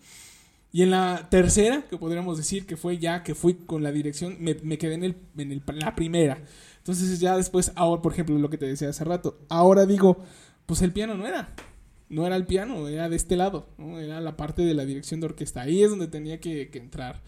Y 0.72 0.82
en 0.82 0.90
la 0.90 1.28
tercera, 1.30 1.84
que 1.88 1.98
podríamos 1.98 2.36
decir 2.36 2.66
que 2.66 2.76
fue 2.76 2.98
ya 2.98 3.22
que 3.24 3.34
fui 3.34 3.54
con 3.54 3.82
la 3.82 3.90
dirección, 3.92 4.36
me, 4.40 4.54
me 4.62 4.78
quedé 4.78 4.94
en, 4.94 5.04
el, 5.04 5.16
en 5.36 5.52
el- 5.52 5.62
la 5.74 5.94
primera. 5.96 6.42
Entonces 6.78 7.18
ya 7.20 7.36
después, 7.36 7.72
ahora, 7.74 8.02
por 8.02 8.12
ejemplo, 8.12 8.38
lo 8.38 8.50
que 8.50 8.58
te 8.58 8.66
decía 8.66 8.88
hace 8.90 9.04
rato, 9.04 9.38
ahora 9.48 9.84
digo, 9.86 10.18
pues 10.66 10.82
el 10.82 10.92
piano 10.92 11.14
no 11.16 11.26
era. 11.26 11.54
No 12.08 12.26
era 12.26 12.36
el 12.36 12.46
piano, 12.46 12.88
era 12.88 13.08
de 13.08 13.16
este 13.16 13.36
lado, 13.36 13.68
¿no? 13.78 13.98
Era 14.00 14.20
la 14.20 14.36
parte 14.36 14.62
de 14.62 14.74
la 14.74 14.84
dirección 14.84 15.20
de 15.20 15.26
orquesta. 15.26 15.62
Ahí 15.62 15.82
es 15.82 15.90
donde 15.90 16.08
tenía 16.08 16.40
que, 16.40 16.68
que 16.70 16.78
entrar. 16.78 17.22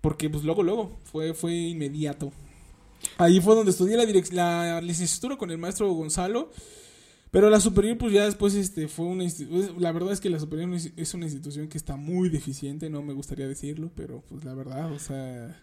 Porque 0.00 0.28
pues 0.30 0.44
luego, 0.44 0.62
luego, 0.62 0.98
fue, 1.04 1.34
fue 1.34 1.54
inmediato. 1.54 2.32
Ahí 3.18 3.40
fue 3.40 3.54
donde 3.54 3.72
estudié 3.72 3.96
la, 3.96 4.04
la 4.32 4.80
licenciatura 4.80 5.36
con 5.36 5.50
el 5.50 5.58
maestro 5.58 5.92
Gonzalo. 5.92 6.50
Pero 7.32 7.48
la 7.50 7.58
superior, 7.60 7.96
pues 7.98 8.12
ya 8.12 8.26
después 8.26 8.54
este, 8.54 8.86
fue 8.88 9.06
una 9.06 9.24
institución. 9.24 9.74
La 9.80 9.90
verdad 9.90 10.12
es 10.12 10.20
que 10.20 10.28
la 10.30 10.38
superior 10.38 10.72
es- 10.74 11.14
una 11.14 11.24
institución 11.24 11.66
que 11.66 11.78
está 11.78 11.96
muy 11.96 12.28
deficiente, 12.28 12.88
no 12.90 13.02
me 13.02 13.14
gustaría 13.14 13.48
decirlo, 13.48 13.90
pero 13.96 14.22
pues 14.28 14.44
la 14.44 14.54
verdad, 14.54 14.92
o 14.92 14.98
sea. 15.00 15.58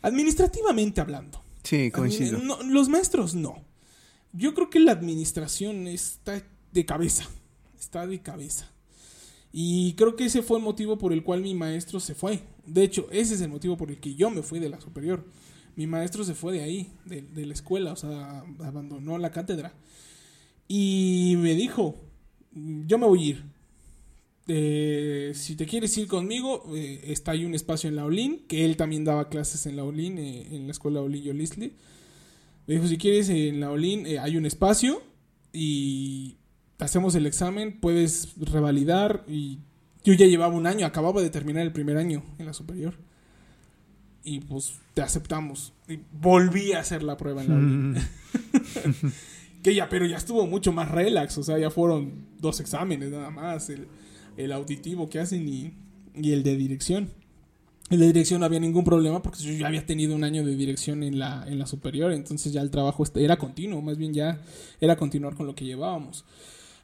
Administrativamente 0.00 1.00
hablando. 1.00 1.42
Sí, 1.64 1.90
coincido. 1.90 2.38
No, 2.38 2.62
los 2.62 2.88
maestros 2.88 3.34
no. 3.34 3.62
Yo 4.32 4.54
creo 4.54 4.70
que 4.70 4.78
la 4.80 4.92
administración 4.92 5.86
está 5.88 6.42
de 6.72 6.86
cabeza. 6.86 7.28
Está 7.78 8.06
de 8.06 8.20
cabeza. 8.22 8.70
Y 9.52 9.94
creo 9.94 10.14
que 10.14 10.26
ese 10.26 10.42
fue 10.42 10.58
el 10.58 10.64
motivo 10.64 10.98
por 10.98 11.12
el 11.12 11.24
cual 11.24 11.42
mi 11.42 11.54
maestro 11.54 11.98
se 12.00 12.14
fue. 12.14 12.42
De 12.66 12.84
hecho, 12.84 13.08
ese 13.10 13.34
es 13.34 13.40
el 13.40 13.48
motivo 13.48 13.76
por 13.76 13.90
el 13.90 13.98
que 13.98 14.14
yo 14.14 14.30
me 14.30 14.42
fui 14.42 14.60
de 14.60 14.68
la 14.68 14.80
superior. 14.80 15.24
Mi 15.74 15.86
maestro 15.86 16.22
se 16.24 16.34
fue 16.34 16.52
de 16.52 16.62
ahí, 16.62 16.92
de, 17.06 17.22
de 17.22 17.46
la 17.46 17.54
escuela, 17.54 17.92
o 17.92 17.96
sea, 17.96 18.44
abandonó 18.60 19.18
la 19.18 19.30
cátedra. 19.32 19.74
Y 20.68 21.34
me 21.38 21.54
dijo, 21.54 21.96
yo 22.52 22.98
me 22.98 23.06
voy 23.06 23.22
a 23.22 23.26
ir. 23.26 23.44
Eh, 24.50 25.32
si 25.34 25.56
te 25.56 25.66
quieres 25.66 25.96
ir 25.98 26.06
conmigo, 26.06 26.64
eh, 26.74 27.00
está 27.06 27.32
ahí 27.32 27.44
un 27.44 27.54
espacio 27.54 27.88
en 27.88 27.96
la 27.96 28.04
Olin, 28.04 28.46
que 28.46 28.64
él 28.64 28.76
también 28.76 29.04
daba 29.04 29.28
clases 29.28 29.66
en 29.66 29.76
la 29.76 29.84
Olin, 29.84 30.18
eh, 30.18 30.46
en 30.52 30.66
la 30.66 30.72
escuela 30.72 31.00
Olin 31.00 31.22
Yolisli. 31.22 31.72
Me 32.66 32.74
dijo, 32.74 32.86
si 32.86 32.98
quieres 32.98 33.30
en 33.30 33.60
la 33.60 33.70
Olin 33.70 34.06
eh, 34.06 34.18
hay 34.18 34.36
un 34.36 34.44
espacio 34.44 35.02
y 35.54 36.36
te 36.76 36.84
hacemos 36.84 37.14
el 37.14 37.26
examen, 37.26 37.80
puedes 37.80 38.34
revalidar 38.36 39.24
y 39.26 39.58
yo 40.04 40.12
ya 40.12 40.26
llevaba 40.26 40.54
un 40.54 40.66
año, 40.66 40.86
acababa 40.86 41.22
de 41.22 41.30
terminar 41.30 41.62
el 41.62 41.72
primer 41.72 41.96
año 41.96 42.22
en 42.38 42.46
la 42.46 42.52
superior. 42.52 42.94
Y 44.22 44.40
pues 44.40 44.74
te 44.92 45.00
aceptamos. 45.00 45.72
Y 45.88 46.00
volví 46.12 46.72
a 46.72 46.80
hacer 46.80 47.02
la 47.02 47.16
prueba 47.16 47.42
en 47.42 47.48
la 47.48 47.54
uni. 47.54 48.00
que 49.62 49.74
ya, 49.74 49.88
pero 49.88 50.06
ya 50.06 50.16
estuvo 50.16 50.46
mucho 50.46 50.72
más 50.72 50.90
relax, 50.90 51.38
o 51.38 51.42
sea, 51.42 51.58
ya 51.58 51.70
fueron 51.70 52.26
dos 52.38 52.60
exámenes 52.60 53.10
nada 53.10 53.30
más, 53.30 53.70
el, 53.70 53.88
el 54.36 54.52
auditivo 54.52 55.08
que 55.08 55.18
hacen 55.18 55.48
y, 55.48 55.74
y 56.14 56.32
el 56.32 56.42
de 56.42 56.56
dirección. 56.56 57.10
El 57.90 58.00
de 58.00 58.06
dirección 58.06 58.40
no 58.40 58.46
había 58.46 58.60
ningún 58.60 58.84
problema 58.84 59.22
porque 59.22 59.42
yo 59.42 59.52
ya 59.52 59.66
había 59.66 59.86
tenido 59.86 60.14
un 60.14 60.22
año 60.22 60.44
de 60.44 60.54
dirección 60.54 61.02
en 61.02 61.18
la, 61.18 61.44
en 61.48 61.58
la 61.58 61.66
superior, 61.66 62.12
entonces 62.12 62.52
ya 62.52 62.60
el 62.60 62.70
trabajo 62.70 63.02
era 63.14 63.36
continuo, 63.36 63.80
más 63.80 63.96
bien 63.96 64.12
ya 64.12 64.40
era 64.80 64.96
continuar 64.96 65.34
con 65.34 65.46
lo 65.46 65.54
que 65.54 65.64
llevábamos. 65.64 66.24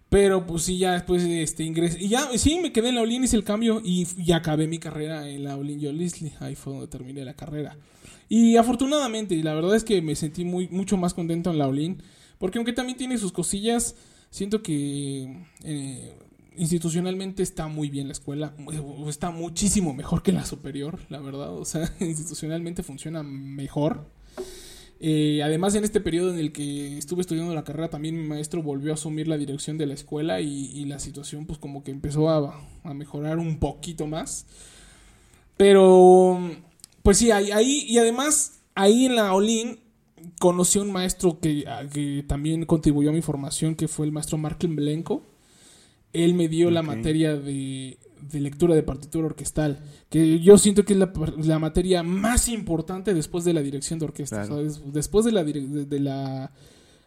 Pero 0.09 0.47
pues 0.47 0.63
sí, 0.63 0.79
ya 0.79 0.93
después 0.93 1.25
este 1.25 1.65
ingresé. 1.65 2.05
Y 2.05 2.09
ya, 2.09 2.29
sí, 2.39 2.61
me 2.63 2.73
quedé 2.73 2.91
en 2.91 2.95
la 2.95 3.01
Olin, 3.03 3.25
hice 3.25 3.37
el 3.37 3.43
cambio 3.43 3.83
y 3.85 4.07
ya 4.23 4.37
acabé 4.37 4.69
mi 4.69 4.79
carrera 4.79 5.29
en 5.29 5.43
la 5.43 5.57
Olin 5.57 5.81
Yo 5.81 5.91
Ahí 6.39 6.55
fue 6.55 6.73
donde 6.73 6.87
terminé 6.87 7.25
la 7.25 7.35
carrera. 7.35 7.77
Y 8.29 8.57
afortunadamente, 8.57 9.35
la 9.43 9.55
verdad 9.55 9.75
es 9.75 9.83
que 9.83 10.01
me 10.03 10.15
sentí 10.15 10.45
muy, 10.45 10.69
mucho 10.69 10.97
más 10.97 11.15
contento 11.15 11.51
en 11.51 11.59
la 11.59 11.67
Olin. 11.67 12.01
Porque 12.39 12.59
aunque 12.59 12.73
también 12.73 12.99
tiene 12.99 13.19
sus 13.19 13.33
cosillas, 13.33 13.97
siento 14.31 14.63
que 14.63 15.45
eh, 15.63 16.13
institucionalmente 16.57 17.43
está 17.43 17.69
muy 17.69 17.89
bien 17.89 18.09
la 18.09 18.13
escuela. 18.13 18.55
Está 19.09 19.31
muchísimo 19.31 19.95
mejor 19.95 20.23
que 20.23 20.33
la 20.33 20.45
superior, 20.45 20.99
la 21.09 21.21
verdad. 21.21 21.53
O 21.53 21.65
sea, 21.65 21.93
institucionalmente 22.01 22.83
funciona 22.83 23.23
mejor. 23.23 24.09
Eh, 25.01 25.43
además, 25.43 25.75
en 25.75 25.85
este 25.85 26.01
periodo 26.01 26.33
en 26.33 26.39
el 26.39 26.53
que 26.53 26.97
estuve 26.97 27.21
estudiando 27.21 27.55
la 27.55 27.65
carrera, 27.65 27.91
también 27.91 28.17
mi 28.17 28.27
maestro 28.27 28.63
volvió 28.63 28.93
a 28.93 28.95
asumir 28.95 29.29
la 29.29 29.37
dirección 29.37 29.77
de 29.77 29.87
la 29.87 29.95
escuela 29.95 30.41
y, 30.41 30.85
la 30.87 30.99
situación 30.99 31.47
pues 31.47 31.59
como 31.59 31.83
que 31.83 31.91
empezó 31.91 32.31
a, 32.31 32.61
mejorar 32.95 33.39
un 33.39 33.59
poquito 33.59 34.07
más. 34.07 34.47
Pero, 35.57 36.41
pues 37.03 37.19
sí, 37.19 37.31
ahí, 37.31 37.51
ahí, 37.51 37.85
y 37.87 37.99
además, 37.99 38.61
ahí 38.75 39.07
en 39.07 39.17
la 39.17 39.35
Olin 39.35 39.84
conocí 40.39 40.79
a 40.79 40.83
un 40.83 40.93
maestro 40.93 41.39
que, 41.41 41.65
que, 41.93 42.25
también 42.27 42.65
contribuyó 42.67 43.11
a 43.11 43.13
mi 43.13 43.23
formación, 43.23 43.75
que 43.75 43.89
fue 43.89 44.07
el 44.07 44.13
maestro 44.13 44.39
Marklin 44.39 44.77
Belenko. 44.77 45.23
Él 46.13 46.35
me 46.35 46.49
dio 46.49 46.71
la 46.71 46.83
materia 46.83 47.37
de 47.37 47.99
de 48.31 48.41
lectura 48.41 48.75
de 48.75 48.83
partitura 48.83 49.27
orquestal, 49.27 49.81
que 50.09 50.41
yo 50.41 50.57
siento 50.59 50.85
que 50.85 50.95
es 50.95 50.99
la, 51.47 51.59
materia 51.59 52.03
más 52.03 52.49
importante 52.49 53.15
después 53.15 53.45
de 53.45 53.53
la 53.53 53.61
dirección 53.61 53.99
de 53.99 54.07
orquesta, 54.07 54.47
después 54.87 55.25
de 55.25 55.33
la, 55.33 55.45
de, 55.45 56.01
la 56.01 56.53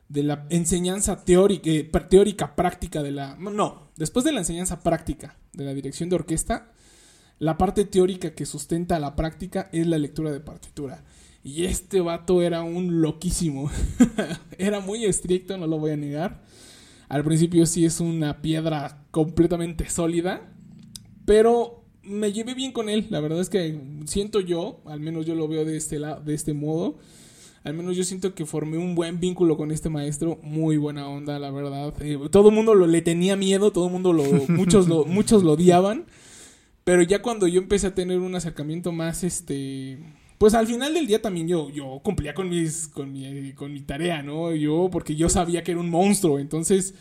de 0.10 0.24
la 0.24 0.46
enseñanza 0.50 1.24
teórica, 1.24 1.70
eh, 1.70 1.90
teórica 2.10 2.56
práctica 2.56 3.02
de 3.02 3.12
la 3.12 3.36
no, 3.36 3.90
después 3.96 4.26
de 4.26 4.32
la 4.32 4.40
enseñanza 4.40 4.82
práctica 4.82 5.38
de 5.54 5.66
la 5.66 5.74
dirección 5.74 6.10
de 6.10 6.16
orquesta, 6.16 6.72
la 7.40 7.58
parte 7.58 7.86
teórica 7.86 8.34
que 8.34 8.46
sustenta 8.46 9.00
la 9.00 9.16
práctica 9.16 9.70
es 9.72 9.88
la 9.88 9.98
lectura 9.98 10.32
de 10.32 10.40
partitura. 10.40 11.04
Y 11.48 11.64
este 11.64 12.02
vato 12.02 12.42
era 12.42 12.62
un 12.62 13.00
loquísimo. 13.00 13.72
era 14.58 14.82
muy 14.82 15.06
estricto, 15.06 15.58
no 15.58 15.66
lo 15.66 15.80
voy 15.80 15.92
a 15.92 15.96
negar. 15.96 16.44
Al 17.08 17.24
principio 17.24 17.66
sí 17.66 17.86
es 17.86 18.02
una 18.02 18.42
piedra 18.42 19.06
completamente 19.12 19.90
sólida, 19.90 20.52
pero 21.24 21.86
me 22.04 22.34
llevé 22.34 22.54
bien 22.54 22.74
con 22.74 22.90
él. 22.90 23.08
La 23.12 23.22
verdad 23.22 23.40
es 23.40 23.48
que 23.48 23.80
siento 24.08 24.42
yo, 24.42 24.82
al 24.84 25.00
menos 25.00 25.26
yo 25.26 25.36
lo 25.36 25.48
veo 25.48 25.64
de 25.64 25.78
este, 25.78 26.00
de 26.00 26.34
este 26.34 26.54
modo. 26.54 26.98
Al 27.64 27.76
menos 27.76 27.96
yo 27.96 28.04
siento 28.04 28.36
que 28.36 28.46
formé 28.46 28.78
un 28.78 28.94
buen 28.94 29.22
vínculo 29.22 29.56
con 29.56 29.72
este 29.72 29.88
maestro. 29.88 30.40
Muy 30.44 30.76
buena 30.76 31.08
onda, 31.08 31.40
la 31.40 31.50
verdad. 31.50 31.94
Eh, 32.02 32.20
todo 32.30 32.50
el 32.50 32.56
mundo 32.56 32.76
lo, 32.76 32.88
le 32.88 33.02
tenía 33.02 33.38
miedo, 33.38 33.72
todo 33.72 33.86
el 33.86 33.94
mundo 33.94 34.12
lo. 34.12 34.24
muchos, 34.50 34.90
lo, 34.90 35.06
muchos 35.06 35.44
lo 35.44 35.54
odiaban. 35.54 36.08
Pero 36.84 37.04
ya 37.04 37.22
cuando 37.22 37.48
yo 37.48 37.62
empecé 37.62 37.88
a 37.88 37.96
tener 37.96 38.20
un 38.20 38.36
acercamiento 38.36 38.92
más, 38.92 39.24
este. 39.24 39.98
Pues 40.38 40.54
al 40.54 40.68
final 40.68 40.94
del 40.94 41.08
día 41.08 41.22
también 41.22 41.48
yo, 41.48 41.70
yo 41.70 42.00
cumplía 42.04 42.34
con 42.34 42.50
mis. 42.50 42.88
con 42.88 43.12
mi, 43.12 43.54
con 43.54 43.74
mi 43.74 43.82
tarea, 43.82 44.22
¿no? 44.22 44.54
Yo, 44.54 44.90
porque 44.92 45.16
yo 45.16 45.30
sabía 45.30 45.64
que 45.64 45.72
era 45.72 45.82
un 45.82 45.90
monstruo. 45.90 46.40
Entonces 46.40 46.94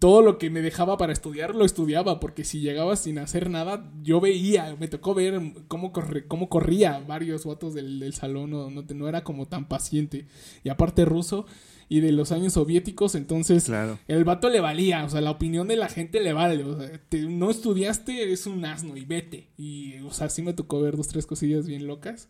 todo 0.00 0.22
lo 0.22 0.38
que 0.38 0.48
me 0.48 0.62
dejaba 0.62 0.96
para 0.96 1.12
estudiar 1.12 1.54
lo 1.54 1.64
estudiaba, 1.64 2.20
porque 2.20 2.42
si 2.42 2.60
llegaba 2.60 2.96
sin 2.96 3.18
hacer 3.18 3.50
nada, 3.50 3.92
yo 4.02 4.18
veía, 4.18 4.74
me 4.80 4.88
tocó 4.88 5.14
ver 5.14 5.38
cómo, 5.68 5.92
cómo 6.26 6.48
corría 6.48 7.00
varios 7.00 7.44
votos 7.44 7.74
del, 7.74 8.12
salón, 8.14 8.50
no, 8.50 8.70
no, 8.70 9.08
era 9.08 9.22
como 9.22 9.46
tan 9.46 9.68
paciente. 9.68 10.26
Y 10.64 10.70
aparte 10.70 11.04
ruso 11.04 11.44
y 11.92 11.98
de 11.98 12.12
los 12.12 12.30
años 12.30 12.52
soviéticos, 12.52 13.16
entonces 13.16 13.68
el 14.06 14.24
vato 14.24 14.48
le 14.48 14.60
valía, 14.60 15.04
o 15.04 15.10
sea, 15.10 15.20
la 15.20 15.32
opinión 15.32 15.66
de 15.66 15.74
la 15.74 15.88
gente 15.88 16.20
le 16.20 16.32
vale, 16.32 16.62
o 16.62 16.78
sea, 16.78 17.00
no 17.28 17.50
estudiaste, 17.50 18.22
eres 18.22 18.46
un 18.46 18.64
asno 18.64 18.96
y 18.96 19.04
vete. 19.04 19.48
Y, 19.58 19.98
o 19.98 20.12
sea, 20.12 20.28
sí 20.30 20.40
me 20.40 20.52
tocó 20.52 20.80
ver 20.80 20.96
dos, 20.96 21.08
tres 21.08 21.26
cosillas 21.26 21.66
bien 21.66 21.88
locas. 21.88 22.28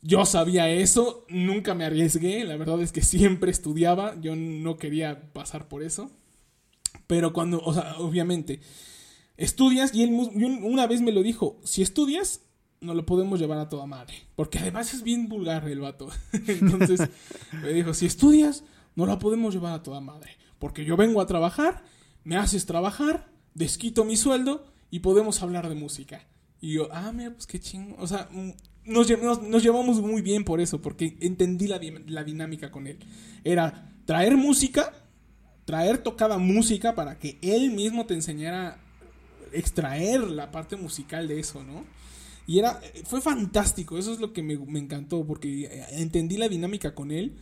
Yo 0.00 0.24
sabía 0.24 0.70
eso, 0.70 1.26
nunca 1.28 1.74
me 1.74 1.84
arriesgué, 1.84 2.42
la 2.44 2.56
verdad 2.56 2.80
es 2.80 2.92
que 2.92 3.02
siempre 3.02 3.50
estudiaba, 3.50 4.18
yo 4.22 4.34
no 4.34 4.78
quería 4.78 5.34
pasar 5.34 5.68
por 5.68 5.82
eso. 5.82 6.10
Pero 7.06 7.34
cuando, 7.34 7.60
o 7.60 7.74
sea, 7.74 7.98
obviamente, 7.98 8.60
estudias 9.36 9.94
y 9.94 10.02
él 10.02 10.12
una 10.62 10.86
vez 10.86 11.02
me 11.02 11.12
lo 11.12 11.22
dijo, 11.22 11.60
si 11.62 11.82
estudias, 11.82 12.40
no 12.80 12.94
lo 12.94 13.04
podemos 13.06 13.38
llevar 13.38 13.58
a 13.58 13.68
toda 13.68 13.86
madre. 13.86 14.14
Porque 14.36 14.58
además 14.58 14.94
es 14.94 15.02
bien 15.02 15.28
vulgar 15.28 15.68
el 15.68 15.80
vato. 15.80 16.08
Entonces 16.32 17.08
me 17.62 17.72
dijo, 17.72 17.94
si 17.94 18.06
estudias, 18.06 18.64
no 18.96 19.06
lo 19.06 19.18
podemos 19.18 19.54
llevar 19.54 19.74
a 19.74 19.82
toda 19.82 20.00
madre. 20.00 20.36
Porque 20.58 20.84
yo 20.84 20.96
vengo 20.96 21.20
a 21.20 21.26
trabajar, 21.26 21.84
me 22.24 22.36
haces 22.36 22.66
trabajar, 22.66 23.28
desquito 23.54 24.04
mi 24.04 24.16
sueldo 24.16 24.66
y 24.90 25.00
podemos 25.00 25.42
hablar 25.42 25.68
de 25.68 25.74
música. 25.74 26.26
Y 26.60 26.74
yo, 26.74 26.88
ah, 26.92 27.12
mira, 27.12 27.32
pues 27.32 27.46
qué 27.46 27.58
chingo. 27.58 27.96
O 27.98 28.06
sea, 28.06 28.28
mm, 28.30 28.50
nos, 28.84 29.08
nos, 29.42 29.62
llevamos 29.62 30.00
muy 30.00 30.20
bien 30.20 30.44
por 30.44 30.60
eso, 30.60 30.80
porque 30.80 31.16
entendí 31.20 31.66
la, 31.66 31.80
la 32.06 32.24
dinámica 32.24 32.70
con 32.70 32.86
él. 32.86 32.98
Era 33.44 33.90
traer 34.04 34.36
música 34.36 34.92
traer 35.70 35.98
tocada 35.98 36.36
música 36.36 36.96
para 36.96 37.16
que 37.16 37.38
él 37.42 37.70
mismo 37.70 38.04
te 38.04 38.14
enseñara 38.14 38.78
extraer 39.52 40.20
la 40.20 40.50
parte 40.50 40.74
musical 40.74 41.28
de 41.28 41.38
eso, 41.38 41.62
¿no? 41.62 41.84
Y 42.50 42.58
era, 42.58 42.80
fue 43.04 43.20
fantástico, 43.20 43.96
eso 43.96 44.12
es 44.12 44.18
lo 44.18 44.32
que 44.32 44.42
me, 44.42 44.54
encantó, 44.76 45.24
porque 45.24 45.86
entendí 45.92 46.36
la 46.36 46.48
dinámica 46.48 46.96
con 46.96 47.12
él. 47.12 47.36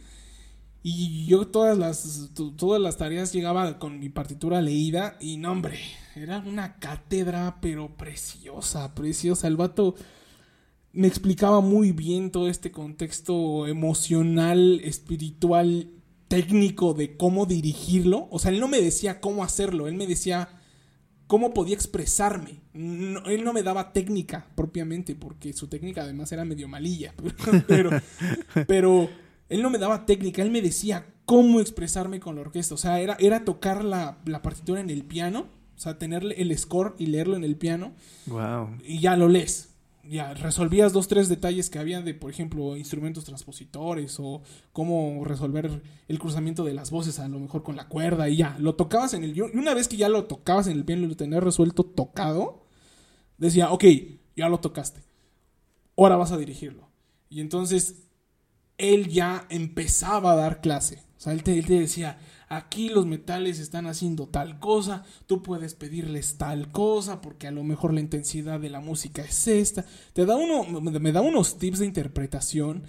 Y 0.82 1.24
yo 1.24 1.46
todas 1.46 1.78
las, 1.78 2.28
todas 2.58 2.78
las 2.78 2.98
tareas 2.98 3.32
llegaba 3.32 3.78
con 3.78 4.00
mi 4.00 4.10
partitura 4.10 4.60
leída 4.60 5.16
y 5.18 5.38
no, 5.38 5.52
hombre, 5.52 5.78
era 6.14 6.40
una 6.40 6.78
cátedra, 6.78 7.56
pero 7.62 7.96
preciosa, 7.96 8.94
preciosa. 8.94 9.48
El 9.48 9.56
vato 9.56 9.94
me 10.92 11.08
explicaba 11.08 11.62
muy 11.62 11.92
bien 11.92 12.30
todo 12.30 12.46
este 12.46 12.70
contexto 12.70 13.66
emocional, 13.66 14.78
espiritual 14.84 15.88
técnico 16.28 16.92
de 16.92 17.16
cómo 17.16 17.46
dirigirlo. 17.46 18.28
O 18.30 18.38
sea, 18.38 18.50
él 18.50 18.60
no 18.60 18.68
me 18.68 18.82
decía 18.82 19.22
cómo 19.22 19.42
hacerlo, 19.42 19.88
él 19.88 19.94
me 19.94 20.06
decía 20.06 20.50
cómo 21.28 21.54
podía 21.54 21.76
expresarme. 21.76 22.62
él 22.74 23.44
no 23.44 23.52
me 23.52 23.62
daba 23.62 23.92
técnica 23.92 24.48
propiamente, 24.56 25.14
porque 25.14 25.52
su 25.52 25.68
técnica 25.68 26.02
además 26.02 26.32
era 26.32 26.44
medio 26.44 26.66
malilla. 26.66 27.14
Pero, 27.68 27.90
pero 28.66 29.08
él 29.48 29.62
no 29.62 29.70
me 29.70 29.78
daba 29.78 30.06
técnica, 30.06 30.42
él 30.42 30.50
me 30.50 30.62
decía 30.62 31.06
cómo 31.24 31.60
expresarme 31.60 32.18
con 32.18 32.34
la 32.34 32.40
orquesta. 32.40 32.74
O 32.74 32.78
sea, 32.78 33.00
era, 33.00 33.16
era 33.20 33.44
tocar 33.44 33.84
la, 33.84 34.18
la 34.24 34.42
partitura 34.42 34.80
en 34.80 34.90
el 34.90 35.04
piano. 35.04 35.46
O 35.76 35.80
sea, 35.80 35.96
tener 35.98 36.24
el 36.36 36.58
score 36.58 36.96
y 36.98 37.06
leerlo 37.06 37.36
en 37.36 37.44
el 37.44 37.56
piano. 37.56 37.92
Wow. 38.26 38.78
Y 38.84 38.98
ya 38.98 39.16
lo 39.16 39.28
lees 39.28 39.68
ya 40.08 40.34
resolvías 40.34 40.92
dos, 40.92 41.08
tres 41.08 41.28
detalles 41.28 41.70
que 41.70 41.78
había 41.78 42.00
de, 42.00 42.14
por 42.14 42.30
ejemplo, 42.30 42.76
instrumentos 42.76 43.24
transpositores 43.24 44.16
o 44.18 44.42
cómo 44.72 45.24
resolver 45.24 45.82
el 46.08 46.18
cruzamiento 46.18 46.64
de 46.64 46.74
las 46.74 46.90
voces 46.90 47.18
a 47.18 47.28
lo 47.28 47.38
mejor 47.38 47.62
con 47.62 47.76
la 47.76 47.88
cuerda 47.88 48.28
y 48.28 48.36
ya, 48.36 48.56
lo 48.58 48.74
tocabas 48.74 49.14
en 49.14 49.24
el... 49.24 49.36
Y 49.36 49.40
una 49.40 49.74
vez 49.74 49.88
que 49.88 49.96
ya 49.96 50.08
lo 50.08 50.24
tocabas 50.24 50.66
en 50.66 50.76
el 50.76 50.84
piano 50.84 51.04
y 51.04 51.08
lo 51.08 51.16
tenías 51.16 51.42
resuelto 51.42 51.84
tocado, 51.84 52.64
decía, 53.36 53.70
ok, 53.70 53.84
ya 54.36 54.48
lo 54.48 54.60
tocaste, 54.60 55.02
ahora 55.96 56.16
vas 56.16 56.32
a 56.32 56.38
dirigirlo. 56.38 56.88
Y 57.28 57.40
entonces 57.40 58.04
él 58.78 59.08
ya 59.08 59.46
empezaba 59.50 60.32
a 60.32 60.36
dar 60.36 60.60
clase. 60.60 61.02
O 61.16 61.20
sea, 61.20 61.32
él 61.32 61.42
te, 61.42 61.58
él 61.58 61.66
te 61.66 61.80
decía, 61.80 62.18
aquí 62.48 62.88
los 62.88 63.06
metales 63.06 63.58
están 63.58 63.86
haciendo 63.86 64.26
tal 64.26 64.58
cosa, 64.58 65.04
tú 65.26 65.42
puedes 65.42 65.74
pedirles 65.74 66.36
tal 66.36 66.70
cosa, 66.70 67.20
porque 67.20 67.46
a 67.46 67.52
lo 67.52 67.64
mejor 67.64 67.92
la 67.92 68.00
intensidad 68.00 68.60
de 68.60 68.70
la 68.70 68.80
música 68.80 69.22
es 69.22 69.48
esta. 69.48 69.84
Te 70.12 70.26
da 70.26 70.36
uno, 70.36 70.80
me 70.80 71.12
da 71.12 71.20
unos 71.20 71.58
tips 71.58 71.80
de 71.80 71.86
interpretación 71.86 72.84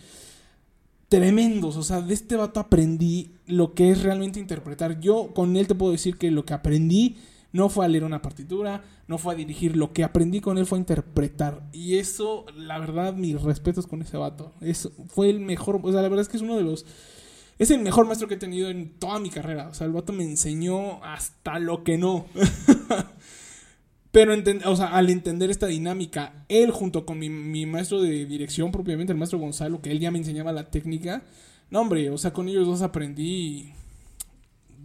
tremendos. 1.10 1.76
O 1.76 1.84
sea, 1.84 2.01
de 2.01 2.14
este 2.14 2.38
vato 2.38 2.60
aprendí 2.60 3.32
lo 3.47 3.74
que 3.74 3.91
es 3.91 4.03
realmente 4.03 4.39
interpretar. 4.39 5.01
Yo 5.01 5.34
con 5.34 5.57
él 5.57 5.68
te 5.68 5.76
puedo 5.76 5.91
decir 5.91 6.18
que 6.18 6.32
lo 6.32 6.45
que 6.45 6.53
aprendí 6.53 7.18
no 7.51 7.68
fue 7.68 7.84
a 7.84 7.88
leer 7.88 8.03
una 8.03 8.22
partitura, 8.22 8.84
no 9.07 9.18
fue 9.18 9.34
a 9.34 9.38
dirigir. 9.38 9.76
Lo 9.76 9.91
que 9.91 10.03
aprendí 10.03 10.39
con 10.39 10.57
él 10.57 10.66
fue 10.66 10.78
a 10.78 10.82
interpretar. 10.82 11.68
Y 11.74 11.95
eso, 11.95 12.45
la 12.55 12.80
verdad, 12.80 13.16
mis 13.16 13.41
respetos 13.41 13.88
con 13.88 14.01
ese 14.03 14.18
vato. 14.18 14.53
Eso 14.62 14.91
fue 15.07 15.30
el 15.30 15.39
mejor. 15.39 15.80
O 15.84 15.91
sea, 15.91 16.01
la 16.01 16.10
verdad 16.10 16.22
es 16.22 16.30
que 16.30 16.38
es 16.38 16.43
uno 16.43 16.55
de 16.55 16.64
los 16.64 16.86
Es 17.60 17.72
el 17.72 17.82
mejor 17.82 18.05
maestro 18.05 18.30
que 18.30 18.36
he 18.36 18.38
tenido 18.38 18.70
en 18.70 18.97
toda 18.97 19.20
mi 19.20 19.30
carrera. 19.30 19.68
O 19.68 19.74
sea, 19.74 19.86
el 19.86 19.91
vato 19.91 20.14
me 20.14 20.24
enseñó 20.24 21.03
hasta 21.03 21.60
lo 21.60 21.84
que 21.84 21.97
no. 21.97 22.26
Pero 24.12 24.34
al 24.34 25.10
entender 25.10 25.51
esta 25.51 25.68
dinámica, 25.68 26.45
él 26.47 26.72
junto 26.72 27.05
con 27.05 27.20
mi, 27.20 27.66
maestro 27.66 28.01
de 28.01 28.26
dirección 28.26 28.72
propiamente, 28.72 29.12
el 29.12 29.20
maestro 29.20 29.39
Gonzalo, 29.39 29.82
que 29.82 29.91
él 29.91 29.99
ya 29.99 30.10
me 30.10 30.18
enseñaba 30.18 30.51
la 30.51 30.72
técnica, 30.72 31.22
no 31.70 31.82
hombre, 31.82 32.10
o 32.10 32.18
sea, 32.18 32.34
con 32.34 32.47
ellos 32.47 32.66
dos 32.66 32.82
aprendí 32.82 33.74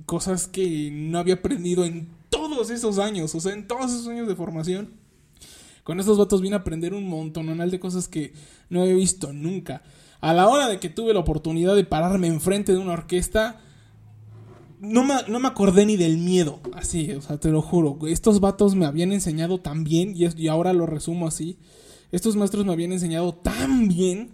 cosas 0.04 0.46
que 0.46 0.90
no 0.92 1.18
había 1.18 1.34
aprendido 1.34 1.86
en 1.86 2.08
todos 2.28 2.68
esos 2.68 2.98
años, 2.98 3.34
o 3.34 3.40
sea, 3.40 3.54
en 3.54 3.66
todos 3.66 3.92
esos 3.92 4.08
años 4.08 4.28
de 4.28 4.36
formación. 4.36 4.90
Con 5.84 6.00
estos 6.00 6.18
vatos 6.18 6.42
vine 6.42 6.56
a 6.56 6.58
aprender 6.58 6.92
un 6.92 7.08
montonal 7.08 7.70
de 7.70 7.80
cosas 7.80 8.08
que 8.08 8.34
no 8.68 8.82
había 8.82 8.94
visto 8.94 9.32
nunca. 9.32 9.82
A 10.24 10.32
la 10.32 10.48
hora 10.48 10.68
de 10.68 10.80
que 10.80 10.88
tuve 10.88 11.12
la 11.12 11.20
oportunidad 11.20 11.76
de 11.76 11.84
pararme 11.84 12.28
enfrente 12.28 12.72
de 12.72 12.78
una 12.78 12.94
orquesta, 12.94 13.60
no 14.80 15.04
me, 15.04 15.16
no 15.28 15.38
me 15.38 15.48
acordé 15.48 15.84
ni 15.84 15.98
del 15.98 16.16
miedo, 16.16 16.60
así, 16.72 17.12
o 17.12 17.20
sea, 17.20 17.36
te 17.36 17.50
lo 17.50 17.60
juro. 17.60 17.98
Estos 18.06 18.40
vatos 18.40 18.74
me 18.74 18.86
habían 18.86 19.12
enseñado 19.12 19.60
tan 19.60 19.84
bien, 19.84 20.14
y, 20.16 20.48
ahora 20.48 20.72
lo 20.72 20.86
resumo 20.86 21.26
así. 21.26 21.58
Estos 22.10 22.36
maestros 22.36 22.64
me 22.64 22.72
habían 22.72 22.92
enseñado 22.92 23.34
tan 23.34 23.86
bien 23.86 24.30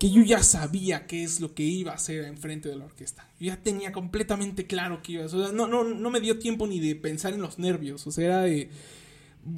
que 0.00 0.10
yo 0.10 0.22
ya 0.22 0.42
sabía 0.42 1.06
qué 1.06 1.22
es 1.22 1.38
lo 1.38 1.54
que 1.54 1.62
iba 1.62 1.92
a 1.92 1.94
hacer 1.94 2.24
enfrente 2.24 2.68
de 2.68 2.74
la 2.74 2.86
orquesta. 2.86 3.28
Yo 3.38 3.46
ya 3.46 3.62
tenía 3.62 3.92
completamente 3.92 4.66
claro 4.66 5.02
qué 5.04 5.12
iba 5.12 5.22
a 5.22 5.26
hacer. 5.26 5.38
O 5.38 5.44
sea, 5.44 5.52
no, 5.52 5.68
no, 5.68 5.84
no 5.84 6.10
me 6.10 6.20
dio 6.20 6.40
tiempo 6.40 6.66
ni 6.66 6.80
de 6.80 6.96
pensar 6.96 7.32
en 7.32 7.42
los 7.42 7.60
nervios. 7.60 8.04
O 8.08 8.10
sea, 8.10 8.24
era 8.24 8.40
de, 8.40 8.70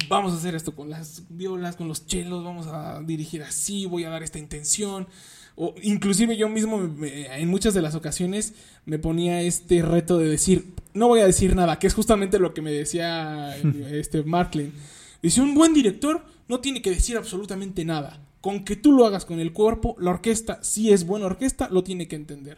vamos 0.09 0.33
a 0.33 0.35
hacer 0.35 0.53
esto 0.53 0.75
con 0.75 0.91
las 0.91 1.23
violas, 1.29 1.75
con 1.75 1.87
los 1.87 2.05
chelos, 2.05 2.43
vamos 2.43 2.67
a 2.67 3.01
dirigir 3.01 3.41
así, 3.41 3.87
voy 3.87 4.03
a 4.03 4.09
dar 4.09 4.21
esta 4.21 4.37
intención. 4.37 5.07
O 5.55 5.73
inclusive 5.81 6.35
yo 6.35 6.49
mismo 6.49 6.81
en 7.01 7.47
muchas 7.47 7.73
de 7.73 7.81
las 7.81 7.95
ocasiones 7.95 8.53
me 8.85 8.99
ponía 8.99 9.41
este 9.41 9.81
reto 9.81 10.17
de 10.17 10.27
decir, 10.27 10.73
no 10.93 11.07
voy 11.07 11.21
a 11.21 11.25
decir 11.25 11.55
nada, 11.55 11.79
que 11.79 11.87
es 11.87 11.93
justamente 11.93 12.39
lo 12.39 12.53
que 12.53 12.61
me 12.61 12.71
decía 12.71 13.55
este 13.91 14.23
Marklin. 14.23 14.73
Dice, 15.21 15.41
un 15.41 15.55
buen 15.55 15.73
director 15.73 16.25
no 16.47 16.59
tiene 16.59 16.81
que 16.81 16.91
decir 16.91 17.17
absolutamente 17.17 17.85
nada. 17.85 18.21
Con 18.41 18.63
que 18.63 18.75
tú 18.75 18.91
lo 18.91 19.05
hagas 19.05 19.25
con 19.25 19.39
el 19.39 19.53
cuerpo, 19.53 19.95
la 19.99 20.11
orquesta, 20.11 20.63
si 20.63 20.91
es 20.91 21.05
buena 21.05 21.25
orquesta, 21.25 21.69
lo 21.69 21.83
tiene 21.83 22.07
que 22.07 22.15
entender. 22.15 22.57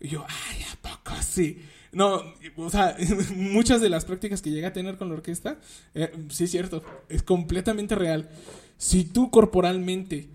Y 0.00 0.08
yo, 0.08 0.24
ay, 0.26 0.64
¿a 0.72 0.76
poco 0.82 1.14
sí? 1.22 1.58
No, 1.92 2.22
o 2.56 2.70
sea, 2.70 2.96
muchas 3.36 3.80
de 3.80 3.90
las 3.90 4.04
prácticas 4.04 4.42
que 4.42 4.50
llegué 4.50 4.66
a 4.66 4.72
tener 4.72 4.96
con 4.96 5.08
la 5.08 5.14
orquesta, 5.14 5.58
eh, 5.94 6.10
sí 6.30 6.44
es 6.44 6.50
cierto, 6.50 6.82
es 7.08 7.22
completamente 7.22 7.94
real. 7.94 8.30
Si 8.78 9.04
tú 9.04 9.30
corporalmente 9.30 10.28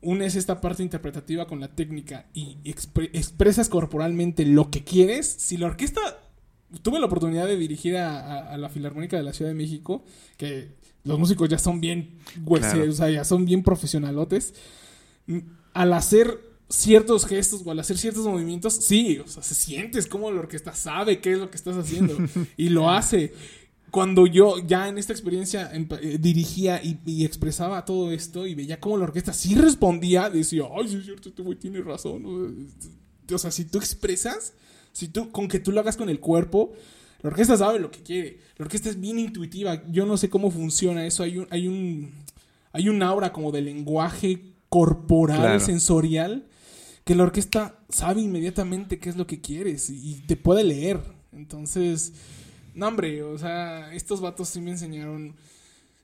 unes 0.00 0.36
esta 0.36 0.60
parte 0.60 0.82
interpretativa 0.82 1.46
con 1.46 1.60
la 1.60 1.68
técnica 1.68 2.26
y 2.34 2.58
expresas 2.64 3.68
corporalmente 3.68 4.44
lo 4.46 4.70
que 4.70 4.84
quieres, 4.84 5.26
si 5.26 5.56
la 5.56 5.66
orquesta... 5.66 6.00
Tuve 6.82 7.00
la 7.00 7.06
oportunidad 7.06 7.46
de 7.46 7.56
dirigir 7.56 7.96
a, 7.96 8.54
la 8.58 8.68
Filarmónica 8.68 9.16
de 9.16 9.22
la 9.22 9.32
Ciudad 9.32 9.50
de 9.50 9.54
México, 9.54 10.04
que 10.36 10.74
los 11.02 11.18
músicos 11.18 11.48
ya 11.48 11.56
son 11.56 11.80
bien, 11.80 12.18
o 12.46 12.92
sea, 12.92 13.08
ya 13.08 13.24
son 13.24 13.46
bien 13.46 13.62
profesionalotes. 13.62 14.52
Al 15.72 15.94
hacer 15.94 16.38
ciertos 16.68 17.24
gestos 17.24 17.62
o 17.64 17.70
al 17.70 17.80
hacer 17.80 17.96
ciertos 17.96 18.26
movimientos, 18.26 18.74
sí, 18.74 19.18
o 19.18 19.26
sea, 19.26 19.42
se 19.42 19.54
sientes 19.54 20.06
como 20.06 20.30
la 20.30 20.40
orquesta 20.40 20.74
sabe 20.74 21.20
qué 21.20 21.32
es 21.32 21.38
lo 21.38 21.50
que 21.50 21.56
estás 21.56 21.76
haciendo 21.76 22.14
y 22.58 22.68
lo 22.68 22.90
hace 22.90 23.32
cuando 23.90 24.26
yo 24.26 24.58
ya 24.66 24.88
en 24.88 24.98
esta 24.98 25.12
experiencia 25.12 25.70
eh, 25.72 26.18
dirigía 26.20 26.80
y, 26.82 27.24
expresaba 27.24 27.84
todo 27.84 28.10
esto 28.12 28.46
y 28.46 28.54
veía 28.54 28.80
cómo 28.80 28.98
la 28.98 29.04
orquesta 29.04 29.32
sí 29.32 29.54
respondía, 29.54 30.30
decía, 30.30 30.64
ay, 30.76 30.88
sí 30.88 30.96
es 30.96 31.04
cierto, 31.04 31.28
este 31.30 31.42
güey 31.42 31.58
tiene 31.58 31.80
razón. 31.80 32.68
O 33.32 33.38
sea, 33.38 33.50
si 33.50 33.64
tú 33.64 33.78
expresas, 33.78 34.54
si 34.92 35.08
tú, 35.08 35.30
con 35.30 35.48
que 35.48 35.58
tú 35.58 35.72
lo 35.72 35.80
hagas 35.80 35.96
con 35.96 36.08
el 36.08 36.20
cuerpo, 36.20 36.72
la 37.22 37.30
orquesta 37.30 37.56
sabe 37.56 37.78
lo 37.78 37.90
que 37.90 38.02
quiere. 38.02 38.38
La 38.56 38.64
orquesta 38.64 38.88
es 38.88 39.00
bien 39.00 39.18
intuitiva. 39.18 39.82
Yo 39.90 40.06
no 40.06 40.16
sé 40.16 40.28
cómo 40.28 40.50
funciona 40.50 41.06
eso. 41.06 41.22
Hay 41.22 41.38
un, 41.38 41.46
hay 41.50 41.66
un, 41.66 42.12
hay 42.72 42.88
un 42.88 43.02
aura 43.02 43.32
como 43.32 43.52
de 43.52 43.62
lenguaje 43.62 44.54
corporal, 44.68 45.60
sensorial, 45.60 46.46
que 47.04 47.14
la 47.14 47.24
orquesta 47.24 47.80
sabe 47.88 48.20
inmediatamente 48.20 48.98
qué 48.98 49.08
es 49.08 49.16
lo 49.16 49.26
que 49.26 49.40
quieres 49.40 49.88
y 49.90 50.22
te 50.26 50.36
puede 50.36 50.62
leer. 50.64 51.00
Entonces, 51.32 52.12
no, 52.78 52.86
hombre, 52.86 53.24
o 53.24 53.36
sea, 53.36 53.92
estos 53.92 54.20
vatos 54.20 54.50
sí 54.50 54.60
me 54.60 54.70
enseñaron. 54.70 55.34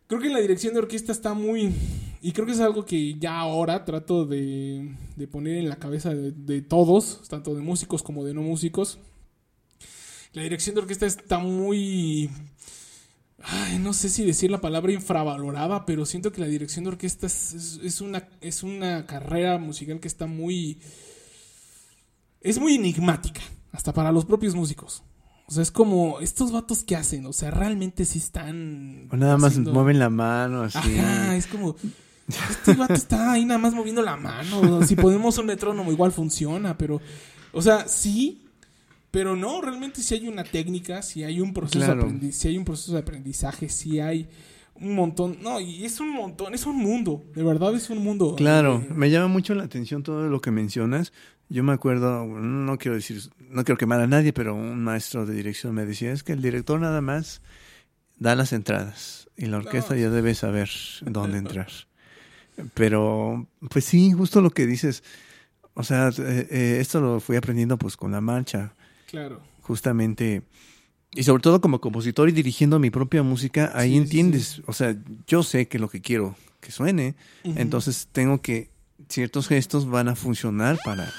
Creo 0.08 0.20
que 0.20 0.28
la 0.28 0.40
dirección 0.40 0.74
de 0.74 0.80
orquesta 0.80 1.12
está 1.12 1.32
muy. 1.32 1.72
Y 2.20 2.32
creo 2.32 2.46
que 2.46 2.52
es 2.52 2.58
algo 2.58 2.84
que 2.84 3.14
ya 3.14 3.38
ahora 3.38 3.84
trato 3.84 4.26
de, 4.26 4.92
poner 5.30 5.58
en 5.58 5.68
la 5.68 5.76
cabeza 5.76 6.12
de, 6.12 6.62
todos, 6.62 7.28
tanto 7.28 7.54
de 7.54 7.62
músicos 7.62 8.02
como 8.02 8.24
de 8.24 8.34
no 8.34 8.42
músicos. 8.42 8.98
La 10.32 10.42
dirección 10.42 10.74
de 10.74 10.80
orquesta 10.80 11.06
está 11.06 11.38
muy. 11.38 12.28
Ay, 13.40 13.78
no 13.78 13.92
sé 13.92 14.08
si 14.08 14.24
decir 14.24 14.50
la 14.50 14.60
palabra 14.60 14.90
infravalorada, 14.90 15.86
pero 15.86 16.04
siento 16.04 16.32
que 16.32 16.40
la 16.40 16.48
dirección 16.48 16.84
de 16.84 16.90
orquesta 16.90 17.28
es, 17.28 18.00
una, 18.00 18.28
es 18.40 18.64
una 18.64 19.06
carrera 19.06 19.58
musical 19.58 20.00
que 20.00 20.08
está 20.08 20.26
muy. 20.26 20.80
Es 22.40 22.58
muy 22.58 22.74
enigmática, 22.74 23.42
hasta 23.70 23.92
para 23.92 24.10
los 24.10 24.24
propios 24.24 24.56
músicos. 24.56 25.04
O 25.46 25.52
sea, 25.52 25.62
es 25.62 25.70
como, 25.70 26.20
estos 26.20 26.52
vatos 26.52 26.84
que 26.84 26.96
hacen, 26.96 27.26
o 27.26 27.32
sea, 27.32 27.50
realmente 27.50 28.04
sí 28.04 28.18
están. 28.18 29.08
O 29.10 29.16
nada 29.16 29.36
más 29.36 29.58
mueven 29.58 29.98
la 29.98 30.08
mano 30.08 30.62
así. 30.62 30.78
Ajá, 30.78 31.36
es 31.36 31.46
como. 31.46 31.76
Este 32.26 32.72
vato 32.72 32.94
está 32.94 33.32
ahí 33.32 33.44
nada 33.44 33.58
más 33.58 33.74
moviendo 33.74 34.00
la 34.00 34.16
mano. 34.16 34.82
Si 34.86 34.96
ponemos 34.96 35.36
un 35.36 35.46
metrónomo, 35.46 35.92
igual 35.92 36.12
funciona, 36.12 36.78
pero. 36.78 37.00
O 37.52 37.60
sea, 37.60 37.86
sí, 37.86 38.44
pero 39.10 39.36
no, 39.36 39.60
realmente 39.60 40.02
sí 40.02 40.14
hay 40.14 40.26
una 40.26 40.42
técnica, 40.42 41.02
sí 41.02 41.22
hay 41.22 41.40
un 41.40 41.52
proceso, 41.52 41.86
de, 41.86 41.92
aprendizaje, 41.92 42.48
hay 42.48 42.58
un 42.58 42.64
proceso 42.64 42.92
de 42.94 42.98
aprendizaje, 42.98 43.68
sí 43.68 44.00
hay 44.00 44.26
un 44.80 44.94
montón. 44.94 45.38
No, 45.40 45.60
y 45.60 45.84
es 45.84 46.00
un 46.00 46.10
montón, 46.10 46.52
es 46.52 46.66
un 46.66 46.76
mundo, 46.76 47.22
de 47.34 47.44
verdad 47.44 47.74
es 47.74 47.90
un 47.90 47.98
mundo. 47.98 48.34
Claro, 48.36 48.78
eh, 48.78 48.92
me 48.92 49.10
llama 49.10 49.28
mucho 49.28 49.54
la 49.54 49.62
atención 49.64 50.02
todo 50.02 50.28
lo 50.28 50.40
que 50.40 50.50
mencionas. 50.50 51.12
Yo 51.54 51.62
me 51.62 51.72
acuerdo, 51.72 52.26
no 52.26 52.78
quiero 52.78 52.96
decir, 52.96 53.30
no 53.48 53.62
quiero 53.62 53.78
quemar 53.78 54.00
a 54.00 54.08
nadie, 54.08 54.32
pero 54.32 54.56
un 54.56 54.82
maestro 54.82 55.24
de 55.24 55.36
dirección 55.36 55.72
me 55.72 55.86
decía, 55.86 56.10
es 56.10 56.24
que 56.24 56.32
el 56.32 56.42
director 56.42 56.80
nada 56.80 57.00
más 57.00 57.42
da 58.18 58.34
las 58.34 58.52
entradas 58.52 59.30
y 59.36 59.46
la 59.46 59.58
orquesta 59.58 59.94
ya 59.94 60.10
debe 60.10 60.34
saber 60.34 60.68
dónde 61.02 61.38
entrar. 61.38 61.68
Pero, 62.74 63.46
pues 63.70 63.84
sí, 63.84 64.10
justo 64.10 64.40
lo 64.40 64.50
que 64.50 64.66
dices, 64.66 65.04
o 65.74 65.84
sea, 65.84 66.08
eh, 66.08 66.48
eh, 66.50 66.78
esto 66.80 67.00
lo 67.00 67.20
fui 67.20 67.36
aprendiendo 67.36 67.78
pues 67.78 67.96
con 67.96 68.10
la 68.10 68.20
marcha. 68.20 68.74
Claro. 69.06 69.40
Justamente, 69.62 70.42
y 71.12 71.22
sobre 71.22 71.40
todo 71.40 71.60
como 71.60 71.80
compositor 71.80 72.28
y 72.28 72.32
dirigiendo 72.32 72.80
mi 72.80 72.90
propia 72.90 73.22
música, 73.22 73.70
ahí 73.76 73.96
entiendes, 73.96 74.60
o 74.66 74.72
sea, 74.72 74.96
yo 75.28 75.44
sé 75.44 75.68
que 75.68 75.78
lo 75.78 75.88
que 75.88 76.00
quiero 76.00 76.34
que 76.60 76.72
suene, 76.72 77.14
entonces 77.44 78.08
tengo 78.10 78.40
que 78.40 78.70
ciertos 79.08 79.46
gestos 79.46 79.88
van 79.88 80.08
a 80.08 80.16
funcionar 80.16 80.78
para, 80.84 81.12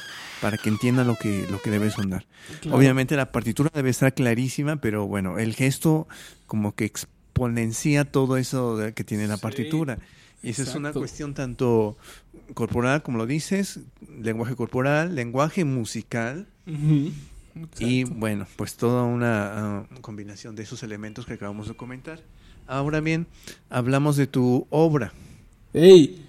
para 0.46 0.60
que 0.60 0.70
entienda 0.70 1.04
lo 1.04 1.16
que, 1.16 1.48
lo 1.50 1.60
que 1.60 1.72
debe 1.72 1.90
sonar. 1.90 2.28
Obviamente 2.70 3.16
la 3.16 3.32
partitura 3.32 3.72
debe 3.74 3.90
estar 3.90 4.14
clarísima, 4.14 4.76
pero 4.76 5.08
bueno, 5.08 5.40
el 5.40 5.56
gesto 5.56 6.08
como 6.46 6.76
que 6.76 6.86
exponencia 6.86 8.06
todo 8.06 8.38
eso 8.38 8.78
que 8.94 9.04
tiene 9.04 9.26
la 9.26 9.38
partitura. 9.38 9.98
Y 10.44 10.52
esa 10.52 10.62
es 10.62 10.76
una 10.76 10.94
cuestión 10.94 11.34
tanto 11.34 11.98
corporal, 12.54 13.02
como 13.02 13.18
lo 13.18 13.26
dices, 13.26 13.80
lenguaje 14.22 14.56
corporal, 14.56 15.16
lenguaje 15.16 15.66
musical. 15.66 16.46
Y 17.80 18.04
bueno, 18.04 18.46
pues 18.56 18.76
toda 18.76 19.02
una 19.02 19.80
ah, 19.80 19.88
combinación 20.02 20.56
de 20.56 20.62
esos 20.62 20.84
elementos 20.84 21.26
que 21.26 21.34
acabamos 21.34 21.70
de 21.70 21.74
comentar. 21.74 22.22
Ahora 22.68 23.00
bien, 23.00 23.26
hablamos 23.72 24.16
de 24.16 24.28
tu 24.28 24.68
obra. 24.70 25.12
¡Ey! 25.74 26.24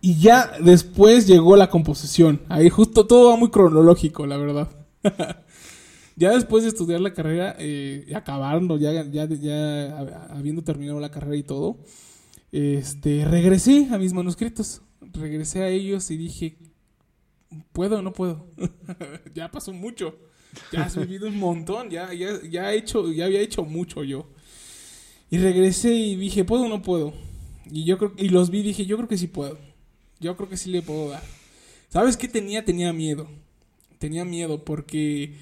Y 0.00 0.20
ya 0.20 0.52
después 0.60 1.26
llegó 1.26 1.56
la 1.56 1.70
composición. 1.70 2.40
Ahí 2.48 2.70
justo 2.70 3.06
todo 3.06 3.30
va 3.30 3.36
muy 3.36 3.50
cronológico, 3.50 4.26
la 4.26 4.36
verdad. 4.36 4.68
ya 6.16 6.30
después 6.30 6.62
de 6.62 6.68
estudiar 6.68 7.00
la 7.00 7.12
carrera, 7.12 7.56
eh, 7.58 8.12
acabando, 8.14 8.78
ya, 8.78 9.04
ya, 9.04 9.22
habiendo 10.30 10.62
terminado 10.62 11.00
la 11.00 11.10
carrera 11.10 11.36
y 11.36 11.42
todo, 11.42 11.78
este, 12.52 13.24
regresé 13.24 13.88
a 13.90 13.98
mis 13.98 14.12
manuscritos. 14.12 14.82
Regresé 15.00 15.62
a 15.62 15.68
ellos 15.68 16.10
y 16.10 16.16
dije, 16.16 16.58
¿puedo 17.72 17.98
o 17.98 18.02
no 18.02 18.12
puedo? 18.12 18.46
ya 19.34 19.50
pasó 19.50 19.72
mucho. 19.72 20.16
Ya 20.72 20.84
has 20.84 20.96
vivido 20.96 21.28
un 21.28 21.38
montón, 21.38 21.90
ya, 21.90 22.12
ya, 22.12 22.40
ya, 22.48 22.72
he 22.72 22.78
hecho, 22.78 23.12
ya 23.12 23.26
había 23.26 23.40
hecho 23.40 23.64
mucho 23.64 24.02
yo. 24.02 24.28
Y 25.30 25.38
regresé 25.38 25.94
y 25.94 26.16
dije, 26.16 26.44
¿puedo 26.44 26.64
o 26.64 26.68
no 26.68 26.82
puedo? 26.82 27.12
Y 27.70 27.84
yo 27.84 27.98
creo, 27.98 28.12
y 28.16 28.30
los 28.30 28.50
vi 28.50 28.60
y 28.60 28.62
dije, 28.62 28.86
yo 28.86 28.96
creo 28.96 29.08
que 29.08 29.18
sí 29.18 29.26
puedo. 29.26 29.58
Yo 30.20 30.36
creo 30.36 30.48
que 30.48 30.56
sí 30.56 30.70
le 30.70 30.82
puedo 30.82 31.10
dar. 31.10 31.22
¿Sabes 31.88 32.16
qué 32.16 32.28
tenía? 32.28 32.64
Tenía 32.64 32.92
miedo. 32.92 33.28
Tenía 33.98 34.24
miedo 34.24 34.64
porque 34.64 35.34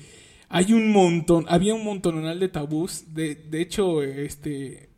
hay 0.48 0.72
un 0.72 0.92
montón, 0.92 1.46
había 1.48 1.74
un 1.74 1.84
montonal 1.84 2.40
de 2.40 2.48
tabús. 2.48 3.04
De, 3.14 3.34
de 3.36 3.62
hecho, 3.62 4.02
este, 4.02 4.90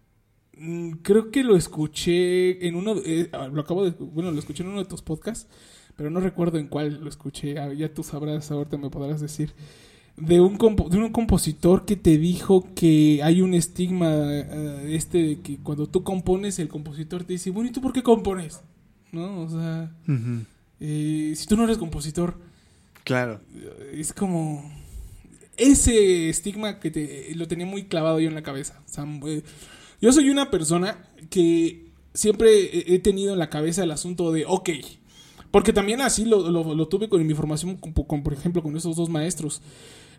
mm, 0.58 0.92
creo 1.02 1.30
que 1.30 1.44
lo 1.44 1.56
escuché 1.56 2.66
en 2.68 2.76
uno, 2.76 2.96
eh, 3.04 3.30
lo 3.52 3.62
acabo 3.62 3.84
de, 3.84 3.92
bueno, 3.92 4.30
lo 4.32 4.38
escuché 4.38 4.62
en 4.64 4.70
uno 4.70 4.80
de 4.80 4.86
tus 4.86 5.02
podcasts. 5.02 5.48
pero 5.96 6.10
no 6.10 6.20
recuerdo 6.20 6.58
en 6.58 6.68
cuál 6.68 7.00
lo 7.02 7.08
escuché. 7.10 7.58
Ah, 7.58 7.72
Ya 7.74 7.92
tú 7.94 8.02
sabrás, 8.04 8.50
ahorita 8.52 8.78
me 8.78 8.90
podrás 8.90 9.20
decir. 9.20 9.54
De 10.16 10.40
un, 10.40 10.58
compo- 10.58 10.88
de 10.90 10.98
un 10.98 11.10
compositor 11.12 11.84
que 11.86 11.96
te 11.96 12.18
dijo 12.18 12.66
que 12.74 13.20
hay 13.22 13.40
un 13.42 13.54
estigma 13.54 14.08
eh, 14.14 14.94
este 14.96 15.18
de 15.18 15.40
que 15.42 15.58
cuando 15.58 15.86
tú 15.88 16.02
compones, 16.04 16.58
el 16.60 16.68
compositor 16.68 17.24
te 17.24 17.34
dice, 17.34 17.50
bueno, 17.50 17.70
¿y 17.70 17.72
tú 17.72 17.80
por 17.82 17.92
qué 17.92 18.02
compones? 18.02 18.62
¿No? 19.12 19.42
O 19.42 19.48
sea, 19.48 19.90
eh, 20.80 21.32
si 21.36 21.46
tú 21.46 21.56
no 21.56 21.64
eres 21.64 21.78
compositor, 21.78 22.36
Claro. 23.04 23.40
es 23.92 24.12
como 24.12 24.70
ese 25.56 26.28
estigma 26.28 26.78
que 26.78 26.90
te 26.90 27.34
lo 27.34 27.48
tenía 27.48 27.66
muy 27.66 27.84
clavado 27.84 28.20
yo 28.20 28.28
en 28.28 28.34
la 28.34 28.42
cabeza. 28.42 28.80
O 28.86 28.92
sea, 28.92 29.04
eh, 29.26 29.42
yo 30.00 30.12
soy 30.12 30.30
una 30.30 30.50
persona 30.50 31.08
que 31.30 31.86
siempre 32.14 32.94
he 32.94 32.98
tenido 32.98 33.32
en 33.32 33.38
la 33.38 33.50
cabeza 33.50 33.82
el 33.82 33.90
asunto 33.90 34.30
de, 34.32 34.44
ok, 34.46 34.70
porque 35.50 35.72
también 35.72 36.00
así 36.00 36.24
lo, 36.26 36.50
lo- 36.50 36.74
lo 36.74 36.88
tuve 36.88 37.08
con 37.08 37.26
mi 37.26 37.34
formación, 37.34 37.76
con, 37.76 37.92
con, 37.92 38.22
por 38.22 38.34
ejemplo, 38.34 38.62
con 38.62 38.76
esos 38.76 38.94
dos 38.96 39.08
maestros. 39.08 39.62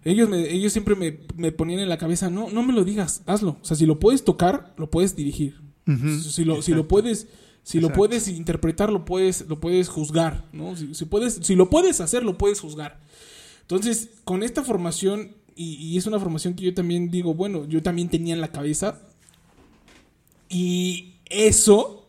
Ellos, 0.03 0.27
me- 0.29 0.49
ellos 0.51 0.71
siempre 0.73 0.95
me, 0.95 1.19
me 1.35 1.51
ponían 1.51 1.79
en 1.81 1.89
la 1.89 1.97
cabeza, 1.97 2.29
no, 2.29 2.49
no 2.49 2.63
me 2.63 2.73
lo 2.73 2.83
digas, 2.83 3.21
hazlo. 3.25 3.57
O 3.61 3.65
sea, 3.65 3.77
si 3.77 3.85
lo 3.85 3.99
puedes 3.99 4.23
tocar, 4.23 4.73
lo 4.77 4.89
puedes 4.89 5.15
dirigir. 5.15 5.55
Si 6.21 6.45
lo, 6.45 6.61
si 6.61 6.73
lo 6.73 6.87
puedes, 6.87 7.27
si 7.63 7.79
lo 7.79 7.87
puedes 7.93 8.27
interpretar, 8.27 8.91
lo 8.91 9.05
puedes, 9.05 9.47
lo 9.47 9.59
puedes 9.59 9.89
juzgar, 9.89 10.45
¿no? 10.53 10.75
Si, 10.75 10.95
si 10.95 11.05
puedes, 11.05 11.35
si 11.43 11.55
lo 11.55 11.69
puedes 11.69 12.01
hacer, 12.01 12.23
lo 12.23 12.37
puedes 12.37 12.59
juzgar. 12.59 12.99
Entonces, 13.61 14.09
con 14.23 14.41
esta 14.43 14.63
formación, 14.63 15.35
y, 15.55 15.75
y 15.75 15.97
es 15.97 16.07
una 16.07 16.19
formación 16.19 16.55
que 16.55 16.63
yo 16.63 16.73
también 16.73 17.11
digo, 17.11 17.33
bueno, 17.35 17.65
yo 17.65 17.83
también 17.83 18.09
tenía 18.09 18.33
en 18.33 18.41
la 18.41 18.51
cabeza, 18.51 18.99
y 20.49 21.15
eso 21.25 22.07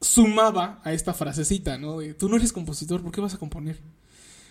sumaba 0.00 0.80
a 0.84 0.92
esta 0.92 1.14
frasecita, 1.14 1.78
¿no? 1.78 1.98
De, 1.98 2.14
tú 2.14 2.28
no 2.28 2.36
eres 2.36 2.52
compositor, 2.52 3.02
¿por 3.02 3.12
qué 3.12 3.20
vas 3.20 3.34
a 3.34 3.38
componer? 3.38 3.78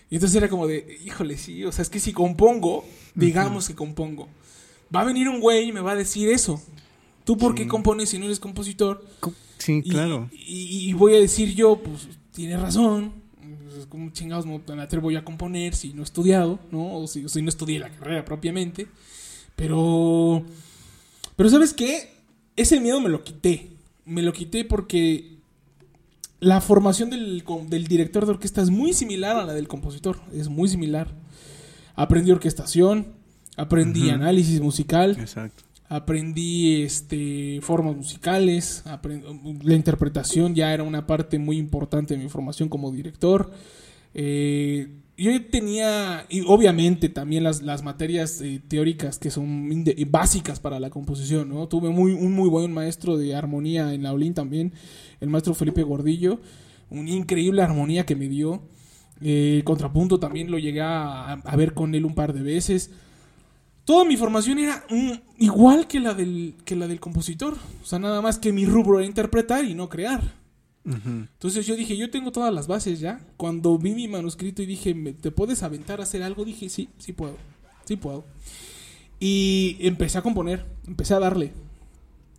Y 0.09 0.15
entonces 0.15 0.35
era 0.35 0.49
como 0.49 0.67
de, 0.67 0.99
híjole, 1.05 1.37
sí, 1.37 1.63
o 1.65 1.71
sea, 1.71 1.81
es 1.81 1.89
que 1.89 1.99
si 1.99 2.13
compongo, 2.13 2.85
digamos 3.15 3.67
que 3.67 3.75
compongo, 3.75 4.27
va 4.95 5.01
a 5.01 5.05
venir 5.05 5.27
un 5.27 5.39
güey 5.39 5.69
y 5.69 5.71
me 5.71 5.81
va 5.81 5.91
a 5.91 5.95
decir 5.95 6.29
eso. 6.29 6.61
¿Tú 7.25 7.37
por 7.37 7.55
qué 7.55 7.67
compones 7.67 8.09
si 8.09 8.19
no 8.19 8.25
eres 8.25 8.39
compositor? 8.39 9.05
Co- 9.19 9.33
Sí, 9.63 9.81
Y- 9.83 9.89
claro. 9.89 10.29
Y, 10.33 10.89
y 10.89 10.93
voy 10.93 11.15
a 11.15 11.19
decir 11.19 11.55
yo, 11.55 11.77
pues, 11.77 12.07
tiene 12.33 12.57
razón. 12.57 13.13
Pues, 13.63 13.85
¿Cómo 13.87 14.09
chingados 14.11 14.45
me 14.45 14.59
me 14.75 14.81
atrevo 14.81 15.09
yo 15.09 15.19
a 15.19 15.23
componer 15.23 15.73
si 15.73 15.93
no 15.93 16.01
he 16.01 16.03
estudiado, 16.03 16.59
¿no? 16.71 16.97
O 16.97 17.07
si, 17.07 17.27
si 17.29 17.41
no 17.41 17.49
estudié 17.49 17.79
la 17.79 17.89
carrera 17.89 18.25
propiamente. 18.25 18.87
Pero. 19.55 20.43
Pero, 21.35 21.49
¿sabes 21.49 21.73
qué? 21.73 22.13
Ese 22.55 22.79
miedo 22.79 22.99
me 22.99 23.09
lo 23.09 23.23
quité. 23.23 23.69
Me 24.05 24.21
lo 24.21 24.33
quité 24.33 24.65
porque 24.65 25.37
la 26.39 26.59
formación 26.59 27.09
del, 27.09 27.43
director 27.87 28.25
de 28.25 28.31
orquesta 28.31 28.61
es 28.61 28.69
muy 28.69 28.93
similar 28.93 29.37
a 29.37 29.45
la 29.45 29.53
del 29.53 29.67
compositor. 29.67 30.19
Es 30.33 30.49
muy 30.49 30.67
similar. 30.67 31.07
Aprendí 31.95 32.31
orquestación, 32.31 33.13
aprendí 33.55 34.09
análisis 34.09 34.59
musical, 34.59 35.15
Exacto. 35.19 35.63
Aprendí 35.95 36.81
este 36.81 37.59
formas 37.61 37.95
musicales, 37.95 38.83
aprend- 38.85 39.61
la 39.63 39.75
interpretación 39.75 40.55
ya 40.55 40.73
era 40.73 40.83
una 40.83 41.05
parte 41.05 41.37
muy 41.37 41.57
importante 41.57 42.15
de 42.15 42.23
mi 42.23 42.29
formación 42.29 42.69
como 42.69 42.91
director. 42.91 43.51
Eh, 44.15 44.87
yo 45.15 45.29
tenía, 45.51 46.25
y 46.29 46.41
obviamente 46.41 47.07
también 47.09 47.43
las, 47.43 47.61
las 47.61 47.83
materias 47.83 48.41
eh, 48.41 48.59
teóricas 48.67 49.19
que 49.19 49.29
son 49.29 49.85
básicas 50.09 50.59
para 50.59 50.79
la 50.79 50.89
composición, 50.89 51.49
¿no? 51.49 51.67
Tuve 51.67 51.89
muy, 51.89 52.13
un 52.13 52.33
muy 52.33 52.49
buen 52.49 52.73
maestro 52.73 53.15
de 53.17 53.35
armonía 53.35 53.93
en 53.93 54.01
la 54.01 54.11
Olin 54.11 54.33
también, 54.33 54.73
el 55.21 55.29
maestro 55.29 55.53
Felipe 55.53 55.83
Gordillo, 55.83 56.39
una 56.89 57.11
increíble 57.11 57.61
armonía 57.61 58.05
que 58.05 58.15
me 58.15 58.27
dio. 58.27 58.63
Eh, 59.21 59.57
el 59.57 59.63
contrapunto 59.63 60.19
también 60.19 60.49
lo 60.49 60.57
llegué 60.57 60.81
a, 60.81 61.33
a 61.33 61.55
ver 61.55 61.73
con 61.75 61.93
él 61.93 62.05
un 62.05 62.15
par 62.15 62.33
de 62.33 62.41
veces. 62.41 62.89
Toda 63.85 64.05
mi 64.05 64.15
formación 64.17 64.59
era 64.59 64.85
mm, 64.89 65.11
igual 65.43 65.87
que 65.87 65.99
la, 65.99 66.13
del, 66.13 66.55
que 66.63 66.75
la 66.75 66.87
del 66.87 66.99
compositor. 66.99 67.57
O 67.81 67.85
sea, 67.85 67.99
nada 67.99 68.21
más 68.21 68.37
que 68.39 68.53
mi 68.53 68.65
rubro 68.65 68.99
era 68.99 69.05
interpretar 69.07 69.65
y 69.65 69.73
no 69.73 69.89
crear. 69.89 70.21
Ujú. 70.85 70.97
Entonces 71.33 71.65
yo 71.65 71.75
dije, 71.75 71.95
yo 71.97 72.09
tengo 72.09 72.31
todas 72.31 72.53
las 72.53 72.67
bases 72.67 72.99
ya. 72.99 73.19
Cuando 73.37 73.77
vi 73.77 73.93
mi 73.93 74.07
manuscrito 74.07 74.61
y 74.61 74.65
dije, 74.65 74.93
"¿Me- 74.93 75.13
¿te 75.13 75.31
puedes 75.31 75.63
aventar 75.63 75.99
a 75.99 76.03
hacer 76.03 76.23
algo? 76.23 76.45
Dije, 76.45 76.69
sí, 76.69 76.89
sí 76.97 77.11
puedo. 77.13 77.37
Sí 77.85 77.95
puedo. 77.97 78.23
Y 79.19 79.77
empecé 79.79 80.17
a 80.17 80.21
componer, 80.21 80.65
empecé 80.87 81.13
a 81.13 81.19
darle. 81.19 81.51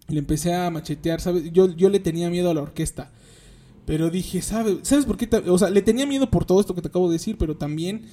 Le 0.09 0.19
empecé 0.19 0.53
a 0.55 0.71
machetear, 0.71 1.21
¿sabes? 1.21 1.51
Yo, 1.53 1.75
yo 1.75 1.89
le 1.89 2.01
tenía 2.01 2.29
miedo 2.31 2.51
a 2.51 2.55
la 2.55 2.63
orquesta. 2.63 3.11
Pero 3.87 4.11
dije, 4.11 4.41
¿sabes, 4.43 4.79
¿sabes 4.83 5.05
por 5.05 5.17
qué? 5.19 5.29
O 5.49 5.59
sea, 5.59 5.71
le 5.71 5.83
tenía 5.83 6.07
miedo 6.07 6.31
por 6.31 6.45
todo 6.47 6.61
esto 6.61 6.75
que 6.75 6.83
te 6.83 6.89
acabo 6.89 7.09
de 7.09 7.15
decir, 7.15 7.37
pero 7.39 7.57
también 7.57 8.07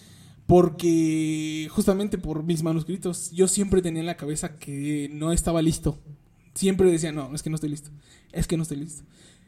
porque 0.48 1.68
justamente 1.72 2.18
por 2.18 2.44
mis 2.44 2.64
manuscritos 2.64 3.32
yo 3.32 3.48
siempre 3.48 3.82
tenía 3.82 4.02
en 4.02 4.06
la 4.06 4.18
cabeza 4.18 4.58
que 4.58 5.10
no 5.14 5.32
estaba 5.32 5.62
listo. 5.62 5.98
Siempre 6.54 6.92
decía, 6.92 7.12
no, 7.12 7.34
es 7.34 7.42
que 7.42 7.50
no 7.50 7.56
estoy 7.56 7.70
listo. 7.70 7.90
Es 8.32 8.48
que 8.48 8.58
no 8.58 8.64
estoy 8.64 8.78
listo. 8.78 9.04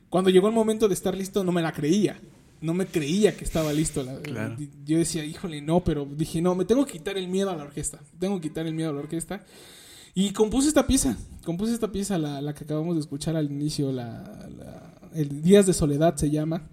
Cuando 0.10 0.30
llegó 0.30 0.48
el 0.48 0.54
momento 0.54 0.88
de 0.88 0.94
estar 0.94 1.16
listo 1.18 1.44
no 1.44 1.52
me 1.52 1.62
la 1.62 1.74
creía. 1.74 2.20
No 2.62 2.74
me 2.74 2.86
creía 2.86 3.36
que 3.36 3.44
estaba 3.44 3.74
listo. 3.74 4.04
La- 4.04 4.20
Claro. 4.22 4.56
Yo 4.86 4.98
decía, 4.98 5.26
híjole, 5.26 5.62
no, 5.62 5.84
pero 5.84 6.06
dije, 6.06 6.42
no, 6.42 6.56
me 6.56 6.64
tengo 6.64 6.86
que 6.86 6.94
quitar 6.94 7.18
el 7.18 7.28
miedo 7.28 7.50
a 7.50 7.56
la 7.58 7.64
orquesta. 7.64 8.00
Tengo 8.20 8.40
que 8.40 8.48
quitar 8.48 8.66
el 8.66 8.74
miedo 8.74 8.90
a 8.90 8.94
la 8.94 9.00
orquesta. 9.00 9.44
Y 10.16 10.32
compuse 10.32 10.70
esta 10.70 10.88
pieza. 10.88 11.18
Compuse 11.44 11.74
esta 11.74 11.92
pieza, 11.92 12.18
la, 12.18 12.40
la 12.42 12.54
que 12.54 12.64
acabamos 12.64 12.96
de 12.96 13.02
escuchar 13.02 13.36
al 13.36 13.52
inicio, 13.52 13.92
la, 13.92 14.48
la- 14.58 15.10
el 15.14 15.42
Días 15.42 15.66
de 15.66 15.74
Soledad 15.74 16.16
se 16.16 16.30
llama. 16.30 16.70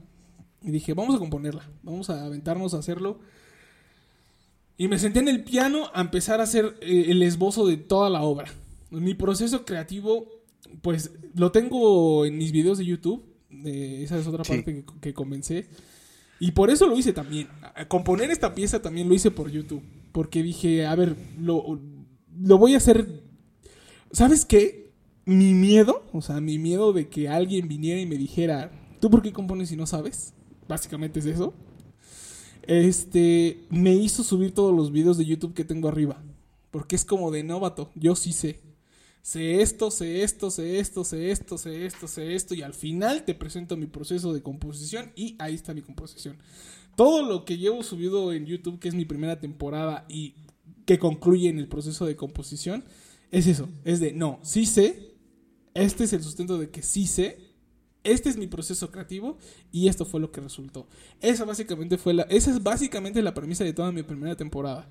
Y 0.63 0.71
dije, 0.71 0.95
vamos 0.95 1.17
a 1.17 1.19
componerla. 1.19 1.69
Vamos 1.83 2.09
a 2.11 2.25
aventarnos 2.25 2.75
a 2.75 2.79
hacerlo. 2.79 3.19
Y 4.81 4.89
me 4.89 4.99
senté 4.99 5.19
en 5.21 5.29
el 5.29 5.45
piano 5.45 5.91
a 5.93 6.01
empezar 6.01 6.41
a 6.41 6.45
hacer 6.45 6.75
eh, 6.81 7.05
el 7.09 7.23
esbozo 7.23 7.67
de 7.67 7.77
toda 7.77 8.09
la 8.09 8.23
obra. 8.23 8.47
Mi 8.91 9.13
proceso 9.13 9.67
creativo, 9.67 10.27
pues 10.81 11.11
lo 11.35 11.53
tengo 11.53 12.25
en 12.25 12.39
mis 12.39 12.51
videos 12.51 12.79
de 12.79 12.87
YouTube. 12.87 13.23
eh, 13.67 14.01
esa 14.03 14.17
es 14.19 14.27
otra 14.27 14.43
Sí. 14.43 14.53
parte 14.53 14.73
que, 14.75 14.85
que 15.03 15.13
comencé. 15.13 15.67
Y 16.39 16.53
por 16.53 16.71
eso 16.71 16.87
lo 16.87 16.97
hice 16.97 17.13
también. 17.13 17.49
A- 17.75 17.87
Componer 17.89 18.31
esta 18.31 18.55
pieza 18.55 18.81
también 18.81 19.07
lo 19.07 19.15
hice 19.15 19.31
por 19.31 19.51
YouTube. 19.51 19.83
Porque 20.13 20.43
dije, 20.43 20.87
a 20.87 20.95
ver, 20.95 21.15
lo, 21.39 21.79
lo 22.41 22.57
voy 22.57 22.73
a 22.73 22.79
hacer. 22.79 23.07
¿Sabes 24.13 24.47
qué? 24.47 24.93
Mi 25.27 25.53
miedo, 25.53 26.05
o 26.15 26.23
sea, 26.23 26.41
mi 26.41 26.59
miedo 26.59 26.95
de 26.95 27.09
que 27.11 27.29
alguien 27.29 27.69
viniera 27.69 28.01
y 28.01 28.07
me 28.07 28.17
dijera, 28.17 28.73
¿tú 28.99 29.11
por 29.11 29.21
qué 29.21 29.31
compones 29.31 29.69
si 29.69 29.77
no 29.77 29.87
sabes? 29.87 30.33
Básicamente 30.67 31.19
es 31.19 31.27
eso 31.27 31.53
este, 32.67 33.67
me 33.71 33.95
hizo 33.95 34.23
subir 34.23 34.55
todos 34.55 34.75
los 34.75 34.93
videos 34.93 35.19
de 35.19 35.27
YouTube 35.27 35.55
que 35.55 35.65
tengo 35.65 35.89
arriba. 35.89 36.23
Porque 36.71 36.97
es 36.97 37.05
como 37.05 37.31
de 37.31 37.43
novato, 37.43 37.91
yo 37.95 38.15
sí 38.15 38.33
sé. 38.33 38.61
Sé 39.23 39.61
esto, 39.61 39.91
sé 39.91 40.23
esto, 40.23 40.51
sé 40.51 40.79
esto, 40.79 41.05
sé 41.05 41.31
esto, 41.31 41.59
sé 41.59 41.85
esto, 41.85 42.09
sé 42.09 42.35
esto. 42.35 42.55
Y 42.55 42.63
al 42.63 42.75
final 42.75 43.25
te 43.25 43.35
presento 43.35 43.77
mi 43.77 43.87
proceso 43.87 44.33
de 44.33 44.43
composición 44.43 45.13
y 45.15 45.37
ahí 45.39 45.55
está 45.55 45.75
mi 45.75 45.83
composición. 45.83 46.39
Todo 46.97 47.23
lo 47.23 47.45
que 47.45 47.59
llevo 47.59 47.83
subido 47.83 48.33
en 48.33 48.47
YouTube, 48.47 48.79
que 48.79 48.89
es 48.89 48.95
mi 48.95 49.05
primera 49.05 49.39
temporada 49.39 50.07
y 50.09 50.35
que 50.87 50.99
concluye 50.99 51.49
en 51.49 51.59
el 51.59 51.69
proceso 51.69 52.07
de 52.07 52.17
composición, 52.17 52.85
es 53.31 53.47
eso. 53.47 53.69
Es 53.85 54.01
de, 54.01 54.13
no, 54.13 54.39
sí 54.43 54.65
sé. 54.67 55.15
Este 55.75 56.05
es 56.05 56.13
el 56.13 56.23
sustento 56.23 56.59
de 56.59 56.71
que 56.71 56.83
sí 56.83 57.07
sé. 57.07 57.39
Este 58.03 58.29
es 58.29 58.37
mi 58.37 58.47
proceso 58.47 58.91
creativo 58.91 59.37
y 59.73 59.89
esto 59.89 60.05
fue 60.05 60.21
lo 60.21 60.33
que 60.33 60.41
resultó. 60.41 60.87
Esa 61.21 61.45
básicamente 61.45 61.99
fue 61.99 62.15
la, 62.15 62.23
esa 62.25 62.51
es 62.51 62.63
básicamente 62.63 63.23
la 63.23 63.35
premisa 63.35 63.65
de 63.65 63.73
toda 63.73 63.93
mi 63.93 64.03
primera 64.03 64.37
temporada. 64.37 64.89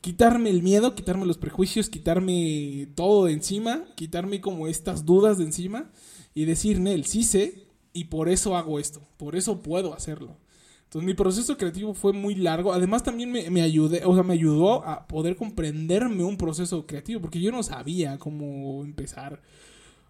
Quitarme 0.00 0.50
el 0.50 0.62
miedo, 0.62 0.94
quitarme 0.94 1.26
los 1.26 1.38
prejuicios, 1.38 1.88
quitarme 1.88 2.88
todo 2.94 3.26
de 3.26 3.32
encima, 3.32 3.84
quitarme 3.94 4.40
como 4.40 4.66
estas 4.66 5.04
dudas 5.04 5.38
de 5.38 5.44
encima 5.44 5.90
y 6.34 6.44
decir, 6.46 6.80
Nel, 6.80 7.04
sí 7.04 7.22
sé 7.22 7.66
y 7.92 8.04
por 8.04 8.28
eso 8.28 8.56
hago 8.56 8.78
esto, 8.78 9.06
por 9.18 9.36
eso 9.36 9.62
puedo 9.62 9.94
hacerlo. 9.94 10.36
Entonces 10.84 11.06
mi 11.06 11.14
proceso 11.14 11.56
creativo 11.56 11.94
fue 11.94 12.12
muy 12.12 12.34
largo. 12.34 12.72
Además 12.72 13.02
también 13.02 13.32
me, 13.32 13.48
me 13.48 13.62
ayudé, 13.62 14.04
o 14.04 14.14
sea, 14.14 14.22
me 14.22 14.34
ayudó 14.34 14.84
a 14.86 15.06
poder 15.06 15.36
comprenderme 15.36 16.24
un 16.24 16.36
proceso 16.36 16.86
creativo 16.86 17.20
porque 17.20 17.40
yo 17.40 17.50
no 17.50 17.62
sabía 17.62 18.18
cómo 18.18 18.82
empezar. 18.84 19.40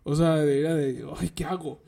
O 0.05 0.17
sea, 0.17 0.43
era 0.43 0.75
de, 0.75 1.05
ay, 1.21 1.31
¿qué 1.35 1.45
hago? 1.45 1.81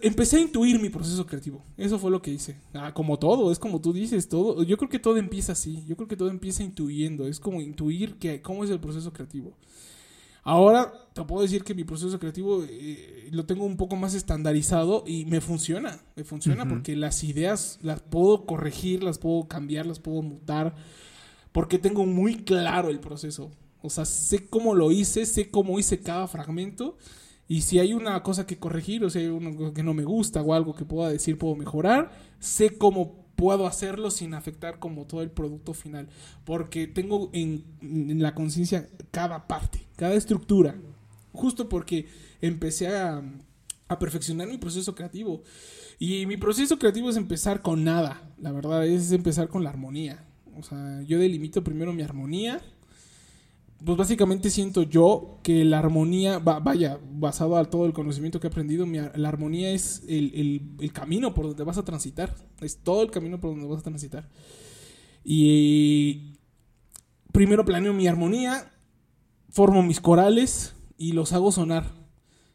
Empecé 0.00 0.38
a 0.38 0.40
intuir 0.40 0.80
mi 0.80 0.88
proceso 0.88 1.26
creativo. 1.26 1.62
Eso 1.76 1.98
fue 1.98 2.10
lo 2.10 2.22
que 2.22 2.30
hice. 2.30 2.56
Ah, 2.72 2.94
como 2.94 3.18
todo, 3.18 3.52
es 3.52 3.58
como 3.58 3.80
tú 3.80 3.92
dices, 3.92 4.28
todo. 4.28 4.62
Yo 4.62 4.76
creo 4.78 4.88
que 4.88 4.98
todo 4.98 5.18
empieza 5.18 5.52
así. 5.52 5.84
Yo 5.86 5.96
creo 5.96 6.08
que 6.08 6.16
todo 6.16 6.30
empieza 6.30 6.62
intuyendo. 6.62 7.26
Es 7.26 7.38
como 7.40 7.60
intuir 7.60 8.16
que, 8.16 8.40
cómo 8.40 8.64
es 8.64 8.70
el 8.70 8.80
proceso 8.80 9.12
creativo. 9.12 9.52
Ahora 10.42 10.92
te 11.12 11.22
puedo 11.24 11.42
decir 11.42 11.64
que 11.64 11.74
mi 11.74 11.84
proceso 11.84 12.18
creativo 12.18 12.64
eh, 12.68 13.28
lo 13.32 13.44
tengo 13.46 13.64
un 13.64 13.76
poco 13.76 13.96
más 13.96 14.14
estandarizado 14.14 15.04
y 15.06 15.24
me 15.26 15.40
funciona. 15.40 16.00
Me 16.14 16.24
funciona 16.24 16.62
Ujú. 16.62 16.70
porque 16.70 16.96
las 16.96 17.22
ideas 17.24 17.78
las 17.82 18.00
puedo 18.00 18.46
corregir, 18.46 19.02
las 19.02 19.18
puedo 19.18 19.46
cambiar, 19.48 19.86
las 19.86 19.98
puedo 19.98 20.22
mutar. 20.22 20.74
Porque 21.52 21.78
tengo 21.78 22.06
muy 22.06 22.44
claro 22.44 22.90
el 22.90 23.00
proceso. 23.00 23.50
O 23.82 23.90
sea, 23.90 24.04
sé 24.04 24.46
cómo 24.46 24.74
lo 24.74 24.90
hice, 24.90 25.26
sé 25.26 25.50
cómo 25.50 25.78
hice 25.78 26.00
cada 26.00 26.28
fragmento 26.28 26.96
Y 27.48 27.62
si 27.62 27.78
hay 27.78 27.94
una 27.94 28.22
cosa 28.22 28.46
que 28.46 28.58
corregir, 28.58 29.04
o 29.04 29.10
si 29.10 29.20
hay 29.20 29.26
una 29.28 29.54
cosa 29.54 29.72
que 29.72 29.82
no 29.82 29.94
me 29.94 30.04
gusta 30.04 30.42
o 30.42 30.54
algo 30.54 30.74
que 30.74 30.84
pueda 30.84 31.10
decir 31.10 31.38
puedo 31.38 31.54
mejorar, 31.54 32.10
sé 32.40 32.76
cómo 32.76 33.24
puedo 33.36 33.66
hacerlo 33.66 34.10
sin 34.10 34.34
afectar 34.34 34.78
como 34.78 35.06
todo 35.06 35.22
el 35.22 35.30
producto 35.30 35.74
final. 35.74 36.08
Porque 36.44 36.86
tengo 36.86 37.30
en, 37.32 37.64
la 38.20 38.34
conciencia 38.34 38.88
cada 39.10 39.46
parte, 39.46 39.86
cada 39.96 40.14
estructura. 40.14 40.74
Justo 41.32 41.68
porque 41.68 42.08
empecé 42.40 42.88
a, 42.88 43.22
a 43.88 43.98
perfeccionar 43.98 44.48
mi 44.48 44.58
proceso 44.58 44.94
creativo. 44.94 45.42
Y 45.98 46.26
mi 46.26 46.36
proceso 46.36 46.78
creativo 46.78 47.10
es 47.10 47.16
empezar 47.16 47.62
con 47.62 47.84
nada, 47.84 48.22
la 48.38 48.52
verdad, 48.52 48.86
es 48.86 49.12
empezar 49.12 49.48
con 49.48 49.62
la 49.62 49.70
armonía. 49.70 50.24
O 50.58 50.62
sea, 50.62 51.02
yo 51.02 51.18
delimito 51.18 51.62
primero 51.62 51.92
mi 51.92 52.02
armonía. 52.02 52.60
Pues 53.84 53.98
básicamente 53.98 54.50
siento 54.50 54.82
yo 54.82 55.38
que 55.42 55.64
la 55.64 55.78
armonía, 55.78 56.38
va, 56.38 56.60
vaya, 56.60 56.98
basado 57.12 57.56
a 57.56 57.64
todo 57.66 57.84
el 57.84 57.92
conocimiento 57.92 58.40
que 58.40 58.46
he 58.46 58.50
aprendido, 58.50 58.86
la 58.86 59.28
armonía 59.28 59.70
es 59.70 60.02
el, 60.08 60.32
el, 60.34 60.70
el, 60.80 60.92
camino 60.92 61.34
por 61.34 61.46
donde 61.46 61.62
vas 61.62 61.76
a 61.76 61.84
transitar. 61.84 62.34
Es 62.60 62.78
todo 62.78 63.02
el 63.02 63.10
camino 63.10 63.38
por 63.38 63.50
donde 63.50 63.66
vas 63.66 63.80
a 63.80 63.84
transitar. 63.84 64.28
Y 65.22 66.38
primero 67.32 67.64
planeo 67.64 67.92
mi 67.92 68.06
armonía, 68.06 68.72
formo 69.50 69.82
mis 69.82 70.00
corales 70.00 70.74
y 70.96 71.12
los 71.12 71.32
hago 71.32 71.52
sonar. 71.52 71.92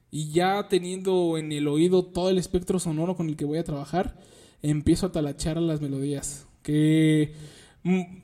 Y 0.09 0.31
ya 0.31 0.67
teniendo 0.69 1.37
en 1.37 1.51
el 1.51 1.67
oído 1.67 2.03
todo 2.05 2.29
el 2.29 2.37
espectro 2.37 2.79
sonoro 2.79 3.15
con 3.15 3.29
el 3.29 3.37
que 3.37 3.45
voy 3.45 3.59
a 3.59 3.63
trabajar, 3.63 4.19
empiezo 4.61 5.05
a 5.05 5.11
talachar 5.11 5.57
las 5.57 5.81
melodías. 5.81 6.47
Que 6.63 7.33
mm, 7.83 8.20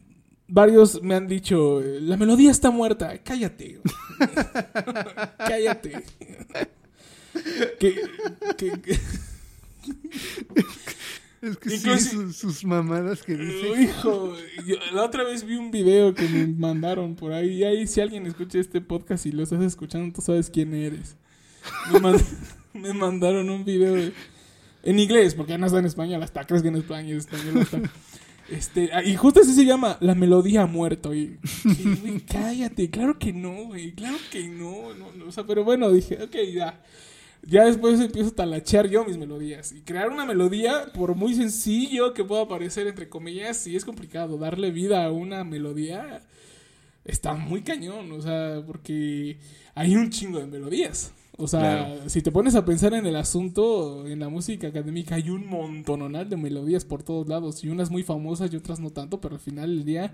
varios 0.47 1.01
me 1.01 1.15
han 1.15 1.27
dicho, 1.27 1.81
la 1.81 2.17
melodía 2.17 2.51
está 2.51 2.71
muerta. 2.71 3.17
Cállate. 3.23 3.81
Cállate. 5.37 6.03
que, 7.79 8.01
que, 8.57 8.81
que... 8.81 8.99
Es 11.39 11.57
que 11.57 11.69
sí, 11.69 11.99
sus, 11.99 12.35
sus, 12.35 12.65
mamadas 12.65 13.21
que 13.21 13.35
dicen. 13.35 13.83
Hijo, 13.83 14.35
yo, 14.65 14.75
la 14.91 15.03
otra 15.03 15.23
vez 15.23 15.45
vi 15.45 15.55
un 15.55 15.69
video 15.69 16.15
que 16.15 16.27
me 16.27 16.47
mandaron 16.47 17.15
por 17.15 17.31
ahí. 17.31 17.59
Y 17.59 17.63
ahí, 17.63 17.87
si 17.87 18.01
alguien 18.01 18.25
escucha 18.25 18.57
este 18.57 18.81
podcast 18.81 19.25
y 19.27 19.31
lo 19.31 19.43
estás 19.43 19.61
escuchando, 19.61 20.11
tú 20.13 20.21
sabes 20.21 20.49
quién 20.49 20.73
eres. 20.73 21.15
Me, 21.93 21.99
mand 21.99 22.21
me 22.73 22.93
mandaron 22.93 23.49
un 23.49 23.63
video 23.63 23.93
de, 23.93 24.13
en 24.83 24.99
inglés, 24.99 25.35
porque 25.35 25.51
ya 25.51 25.57
no 25.59 25.67
está 25.67 25.79
en 25.79 25.85
español, 25.85 26.23
hasta 26.23 26.45
crees 26.45 26.63
que 26.63 26.69
en 26.69 26.77
España 26.77 27.15
es 27.15 27.27
español. 27.27 27.59
Hasta, 27.61 27.81
este, 28.49 28.89
y 29.05 29.15
justo 29.15 29.41
así 29.41 29.53
se 29.53 29.65
llama 29.65 29.97
La 29.99 30.15
melodía 30.15 30.63
ha 30.63 30.67
muerto. 30.67 31.13
Y, 31.13 31.39
y 31.65 31.95
güey, 31.95 32.19
cállate, 32.31 32.89
claro 32.89 33.17
que 33.19 33.33
no, 33.33 33.65
güey, 33.65 33.93
claro 33.93 34.17
que 34.31 34.47
no, 34.47 34.93
no, 34.93 35.11
no. 35.11 35.25
O 35.25 35.31
sea, 35.31 35.45
pero 35.45 35.63
bueno, 35.63 35.91
dije, 35.91 36.21
ok, 36.21 36.35
ya. 36.53 36.81
Ya 37.43 37.65
después 37.65 37.99
empiezo 37.99 38.29
a 38.29 38.35
talachear 38.35 38.89
yo 38.89 39.05
mis 39.05 39.17
melodías. 39.17 39.71
Y 39.71 39.81
crear 39.81 40.09
una 40.09 40.25
melodía, 40.25 40.91
por 40.93 41.15
muy 41.15 41.33
sencillo 41.35 42.13
que 42.13 42.23
pueda 42.23 42.47
parecer, 42.47 42.87
entre 42.87 43.09
comillas, 43.09 43.57
sí 43.57 43.75
es 43.75 43.85
complicado. 43.85 44.37
Darle 44.37 44.71
vida 44.71 45.05
a 45.05 45.11
una 45.11 45.43
melodía 45.43 46.21
está 47.05 47.33
muy 47.35 47.61
cañón. 47.61 48.11
O 48.11 48.21
sea, 48.21 48.63
porque 48.65 49.37
hay 49.75 49.95
un 49.95 50.09
chingo 50.09 50.39
de 50.39 50.47
melodías. 50.47 51.13
O 51.37 51.47
sea, 51.47 51.85
claro. 51.85 52.09
si 52.09 52.21
te 52.21 52.31
pones 52.31 52.55
a 52.55 52.65
pensar 52.65 52.93
en 52.95 53.05
el 53.05 53.15
asunto, 53.15 54.07
en 54.07 54.19
la 54.19 54.27
música 54.27 54.67
académica 54.67 55.15
hay 55.15 55.29
un 55.29 55.47
montononal 55.47 56.29
de 56.29 56.35
melodías 56.35 56.83
por 56.83 57.03
todos 57.03 57.27
lados. 57.27 57.63
Y 57.63 57.69
unas 57.69 57.91
muy 57.91 58.03
famosas 58.03 58.51
y 58.51 58.55
otras 58.55 58.79
no 58.79 58.89
tanto, 58.89 59.21
pero 59.21 59.35
al 59.35 59.41
final 59.41 59.69
del 59.69 59.85
día 59.85 60.13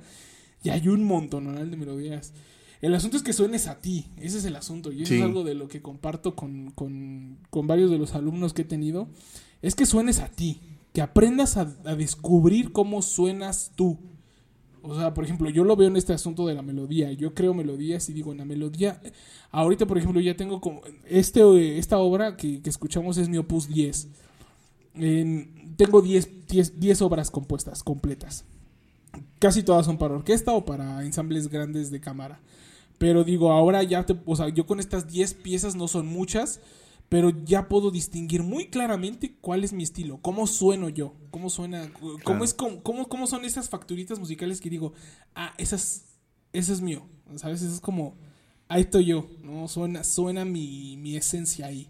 ya 0.63 0.73
hay 0.73 0.87
un 0.89 1.03
montononal 1.03 1.71
de 1.71 1.77
melodías. 1.77 2.33
El 2.81 2.93
asunto 2.93 3.15
es 3.15 3.23
que 3.23 3.31
suenes 3.31 3.67
a 3.67 3.79
ti, 3.79 4.07
ese 4.17 4.39
es 4.39 4.45
el 4.45 4.57
asunto. 4.57 4.91
Y 4.91 5.03
eso 5.03 5.13
sí. 5.13 5.19
es 5.19 5.23
algo 5.23 5.45
de 5.45 5.53
lo 5.53 5.69
que 5.69 5.81
comparto 5.81 6.35
con, 6.35 6.71
con, 6.71 7.37
con, 7.49 7.65
varios 7.65 7.89
de 7.89 7.97
los 7.97 8.13
alumnos 8.13 8.51
que 8.53 8.63
he 8.63 8.65
tenido. 8.65 9.07
Es 9.61 9.75
que 9.75 9.85
suenes 9.85 10.19
a 10.19 10.27
ti, 10.27 10.59
que 10.91 11.01
aprendas 11.01 11.55
a, 11.55 11.73
a, 11.85 11.95
descubrir 11.95 12.73
cómo 12.73 13.01
suenas 13.01 13.71
tú. 13.77 13.97
O 14.83 14.95
sea, 14.95 15.13
por 15.13 15.23
ejemplo, 15.23 15.49
yo 15.49 15.63
lo 15.63 15.77
veo 15.77 15.87
en 15.87 15.95
este 15.95 16.11
asunto 16.11 16.45
de 16.45 16.53
la 16.53 16.61
melodía. 16.61 17.11
Yo 17.13 17.33
creo 17.33 17.53
melodías 17.53 18.09
y 18.09 18.13
digo, 18.13 18.31
en 18.33 18.39
la 18.39 18.45
melodía... 18.45 19.01
Ahorita, 19.49 19.85
por 19.85 19.97
ejemplo, 19.97 20.19
ya 20.19 20.35
tengo 20.35 20.59
como... 20.59 20.81
Este, 21.05 21.77
esta 21.77 21.97
obra 21.99 22.35
que, 22.35 22.61
que 22.61 22.69
escuchamos 22.69 23.17
es 23.17 23.29
mi 23.29 23.37
opus 23.37 23.69
10. 23.69 24.07
En, 24.95 25.75
tengo 25.77 26.01
10, 26.01 26.47
10, 26.47 26.79
10 26.81 27.01
obras 27.01 27.31
compuestas, 27.31 27.81
completas. 27.81 28.43
Casi 29.39 29.63
todas 29.63 29.85
son 29.85 29.97
para 29.97 30.15
orquesta 30.15 30.51
o 30.51 30.65
para 30.65 31.03
ensambles 31.05 31.47
grandes 31.47 31.89
de 31.89 32.01
cámara. 32.01 32.39
Pero 32.97 33.23
digo, 33.23 33.51
ahora 33.51 33.83
ya 33.83 34.05
te, 34.05 34.15
o 34.25 34.35
sea, 34.35 34.49
yo 34.49 34.65
con 34.65 34.81
estas 34.81 35.07
10 35.07 35.33
piezas 35.35 35.75
no 35.75 35.87
son 35.87 36.07
muchas, 36.07 36.59
pero 37.13 37.29
ya 37.29 37.69
puedo 37.69 37.91
distinguir 37.91 38.41
muy 38.41 38.69
claramente 38.69 39.35
cuál 39.39 39.63
es 39.63 39.71
mi 39.71 39.83
estilo, 39.83 40.17
cómo 40.23 40.47
sueno 40.47 40.89
yo, 40.89 41.13
cómo 41.29 41.51
suena, 41.51 41.93
cómo 41.93 42.17
claro. 42.17 42.43
es 42.43 42.55
cómo, 42.55 42.81
cómo, 42.81 43.27
son 43.27 43.45
esas 43.45 43.69
facturitas 43.69 44.17
musicales 44.17 44.59
que 44.59 44.67
digo, 44.67 44.93
ah, 45.35 45.53
esas 45.59 46.05
ese 46.53 46.73
es 46.73 46.81
mío, 46.81 47.05
¿sabes? 47.35 47.61
Eso 47.61 47.75
es 47.75 47.81
como 47.81 48.15
ahí 48.67 48.81
estoy 48.81 49.05
yo, 49.05 49.29
¿no? 49.43 49.67
Suena 49.67 50.03
suena 50.03 50.43
mi, 50.43 50.97
mi 50.97 51.15
esencia 51.15 51.67
ahí. 51.67 51.87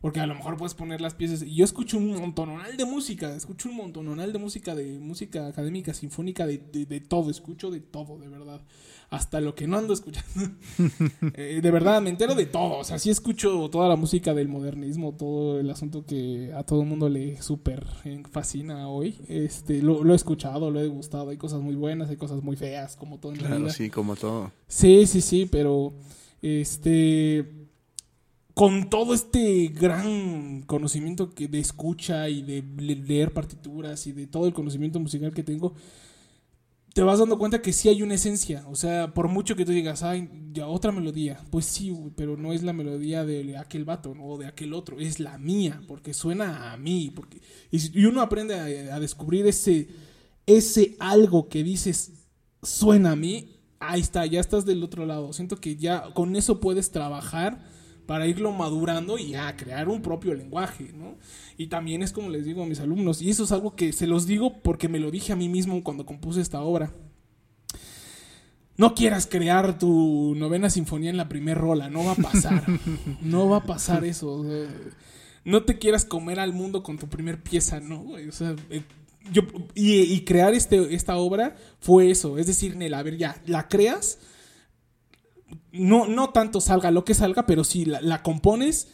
Porque 0.00 0.18
a 0.18 0.26
lo 0.26 0.34
mejor 0.34 0.56
puedes 0.56 0.74
poner 0.74 1.00
las 1.00 1.14
piezas. 1.14 1.42
Y 1.42 1.54
yo 1.54 1.64
escucho 1.64 1.96
un 1.96 2.14
montononal 2.14 2.76
de 2.76 2.84
música. 2.84 3.34
Escucho 3.34 3.68
un 3.68 3.76
montononal 3.76 4.32
de 4.32 4.38
música, 4.38 4.74
de 4.74 4.98
música 4.98 5.46
académica, 5.46 5.94
sinfónica, 5.94 6.44
de, 6.44 6.58
de, 6.58 6.86
de 6.86 7.00
todo. 7.00 7.30
Escucho 7.30 7.70
de 7.70 7.80
todo, 7.80 8.18
de 8.18 8.28
verdad 8.28 8.60
hasta 9.10 9.40
lo 9.40 9.54
que 9.54 9.66
no 9.66 9.78
ando 9.78 9.92
escuchando. 9.92 10.56
eh, 11.34 11.60
de 11.62 11.70
verdad, 11.70 12.02
me 12.02 12.10
entero 12.10 12.34
de 12.34 12.46
todo. 12.46 12.78
O 12.78 12.84
sea, 12.84 12.98
sí 12.98 13.10
escucho 13.10 13.68
toda 13.70 13.88
la 13.88 13.96
música 13.96 14.34
del 14.34 14.48
modernismo, 14.48 15.14
todo 15.14 15.60
el 15.60 15.70
asunto 15.70 16.04
que 16.04 16.52
a 16.54 16.64
todo 16.64 16.82
el 16.82 16.88
mundo 16.88 17.08
le 17.08 17.40
súper 17.40 17.86
fascina 18.30 18.88
hoy. 18.88 19.16
Este, 19.28 19.82
lo, 19.82 20.02
lo, 20.02 20.12
he 20.12 20.16
escuchado, 20.16 20.70
lo 20.70 20.80
he 20.80 20.88
gustado. 20.88 21.30
Hay 21.30 21.36
cosas 21.36 21.60
muy 21.60 21.76
buenas, 21.76 22.10
hay 22.10 22.16
cosas 22.16 22.42
muy 22.42 22.56
feas, 22.56 22.96
como 22.96 23.18
todo 23.18 23.32
en 23.32 23.38
claro, 23.38 23.54
la 23.54 23.60
vida. 23.60 23.72
sí, 23.72 23.90
como 23.90 24.16
todo. 24.16 24.52
Sí, 24.66 25.06
sí, 25.06 25.20
sí, 25.20 25.46
pero 25.50 25.94
este 26.42 27.66
con 28.56 28.88
todo 28.88 29.12
este 29.12 29.68
gran 29.68 30.62
conocimiento 30.62 31.28
que 31.28 31.46
de 31.46 31.58
escucha 31.58 32.30
y 32.30 32.40
de 32.40 32.64
leer 32.78 33.34
partituras 33.34 34.06
y 34.06 34.12
de 34.12 34.26
todo 34.26 34.46
el 34.46 34.54
conocimiento 34.54 34.98
musical 34.98 35.34
que 35.34 35.42
tengo, 35.42 35.74
te 36.96 37.02
vas 37.02 37.18
dando 37.18 37.36
cuenta 37.36 37.60
que 37.60 37.74
sí 37.74 37.90
hay 37.90 38.02
una 38.02 38.14
esencia. 38.14 38.64
O 38.68 38.74
sea, 38.74 39.12
por 39.12 39.28
mucho 39.28 39.54
que 39.54 39.66
tú 39.66 39.72
digas, 39.72 40.02
ay, 40.02 40.30
ya 40.54 40.66
otra 40.66 40.92
melodía. 40.92 41.38
Pues 41.50 41.66
sí, 41.66 41.94
pero 42.16 42.38
no 42.38 42.54
es 42.54 42.62
la 42.62 42.72
melodía 42.72 43.26
de 43.26 43.58
aquel 43.58 43.84
vato 43.84 44.14
o 44.18 44.38
de 44.38 44.46
aquel 44.46 44.72
otro. 44.72 44.98
Es 44.98 45.20
la 45.20 45.36
mía, 45.36 45.82
porque 45.86 46.14
suena 46.14 46.72
a 46.72 46.78
mí. 46.78 47.12
Porque... 47.14 47.42
Y, 47.70 48.02
uno 48.06 48.22
aprende 48.22 48.54
a, 48.54 48.94
a, 48.94 48.98
descubrir 48.98 49.46
ese, 49.46 49.88
ese 50.46 50.96
algo 50.98 51.50
que 51.50 51.62
dices, 51.62 52.12
suena 52.62 53.10
a 53.10 53.16
mí. 53.16 53.50
Ahí 53.78 54.00
está, 54.00 54.24
ya 54.24 54.40
estás 54.40 54.64
del 54.64 54.82
otro 54.82 55.04
lado. 55.04 55.34
Siento 55.34 55.60
que 55.60 55.76
ya 55.76 56.14
con 56.14 56.34
eso 56.34 56.60
puedes 56.60 56.92
trabajar 56.92 57.62
para 58.06 58.26
irlo 58.26 58.52
madurando 58.52 59.18
y 59.18 59.34
a 59.34 59.54
crear 59.56 59.88
un 59.88 60.00
propio 60.00 60.32
lenguaje, 60.34 60.92
¿no? 60.94 61.16
Y 61.56 61.66
también 61.66 62.02
es 62.02 62.12
como 62.12 62.30
les 62.30 62.44
digo 62.44 62.62
a 62.62 62.66
mis 62.66 62.80
alumnos, 62.80 63.20
y 63.20 63.30
eso 63.30 63.44
es 63.44 63.52
algo 63.52 63.74
que 63.74 63.92
se 63.92 64.06
los 64.06 64.26
digo 64.26 64.62
porque 64.62 64.88
me 64.88 65.00
lo 65.00 65.10
dije 65.10 65.32
a 65.32 65.36
mí 65.36 65.48
mismo 65.48 65.82
cuando 65.82 66.06
compuse 66.06 66.40
esta 66.40 66.62
obra. 66.62 66.92
No 68.76 68.94
quieras 68.94 69.26
crear 69.26 69.78
tu 69.78 70.34
novena 70.36 70.70
sinfonía 70.70 71.10
en 71.10 71.16
la 71.16 71.28
primera 71.28 71.60
rola, 71.60 71.88
no 71.88 72.04
va 72.04 72.12
a 72.12 72.16
pasar. 72.16 72.64
no 73.22 73.48
va 73.48 73.58
a 73.58 73.64
pasar 73.64 74.04
eso. 74.04 74.44
no 75.44 75.62
te 75.64 75.78
quieras 75.78 76.04
comer 76.04 76.38
al 76.38 76.52
mundo 76.52 76.82
con 76.82 76.98
tu 76.98 77.08
primer 77.08 77.42
pieza, 77.42 77.80
¿no? 77.80 78.02
O 78.02 78.32
sea, 78.32 78.54
eh, 78.70 78.82
yo, 79.32 79.42
y, 79.74 80.02
y, 80.02 80.24
crear 80.24 80.54
este, 80.54 80.94
esta 80.94 81.16
obra 81.16 81.56
fue 81.80 82.10
eso. 82.10 82.38
Es 82.38 82.46
decir, 82.46 82.76
Nel, 82.76 82.94
a 82.94 83.02
ver, 83.02 83.16
ya, 83.16 83.40
la 83.46 83.66
creas 83.66 84.18
no, 85.72 86.06
no 86.06 86.30
tanto 86.30 86.60
salga 86.60 86.90
lo 86.90 87.04
que 87.04 87.14
salga, 87.14 87.46
pero 87.46 87.64
sí 87.64 87.84
la, 87.84 88.00
la, 88.00 88.22
compones 88.22 88.88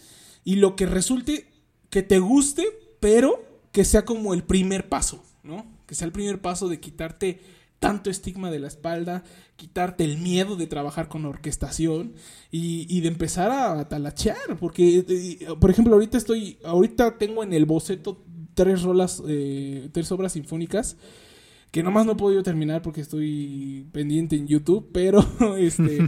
y 0.44 0.56
lo 0.56 0.76
que 0.76 0.86
resulte 0.86 1.46
que 1.90 2.02
te 2.02 2.18
guste, 2.18 2.66
pero 3.00 3.44
que 3.72 3.84
sea 3.84 4.04
como 4.04 4.34
el 4.34 4.44
primer 4.44 4.88
paso, 4.88 5.24
¿no? 5.42 5.66
Que 5.86 5.94
sea 5.94 6.06
el 6.06 6.12
primer 6.12 6.40
paso 6.40 6.68
de 6.68 6.80
quitarte 6.80 7.40
tanto 7.78 8.10
estigma 8.10 8.50
de 8.50 8.60
la 8.60 8.68
espalda, 8.68 9.24
quitarte 9.56 10.04
el 10.04 10.18
miedo 10.18 10.56
de 10.56 10.68
trabajar 10.68 11.08
con 11.08 11.24
orquestación 11.24 12.14
y, 12.50 12.86
y 12.88 13.00
de 13.00 13.08
empezar 13.08 13.50
a 13.50 13.88
talachear, 13.88 14.56
porque, 14.60 15.04
eh, 15.08 15.46
por 15.58 15.70
ejemplo, 15.70 15.94
ahorita 15.94 16.16
estoy, 16.16 16.58
ahorita 16.64 17.18
tengo 17.18 17.42
en 17.42 17.52
el 17.52 17.64
boceto 17.64 18.22
tres 18.54 18.82
rolas, 18.82 19.22
eh, 19.26 19.88
tres 19.92 20.12
obras 20.12 20.32
sinfónicas 20.32 20.96
que 21.72 21.82
nomás 21.82 22.06
no 22.06 22.12
he 22.12 22.16
podido 22.16 22.44
terminar 22.44 22.82
porque 22.82 23.00
estoy 23.00 23.88
pendiente 23.90 24.36
en 24.36 24.46
YouTube, 24.46 24.90
pero 24.92 25.26
este 25.58 25.98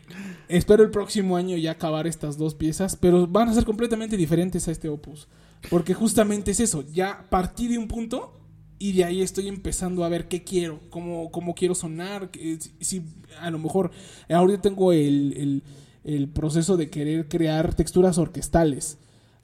espero 0.48 0.82
el 0.82 0.90
próximo 0.90 1.36
año 1.36 1.58
ya 1.58 1.72
acabar 1.72 2.06
estas 2.06 2.38
dos 2.38 2.54
piezas, 2.54 2.96
pero 2.96 3.26
van 3.26 3.50
a 3.50 3.54
ser 3.54 3.66
completamente 3.66 4.16
diferentes 4.16 4.66
a 4.66 4.70
este 4.70 4.88
opus, 4.88 5.28
porque 5.68 5.92
justamente 5.92 6.52
es 6.52 6.60
eso, 6.60 6.84
ya 6.90 7.26
partí 7.28 7.68
de 7.68 7.76
un 7.76 7.88
punto 7.88 8.40
y 8.78 8.92
de 8.92 9.04
ahí 9.04 9.20
estoy 9.20 9.48
empezando 9.48 10.04
a 10.04 10.08
ver 10.08 10.28
qué 10.28 10.44
quiero, 10.44 10.80
cómo, 10.88 11.30
cómo 11.30 11.54
quiero 11.54 11.74
sonar, 11.74 12.30
si, 12.32 12.72
si, 12.80 13.02
a 13.40 13.50
lo 13.50 13.58
mejor 13.58 13.90
ahorita 14.30 14.62
tengo 14.62 14.92
el, 14.92 15.34
el 15.36 15.62
el 16.08 16.28
proceso 16.28 16.76
de 16.78 16.88
querer 16.88 17.28
crear 17.28 17.74
texturas 17.74 18.16
orquestales. 18.16 18.96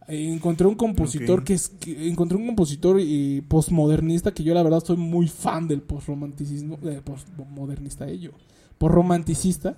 Eh, 0.09 0.33
encontré 0.33 0.67
un 0.67 0.75
compositor 0.75 1.45
que 1.45 1.55
es 1.55 1.69
que- 1.71 2.09
encontré 2.09 2.37
un 2.37 2.47
compositor 2.47 2.99
eh, 3.01 3.43
postmodernista 3.49 4.33
que 4.35 4.43
yo 4.45 4.53
la 4.53 4.63
verdad 4.63 4.85
soy 4.85 4.97
muy 4.99 5.29
fan 5.29 5.67
del 5.67 5.81
postromanticismo 5.81 6.79
eh, 6.85 7.01
postmodernista 7.03 8.07
ello 8.09 8.33
postromanticista 8.77 9.77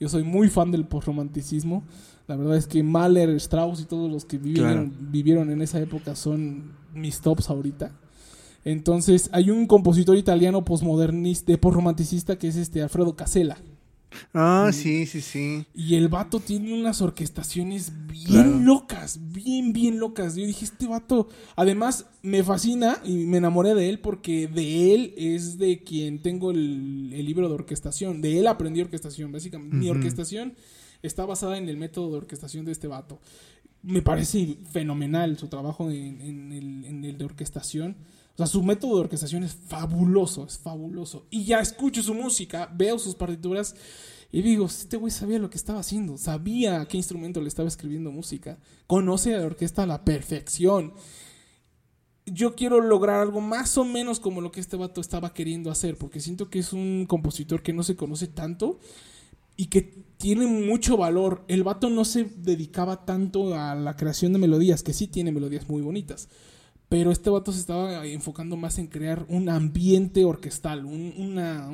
yo 0.00 0.08
soy 0.08 0.22
muy 0.24 0.48
fan 0.48 0.70
del 0.70 0.86
postromanticismo 0.86 1.82
la 2.28 2.36
verdad 2.36 2.56
es 2.56 2.66
que 2.66 2.82
Mahler 2.82 3.30
Strauss 3.36 3.80
y 3.80 3.84
todos 3.84 4.10
los 4.10 4.24
que 4.24 4.38
vivieron, 4.38 4.92
vivieron 5.10 5.50
en 5.50 5.60
esa 5.62 5.80
época 5.80 6.14
son 6.14 6.72
mis 6.94 7.20
tops 7.22 7.48
ahorita. 7.48 7.90
Entonces 8.64 9.30
hay 9.32 9.50
un 9.50 9.66
compositor 9.66 10.14
italiano 10.16 10.62
postmodernista 10.64 11.56
postromanticista 11.56 12.36
que 12.36 12.48
es 12.48 12.56
este 12.56 12.82
Alfredo 12.82 13.16
Casella 13.16 13.56
Ah, 14.32 14.70
sí, 14.72 15.04
sí, 15.06 15.20
sí. 15.20 15.66
y 15.74 15.94
el 15.96 16.08
vato 16.08 16.40
tiene 16.40 16.72
unas 16.78 17.02
orquestaciones 17.02 17.92
bien 18.08 18.24
Claro. 18.26 18.58
locas, 18.60 19.18
bien, 19.32 19.72
bien 19.72 19.98
locas. 20.00 20.34
Yo 20.34 20.46
dije, 20.46 20.64
este 20.64 20.86
vato, 20.86 21.28
además 21.56 22.06
me 22.22 22.42
fascina 22.42 22.98
y 23.04 23.26
me 23.26 23.36
enamoré 23.36 23.74
de 23.74 23.88
él 23.90 24.00
porque 24.00 24.48
de 24.48 24.94
él 24.94 25.14
es 25.16 25.58
de 25.58 25.82
quien 25.84 26.20
tengo 26.22 26.50
el, 26.50 27.10
el 27.12 27.26
libro 27.26 27.48
de 27.48 27.54
orquestación. 27.54 28.20
De 28.22 28.38
él 28.38 28.46
aprendí 28.46 28.80
orquestación, 28.80 29.30
básicamente. 29.30 29.76
Mi 29.76 29.88
orquestación 29.90 30.54
está 31.02 31.24
basada 31.26 31.58
en 31.58 31.68
el 31.68 31.76
método 31.76 32.10
de 32.12 32.16
orquestación 32.18 32.64
de 32.64 32.72
este 32.72 32.86
vato. 32.88 33.20
Me 33.82 34.02
parece 34.02 34.58
fenomenal 34.72 35.38
su 35.38 35.48
trabajo 35.48 35.90
en, 35.90 36.20
en 36.20 36.52
el, 36.52 36.84
en 36.84 37.04
el 37.04 37.16
de 37.18 37.24
orquestación. 37.24 37.96
O 38.38 38.40
sea, 38.40 38.46
su 38.46 38.62
método 38.62 38.94
de 38.94 39.00
orquestación 39.00 39.42
es 39.42 39.52
fabuloso, 39.52 40.46
es 40.46 40.58
fabuloso. 40.58 41.26
Y 41.28 41.42
ya 41.42 41.58
escucho 41.58 42.04
su 42.04 42.14
música, 42.14 42.72
veo 42.72 42.96
sus 42.96 43.16
partituras 43.16 43.74
y 44.30 44.42
digo, 44.42 44.66
este 44.66 44.96
güey 44.96 45.10
sabía 45.10 45.40
lo 45.40 45.50
que 45.50 45.56
estaba 45.56 45.80
haciendo, 45.80 46.16
sabía 46.16 46.86
qué 46.86 46.96
instrumento 46.96 47.40
le 47.40 47.48
estaba 47.48 47.66
escribiendo 47.66 48.12
música, 48.12 48.60
conoce 48.86 49.34
a 49.34 49.38
la 49.38 49.46
orquesta 49.46 49.82
a 49.82 49.86
la 49.86 50.04
perfección. 50.04 50.92
Yo 52.26 52.54
quiero 52.54 52.80
lograr 52.80 53.18
algo 53.18 53.40
más 53.40 53.76
o 53.76 53.84
menos 53.84 54.20
como 54.20 54.40
lo 54.40 54.52
que 54.52 54.60
este 54.60 54.76
vato 54.76 55.00
estaba 55.00 55.34
queriendo 55.34 55.72
hacer, 55.72 55.98
porque 55.98 56.20
siento 56.20 56.48
que 56.48 56.60
es 56.60 56.72
un 56.72 57.06
compositor 57.08 57.60
que 57.60 57.72
no 57.72 57.82
se 57.82 57.96
conoce 57.96 58.28
tanto 58.28 58.78
y 59.56 59.66
que 59.66 59.82
tiene 60.16 60.46
mucho 60.46 60.96
valor. 60.96 61.44
El 61.48 61.64
vato 61.64 61.90
no 61.90 62.04
se 62.04 62.22
dedicaba 62.22 63.04
tanto 63.04 63.56
a 63.56 63.74
la 63.74 63.96
creación 63.96 64.32
de 64.32 64.38
melodías, 64.38 64.84
que 64.84 64.92
sí 64.92 65.08
tiene 65.08 65.32
melodías 65.32 65.68
muy 65.68 65.82
bonitas. 65.82 66.28
Pero 66.88 67.12
este 67.12 67.28
vato 67.28 67.52
se 67.52 67.60
estaba 67.60 68.06
enfocando 68.06 68.56
más 68.56 68.78
en 68.78 68.86
crear 68.86 69.26
un 69.28 69.50
ambiente 69.50 70.24
orquestal, 70.24 70.86
un- 70.86 71.12
una, 71.18 71.68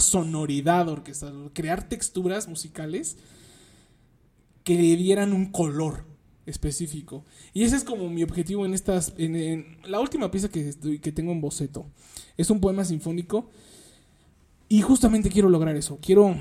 sonoridad 0.00 0.88
orquestal, 0.88 1.50
crear 1.54 1.88
texturas 1.88 2.48
musicales 2.48 3.18
que 4.64 4.74
le 4.74 4.96
dieran 4.96 5.32
un 5.32 5.52
color 5.52 6.04
específico. 6.44 7.24
Y 7.54 7.62
ese 7.62 7.76
es 7.76 7.84
como 7.84 8.08
mi 8.08 8.24
objetivo 8.24 8.66
en 8.66 8.74
estas. 8.74 9.14
La 9.86 10.00
última 10.00 10.32
pieza 10.32 10.48
que, 10.48 10.68
estoy- 10.68 10.98
que 10.98 11.12
tengo 11.12 11.30
en 11.30 11.40
boceto 11.40 11.86
es 12.36 12.50
un 12.50 12.60
poema 12.60 12.84
sinfónico. 12.84 13.48
Y 14.68 14.80
justamente 14.80 15.28
quiero 15.30 15.50
lograr 15.50 15.76
eso. 15.76 15.98
Quiero, 16.00 16.34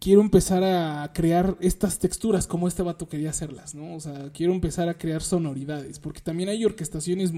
quiero 0.00 0.20
empezar 0.20 0.62
a 0.64 1.12
crear 1.12 1.56
estas 1.60 1.98
texturas 1.98 2.46
como 2.46 2.68
este 2.68 2.82
vato 2.82 3.08
quería 3.08 3.30
hacerlas, 3.30 3.74
¿no? 3.74 3.94
O 3.94 4.00
sea, 4.00 4.30
quiero 4.32 4.52
empezar 4.52 4.88
a 4.88 4.94
crear 4.98 5.22
sonoridades. 5.22 5.98
Porque 5.98 6.20
también 6.20 6.48
hay 6.48 6.64
orquestaciones 6.64 7.32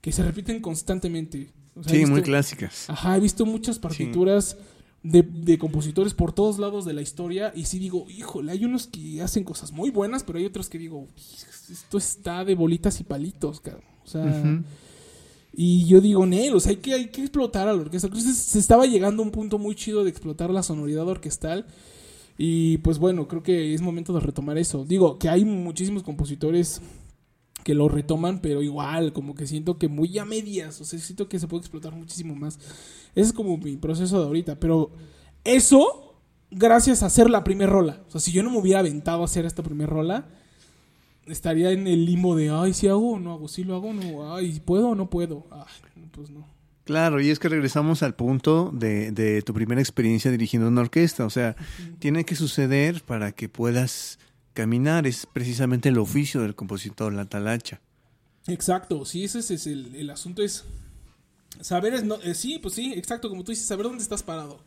que 0.00 0.12
se 0.12 0.22
repiten 0.22 0.60
constantemente. 0.60 1.52
O 1.74 1.82
sea, 1.82 1.92
he 1.92 1.94
Sí, 1.94 1.98
visto- 2.00 2.12
muy 2.12 2.22
clásicas. 2.22 2.90
Ajá, 2.90 3.16
he 3.16 3.20
visto 3.20 3.46
muchas 3.46 3.78
partituras 3.78 4.56
de, 5.02 5.22
de 5.22 5.56
compositores 5.58 6.12
por 6.12 6.32
todos 6.32 6.58
lados 6.58 6.84
de 6.84 6.92
la 6.92 7.00
historia 7.02 7.52
y 7.54 7.64
sí 7.66 7.78
digo, 7.78 8.06
híjole, 8.10 8.52
hay 8.52 8.64
unos 8.64 8.86
que 8.86 9.22
hacen 9.22 9.44
cosas 9.44 9.72
muy 9.72 9.90
buenas, 9.90 10.24
pero 10.24 10.38
hay 10.38 10.44
otros 10.46 10.68
que 10.68 10.78
digo, 10.78 11.08
esto 11.70 11.96
está 11.98 12.44
de 12.44 12.54
bolitas 12.54 13.00
y 13.00 13.04
palitos, 13.04 13.60
cabrón. 13.60 13.84
O 14.04 14.06
sea. 14.08 14.62
Y 15.52 15.86
yo 15.86 16.00
digo, 16.00 16.26
Nel, 16.26 16.54
o 16.54 16.60
sea, 16.60 16.70
hay 16.70 16.76
que, 16.76 16.94
hay 16.94 17.06
que 17.08 17.22
explotar 17.22 17.68
a 17.68 17.72
la 17.74 17.80
orquesta. 17.80 18.06
Entonces 18.06 18.36
se 18.36 18.58
estaba 18.58 18.86
llegando 18.86 19.22
a 19.22 19.26
un 19.26 19.32
punto 19.32 19.58
muy 19.58 19.74
chido 19.74 20.04
de 20.04 20.10
explotar 20.10 20.50
la 20.50 20.62
sonoridad 20.62 21.08
orquestal. 21.08 21.66
Y 22.38 22.78
pues 22.78 22.98
bueno, 22.98 23.28
creo 23.28 23.42
que 23.42 23.74
es 23.74 23.82
momento 23.82 24.12
de 24.12 24.20
retomar 24.20 24.58
eso. 24.58 24.84
Digo, 24.84 25.18
que 25.18 25.28
hay 25.28 25.44
muchísimos 25.44 26.02
compositores 26.02 26.80
que 27.64 27.74
lo 27.74 27.88
retoman, 27.88 28.40
pero 28.40 28.62
igual, 28.62 29.12
como 29.12 29.34
que 29.34 29.46
siento 29.46 29.76
que 29.76 29.88
muy 29.88 30.16
a 30.18 30.24
medias. 30.24 30.80
O 30.80 30.84
sea, 30.84 30.98
siento 30.98 31.28
que 31.28 31.38
se 31.38 31.48
puede 31.48 31.60
explotar 31.60 31.94
muchísimo 31.94 32.34
más. 32.34 32.58
Ese 33.14 33.28
es 33.28 33.32
como 33.32 33.58
mi 33.58 33.76
proceso 33.76 34.18
de 34.20 34.26
ahorita. 34.26 34.58
Pero 34.60 34.92
eso, 35.44 36.22
gracias 36.50 37.02
a 37.02 37.06
hacer 37.06 37.28
la 37.28 37.44
primera 37.44 37.70
rola. 37.70 38.04
O 38.08 38.10
sea, 38.12 38.20
si 38.20 38.32
yo 38.32 38.42
no 38.42 38.50
me 38.50 38.58
hubiera 38.58 38.78
aventado 38.78 39.22
a 39.22 39.24
hacer 39.26 39.44
esta 39.44 39.62
primera 39.62 39.90
rola, 39.90 40.28
estaría 41.30 41.70
en 41.70 41.86
el 41.86 42.04
limbo 42.04 42.36
de, 42.36 42.50
ay, 42.50 42.74
si 42.74 42.88
hago 42.88 43.12
o 43.12 43.18
no 43.18 43.32
hago, 43.32 43.48
si 43.48 43.64
lo 43.64 43.74
hago 43.74 43.88
o 43.90 43.92
no, 43.92 44.34
ay, 44.34 44.60
¿puedo 44.64 44.90
o 44.90 44.94
no 44.94 45.08
puedo? 45.08 45.46
Ay, 45.50 45.64
pues 46.10 46.30
no. 46.30 46.46
Claro, 46.84 47.20
y 47.20 47.30
es 47.30 47.38
que 47.38 47.48
regresamos 47.48 48.02
al 48.02 48.14
punto 48.14 48.70
de, 48.72 49.12
de 49.12 49.42
tu 49.42 49.54
primera 49.54 49.80
experiencia 49.80 50.30
dirigiendo 50.30 50.66
una 50.68 50.80
orquesta. 50.80 51.24
O 51.24 51.30
sea, 51.30 51.54
tiene 52.00 52.24
que 52.24 52.34
suceder 52.34 53.02
para 53.02 53.30
que 53.30 53.48
puedas 53.48 54.18
caminar. 54.54 55.06
Es 55.06 55.26
precisamente 55.26 55.90
el 55.90 55.98
oficio 55.98 56.40
del 56.40 56.56
compositor, 56.56 57.12
la 57.12 57.26
talacha. 57.26 57.80
Exacto, 58.48 59.04
sí, 59.04 59.22
ese 59.22 59.38
es 59.38 59.66
el, 59.66 59.94
el 59.94 60.10
asunto 60.10 60.42
es 60.42 60.64
saber, 61.60 61.94
es 61.94 62.04
no, 62.04 62.16
eh, 62.22 62.34
sí, 62.34 62.58
pues 62.58 62.74
sí, 62.74 62.92
exacto, 62.94 63.28
como 63.28 63.44
tú 63.44 63.52
dices, 63.52 63.66
saber 63.66 63.84
dónde 63.84 64.02
estás 64.02 64.22
parado. 64.22 64.58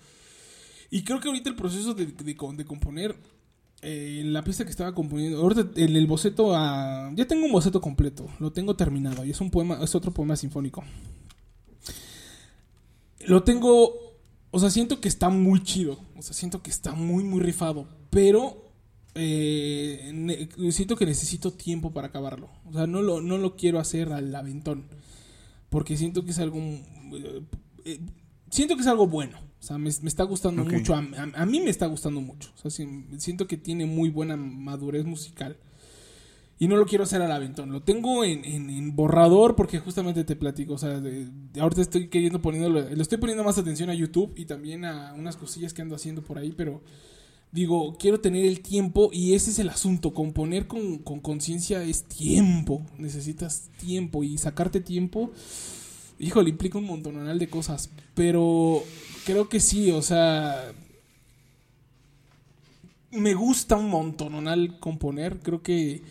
Y 0.89 1.03
creo 1.03 1.19
que 1.19 1.27
ahorita 1.27 1.49
el 1.49 1.55
proceso 1.55 1.93
de, 1.93 2.05
de 2.05 2.23
de 2.23 2.65
componer, 2.65 3.15
eh, 3.83 4.23
la 4.25 4.43
pieza 4.43 4.63
que 4.63 4.71
estaba 4.71 4.93
componiendo, 4.95 5.39
ahorita 5.39 5.69
en 5.75 5.95
el 5.95 6.07
boceto, 6.07 6.53
ya 6.53 7.27
tengo 7.27 7.45
un 7.45 7.51
boceto 7.51 7.81
completo, 7.81 8.27
lo 8.39 8.51
tengo 8.51 8.75
terminado, 8.75 9.25
y 9.25 9.31
es 9.31 9.41
un 9.41 9.51
poema, 9.51 9.79
es 9.83 9.93
otro 9.93 10.11
poema 10.11 10.35
sinfónico. 10.35 10.83
Lo 13.25 13.43
tengo, 13.43 13.93
o 14.51 14.59
sea, 14.59 14.69
siento 14.69 14.99
que 14.99 15.07
está 15.07 15.29
muy 15.29 15.63
chido, 15.63 15.99
o 16.15 16.21
sea, 16.21 16.33
siento 16.33 16.61
que 16.61 16.69
está 16.69 16.93
muy, 16.93 17.23
muy 17.23 17.41
rifado, 17.41 17.87
pero 18.09 18.63
eh, 19.15 20.49
siento 20.71 20.95
que 20.95 21.05
necesito 21.05 21.53
tiempo 21.53 21.91
para 21.91 22.07
acabarlo. 22.07 22.49
O 22.65 22.73
sea, 22.73 22.87
no 22.87 23.01
lo, 23.01 23.21
no 23.21 23.37
lo 23.37 23.55
quiero 23.55 23.79
hacer 23.79 24.11
al 24.11 24.33
aventón. 24.35 24.85
Porque 25.69 25.97
siento 25.97 26.23
que 26.23 26.31
es 26.31 26.39
algo. 26.39 26.59
eh, 27.85 27.99
siento 28.49 28.75
que 28.75 28.81
es 28.81 28.87
algo 28.87 29.07
bueno. 29.07 29.37
O 29.63 29.65
sea, 29.65 29.77
me, 29.77 29.89
me 30.01 30.09
está 30.09 30.23
gustando 30.23 30.63
Ok. 30.63 30.73
mucho. 30.73 30.93
A, 30.93 30.99
a- 30.99 31.41
a 31.41 31.45
mí 31.45 31.61
me 31.61 31.69
está 31.69 31.85
gustando 31.85 32.19
mucho. 32.19 32.49
O 32.57 32.61
sea, 32.61 32.69
sí, 32.69 32.85
siento 33.17 33.47
que 33.47 33.55
tiene 33.55 33.85
muy 33.85 34.09
buena 34.09 34.35
madurez 34.35 35.05
musical. 35.05 35.55
Y 36.59 36.67
no 36.67 36.75
lo 36.75 36.85
quiero 36.85 37.05
hacer 37.05 37.21
al 37.21 37.31
aventón. 37.31 37.71
Lo 37.71 37.81
tengo 37.81 38.25
en, 38.25 38.43
en- 38.43 38.69
en 38.69 38.93
borrador 38.95 39.55
porque 39.55 39.79
justamente 39.79 40.25
te 40.25 40.35
platico. 40.35 40.73
O 40.73 40.77
sea, 40.77 40.99
de, 40.99 41.27
de 41.53 41.61
ahorita 41.61 41.81
estoy 41.81 42.09
queriendo 42.09 42.41
poniéndole. 42.41 42.93
Le 42.93 43.01
estoy 43.01 43.17
poniendo 43.19 43.43
más 43.45 43.57
atención 43.57 43.89
a 43.89 43.93
YouTube 43.93 44.33
y 44.35 44.43
también 44.45 44.83
a 44.83 45.13
unas 45.13 45.37
cosillas 45.37 45.73
que 45.73 45.81
ando 45.81 45.95
haciendo 45.95 46.21
por 46.23 46.37
ahí. 46.37 46.53
Pero 46.55 46.81
digo, 47.53 47.95
quiero 47.97 48.19
tener 48.19 48.45
el 48.45 48.59
tiempo 48.59 49.11
y 49.13 49.33
ese 49.33 49.49
es 49.51 49.59
el 49.59 49.69
asunto. 49.69 50.13
Componer 50.13 50.67
con 50.67 50.97
con 50.99 51.21
conciencia 51.21 51.81
es 51.83 52.03
tiempo. 52.03 52.85
Necesitas 52.97 53.69
tiempo 53.77 54.25
y 54.25 54.37
sacarte 54.37 54.81
tiempo. 54.81 55.31
Híjole, 56.19 56.49
implica 56.49 56.77
un 56.77 56.85
montonal 56.85 57.39
de 57.39 57.47
cosas. 57.49 57.89
Pero 58.13 58.83
creo 59.25 59.49
que 59.49 59.59
sí, 59.59 59.91
o 59.91 60.01
sea. 60.01 60.71
Me 63.11 63.33
gusta 63.35 63.77
un 63.77 63.89
montonal 63.89 64.79
componer. 64.79 65.39
Creo 65.39 65.61
que 65.61 66.01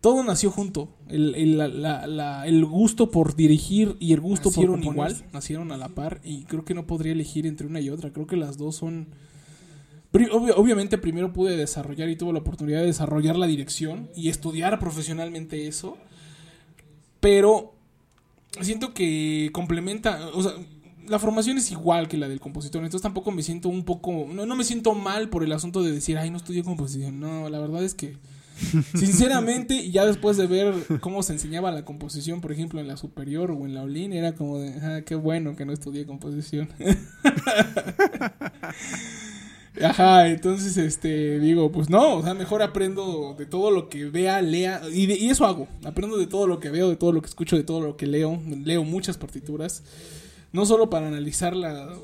todo 0.00 0.22
nació 0.22 0.50
junto. 0.52 0.88
El, 1.08 1.34
el- 1.34 1.82
la- 1.82 2.46
el 2.46 2.64
gusto 2.64 3.10
por 3.10 3.34
dirigir 3.34 3.96
y 3.98 4.12
el 4.12 4.20
gusto 4.20 4.44
por 4.50 4.64
Nacieron 4.64 4.82
componer 4.82 5.10
igual. 5.12 5.30
nacieron 5.32 5.72
a 5.72 5.76
la 5.76 5.88
par. 5.88 6.20
Y 6.22 6.44
creo 6.44 6.64
que 6.64 6.74
no 6.74 6.86
podría 6.86 7.12
elegir 7.12 7.46
entre 7.46 7.66
una 7.66 7.80
y 7.80 7.90
otra. 7.90 8.12
Creo 8.12 8.26
que 8.28 8.36
las 8.36 8.56
dos 8.56 8.76
son. 8.76 9.08
Obvio- 10.12 10.54
obviamente 10.56 10.96
primero 10.96 11.32
pude 11.32 11.56
desarrollar 11.56 12.08
y 12.08 12.16
tuve 12.16 12.32
la 12.32 12.38
oportunidad 12.38 12.80
de 12.80 12.86
desarrollar 12.86 13.36
la 13.36 13.46
dirección 13.48 14.08
y 14.14 14.28
estudiar 14.28 14.78
profesionalmente 14.78 15.66
eso. 15.66 15.98
Pero 17.20 17.74
siento 18.60 18.94
que 18.94 19.50
complementa, 19.52 20.28
o 20.32 20.42
sea, 20.42 20.52
la 21.08 21.18
formación 21.18 21.58
es 21.58 21.70
igual 21.70 22.08
que 22.08 22.16
la 22.16 22.28
del 22.28 22.40
compositor, 22.40 22.82
entonces 22.84 23.02
tampoco 23.02 23.30
me 23.30 23.42
siento 23.42 23.68
un 23.68 23.84
poco, 23.84 24.26
no, 24.32 24.46
no 24.46 24.56
me 24.56 24.64
siento 24.64 24.94
mal 24.94 25.28
por 25.28 25.42
el 25.44 25.52
asunto 25.52 25.82
de 25.82 25.92
decir, 25.92 26.18
ay, 26.18 26.30
no 26.30 26.36
estudié 26.36 26.62
composición. 26.64 27.18
No, 27.20 27.48
la 27.48 27.58
verdad 27.58 27.82
es 27.84 27.94
que, 27.94 28.16
sinceramente, 28.94 29.74
y 29.76 29.90
ya 29.92 30.04
después 30.04 30.36
de 30.36 30.46
ver 30.46 30.74
cómo 31.00 31.22
se 31.22 31.32
enseñaba 31.32 31.70
la 31.70 31.84
composición, 31.84 32.40
por 32.40 32.52
ejemplo, 32.52 32.80
en 32.80 32.88
la 32.88 32.96
superior 32.96 33.50
o 33.50 33.66
en 33.66 33.74
la 33.74 33.82
Olin, 33.82 34.12
era 34.12 34.34
como 34.34 34.58
de, 34.58 34.70
ah, 34.82 35.02
qué 35.06 35.14
bueno 35.14 35.56
que 35.56 35.64
no 35.64 35.72
estudié 35.72 36.06
composición. 36.06 36.68
Ajá, 39.80 40.26
entonces, 40.28 40.76
este, 40.76 41.38
digo, 41.38 41.70
pues 41.70 41.88
no, 41.88 42.16
o 42.16 42.22
sea, 42.24 42.34
mejor 42.34 42.62
aprendo 42.62 43.36
de 43.38 43.46
todo 43.46 43.70
lo 43.70 43.88
que 43.88 44.06
vea, 44.06 44.42
lea, 44.42 44.80
y, 44.92 45.06
de- 45.06 45.16
y 45.16 45.30
eso 45.30 45.46
hago, 45.46 45.68
aprendo 45.84 46.16
de 46.16 46.26
todo 46.26 46.48
lo 46.48 46.58
que 46.58 46.70
veo, 46.70 46.88
de 46.88 46.96
todo 46.96 47.12
lo 47.12 47.20
que 47.22 47.28
escucho, 47.28 47.54
de 47.56 47.62
todo 47.62 47.80
lo 47.80 47.96
que 47.96 48.06
leo, 48.08 48.40
leo 48.64 48.82
muchas 48.82 49.18
partituras, 49.18 49.84
no 50.52 50.66
solo 50.66 50.90
para 50.90 51.08
analizarla 51.08 51.94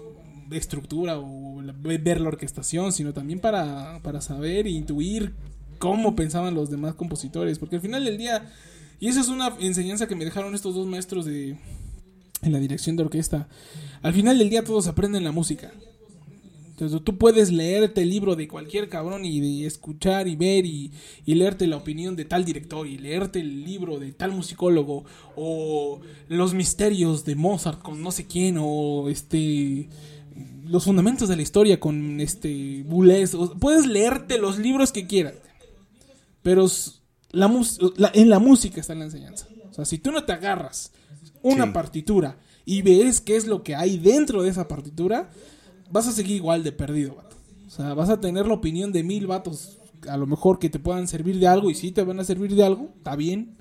estructura 0.51 1.19
o 1.19 1.63
la- 1.63 1.73
ver 1.73 2.21
la 2.21 2.29
orquestación, 2.29 2.93
sino 2.93 3.13
también 3.13 3.41
para, 3.41 4.01
para 4.03 4.21
saber 4.21 4.67
e 4.67 4.71
intuir 4.71 5.33
cómo 5.79 6.15
pensaban 6.15 6.55
los 6.55 6.71
demás 6.71 6.95
compositores. 6.95 7.59
Porque 7.59 7.77
al 7.77 7.83
final 7.83 8.05
del 8.05 8.19
día, 8.19 8.53
y 9.01 9.09
esa 9.09 9.21
es 9.21 9.29
una 9.29 9.55
enseñanza 9.61 10.07
que 10.07 10.15
me 10.15 10.25
dejaron 10.25 10.55
estos 10.55 10.75
dos 10.75 10.87
maestros 10.87 11.25
de 11.25 11.57
en 12.43 12.53
la 12.53 12.59
dirección 12.59 12.97
de 12.97 13.03
orquesta. 13.05 13.49
Al 14.03 14.13
final 14.13 14.39
del 14.39 14.51
día 14.51 14.65
todos 14.65 14.87
aprenden 14.87 15.25
la 15.25 15.33
música. 15.33 15.73
Entonces 16.75 17.03
tú 17.05 17.17
puedes 17.17 17.53
leerte 17.53 18.03
el 18.03 18.11
libro 18.11 18.35
de 18.35 18.49
cualquier 18.49 18.89
cabrón 18.89 19.25
y 19.25 19.65
escuchar 19.65 20.27
y 20.27 20.35
ver 20.35 20.67
y, 20.67 20.91
y 21.25 21.37
leerte 21.37 21.69
la 21.69 21.77
opinión 21.77 22.17
de 22.17 22.25
tal 22.25 22.45
director 22.45 22.85
y 22.89 22.99
leerte 22.99 23.39
el 23.39 23.63
libro 23.65 24.01
de 24.01 24.11
tal 24.13 24.33
musicólogo 24.33 25.05
o 25.37 26.01
los 26.29 26.53
misterios 26.53 27.25
de 27.25 27.37
Mozart 27.37 27.81
con 27.81 28.03
no 28.03 28.11
sé 28.11 28.27
quién 28.27 28.57
o 28.61 29.09
este 29.09 29.89
los 30.67 30.83
fundamentos 30.85 31.29
de 31.29 31.37
la 31.37 31.43
historia 31.43 31.79
con 31.79 32.21
este 32.21 32.83
Boulez. 32.89 33.35
O- 33.35 33.55
puedes 33.55 33.87
leerte 33.87 34.39
los 34.39 34.59
libros 34.59 34.91
que 34.91 35.07
quieras. 35.07 35.35
Pero 36.43 36.67
la, 37.31 37.49
la- 37.97 38.11
en 38.15 38.31
la 38.31 38.39
música 38.41 38.81
está 38.81 38.97
la 38.97 39.05
enseñanza. 39.05 39.47
O 39.71 39.75
sea, 39.75 39.85
si 39.85 39.99
tú 39.99 40.11
no 40.11 40.25
te 40.25 40.33
agarras 40.33 40.91
una 41.43 41.67
Sí. 41.67 41.71
partitura 41.73 42.37
y 42.65 42.83
ves 42.83 43.21
qué 43.21 43.37
es 43.37 43.47
lo 43.47 43.63
que 43.63 43.75
hay 43.77 43.99
dentro 43.99 44.43
de 44.43 44.51
esa 44.51 44.67
partitura, 44.67 45.31
vas 45.95 46.09
a 46.09 46.13
seguir 46.13 46.37
igual 46.37 46.63
de 46.65 46.73
perdido, 46.73 47.15
vato. 47.15 47.37
O 47.67 47.71
sea, 47.71 47.95
vas 47.95 48.11
a 48.11 48.21
tener 48.21 48.47
la 48.47 48.55
opinión 48.55 48.93
de 48.93 49.03
mil 49.03 49.27
vatos, 49.27 49.79
a 50.09 50.17
lo 50.17 50.27
mejor 50.27 50.59
que 50.59 50.69
te 50.69 50.79
puedan 50.79 51.09
servir 51.09 51.39
de 51.39 51.47
algo 51.47 51.71
y 51.71 51.75
sí 51.75 51.91
te 51.93 52.03
van 52.03 52.21
a 52.21 52.25
servir 52.25 52.55
de 52.55 52.65
algo, 52.65 52.91
está 52.99 53.17
bien. 53.17 53.57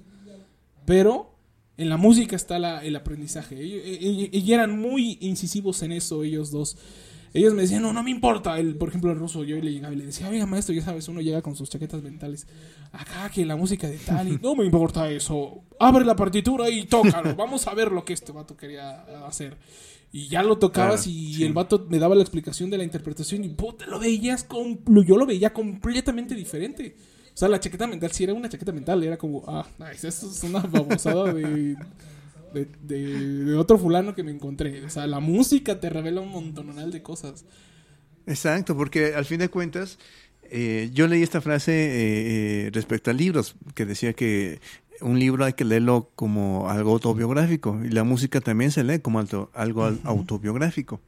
Pero 0.86 1.36
en 1.78 1.90
la 1.90 1.98
música 1.98 2.36
está 2.36 2.60
la- 2.60 2.84
el 2.84 2.96
aprendizaje. 2.96 3.60
Ellos, 3.62 3.82
ellos- 3.86 4.30
ellos 4.32 4.50
eran 4.50 4.80
muy 4.80 5.18
incisivos 5.22 5.82
en 5.84 5.92
eso, 5.94 6.24
ellos 6.24 6.52
dos. 6.52 6.78
Ellos 7.36 7.54
me 7.56 7.64
decían, 7.64 7.82
no, 7.82 7.94
no 7.94 8.04
me 8.04 8.12
importa. 8.12 8.60
El, 8.60 8.76
por 8.76 8.90
ejemplo, 8.90 9.12
el 9.12 9.18
ruso, 9.18 9.44
yo 9.44 9.56
le 9.58 9.72
llegaba 9.72 9.94
y 9.94 9.98
le 9.98 10.06
decía, 10.06 10.30
oiga, 10.30 10.46
maestro, 10.46 10.76
ya 10.76 10.84
sabes, 10.84 11.08
uno 11.08 11.20
llega 11.22 11.42
con 11.42 11.56
sus 11.56 11.68
chaquetas 11.70 12.04
mentales. 12.04 12.46
Acá 12.92 13.28
que 13.34 13.44
la 13.46 13.56
música 13.56 13.88
de 13.88 13.98
tal 13.98 14.28
y 14.28 14.38
no 14.44 14.54
me 14.56 14.66
importa 14.66 15.10
eso. 15.10 15.64
Abre 15.80 16.06
la 16.06 16.16
partitura 16.16 16.70
y 16.70 16.86
tócalo. 16.86 17.36
Vamos 17.36 17.66
a 17.68 17.74
ver 17.74 17.92
lo 17.92 18.06
que 18.06 18.14
este 18.14 18.32
vato 18.32 18.56
quería 18.56 19.02
hacer. 19.26 19.58
Y 20.16 20.28
ya 20.30 20.44
lo 20.44 20.60
tocabas 20.60 21.04
Claro, 21.06 21.18
y 21.18 21.34
sí. 21.34 21.44
el 21.44 21.54
vato 21.54 21.88
me 21.90 21.98
daba 21.98 22.14
la 22.14 22.22
explicación 22.22 22.70
de 22.70 22.78
la 22.78 22.84
interpretación 22.84 23.44
y 23.44 23.50
puta, 23.50 23.88
lo 23.88 24.00
veías, 24.00 24.44
com- 24.44 24.78
yo 25.06 25.18
lo 25.18 25.26
veía 25.26 25.52
completamente 25.52 26.36
diferente. 26.36 26.96
O 27.34 27.36
sea, 27.38 27.50
la 27.50 27.60
chaqueta 27.60 27.88
mental, 27.88 28.12
si 28.12 28.24
era 28.24 28.34
una 28.34 28.48
chaqueta 28.48 28.72
mental, 28.72 29.04
era 29.04 29.18
como, 29.18 29.44
ah, 29.48 29.68
nice, 29.80 30.08
eso 30.08 30.30
es 30.30 30.44
una 30.44 30.60
babosada 30.60 31.34
de, 31.34 31.76
de, 32.54 32.68
de- 32.84 33.46
de 33.46 33.56
otro 33.56 33.80
fulano 33.80 34.14
que 34.14 34.22
me 34.22 34.30
encontré. 34.32 34.86
O 34.86 34.90
sea, 34.92 35.08
la 35.08 35.20
música 35.20 35.80
te 35.80 35.90
revela 35.90 36.22
un 36.22 36.30
montonal 36.30 36.92
de 36.92 37.02
cosas. 37.02 37.44
Exacto, 38.28 38.78
porque 38.78 39.16
al 39.16 39.26
fin 39.26 39.40
de 39.40 39.50
cuentas, 39.50 39.98
eh, 40.44 40.92
yo 40.94 41.08
leí 41.08 41.24
esta 41.24 41.42
frase 41.42 41.72
eh, 41.74 42.68
eh, 42.68 42.70
respecto 42.72 43.10
a 43.10 43.14
libros, 43.16 43.56
que 43.74 43.88
decía 43.88 44.14
que 44.14 44.60
un 45.04 45.20
libro 45.20 45.46
hay 45.46 45.54
que 45.54 45.66
leerlo 45.66 46.10
como 46.16 46.70
algo 46.70 46.92
autobiográfico 46.94 47.80
y 47.84 47.90
la 47.90 48.04
música 48.04 48.42
también 48.42 48.72
se 48.72 48.84
lee 48.84 49.00
como 49.00 49.20
alto- 49.20 49.52
algo 49.54 49.84
al- 49.86 50.00
autobiográfico. 50.04 51.00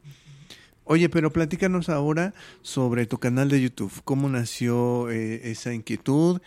Oye, 0.83 1.09
pero 1.09 1.31
platícanos 1.31 1.89
ahora 1.89 2.33
sobre 2.61 3.07
tu 3.07 3.17
canal 3.17 3.49
de 3.49 3.59
YouTube. 3.61 3.91
¿Cómo 4.03 4.29
nació 4.29 5.09
eh, 5.09 5.49
esa 5.49 5.73
inquietud 5.73 6.41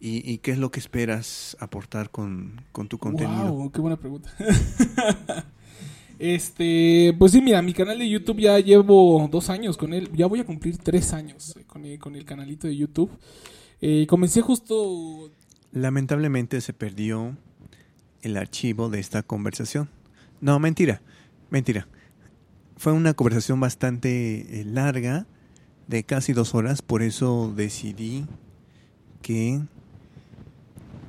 y, 0.00 0.30
y 0.30 0.38
qué 0.38 0.52
es 0.52 0.58
lo 0.58 0.70
que 0.70 0.80
esperas 0.80 1.56
aportar 1.60 2.10
con, 2.10 2.62
con 2.72 2.88
tu 2.88 2.96
contenido? 2.96 3.52
Wow, 3.52 3.70
qué 3.72 3.80
buena 3.82 3.96
pregunta. 3.98 4.32
este, 6.18 7.14
pues 7.18 7.32
sí, 7.32 7.40
mira, 7.42 7.60
mi 7.62 7.74
canal 7.74 7.98
de 7.98 8.08
YouTube 8.08 8.38
ya 8.40 8.58
llevo 8.60 9.28
dos 9.30 9.50
años 9.50 9.76
con 9.76 9.92
él. 9.92 10.10
Ya 10.14 10.26
voy 10.26 10.40
a 10.40 10.44
cumplir 10.46 10.78
tres 10.78 11.12
años 11.12 11.54
eh, 11.58 11.64
con 11.66 11.84
el, 11.84 11.98
con 11.98 12.16
el 12.16 12.24
canalito 12.24 12.66
de 12.66 12.76
YouTube. 12.76 13.10
Eh, 13.80 14.06
comencé 14.08 14.40
justo 14.40 15.30
Lamentablemente 15.76 16.62
se 16.62 16.72
perdió 16.72 17.36
el 18.22 18.38
archivo 18.38 18.88
de 18.88 18.98
esta 18.98 19.22
conversación. 19.22 19.90
No, 20.40 20.58
mentira, 20.58 21.02
mentira. 21.50 21.86
Fue 22.78 22.94
una 22.94 23.12
conversación 23.12 23.60
bastante 23.60 24.60
eh, 24.60 24.64
larga, 24.64 25.26
de 25.86 26.02
casi 26.04 26.32
dos 26.32 26.54
horas, 26.54 26.80
por 26.80 27.02
eso 27.02 27.52
decidí 27.54 28.24
que 29.20 29.60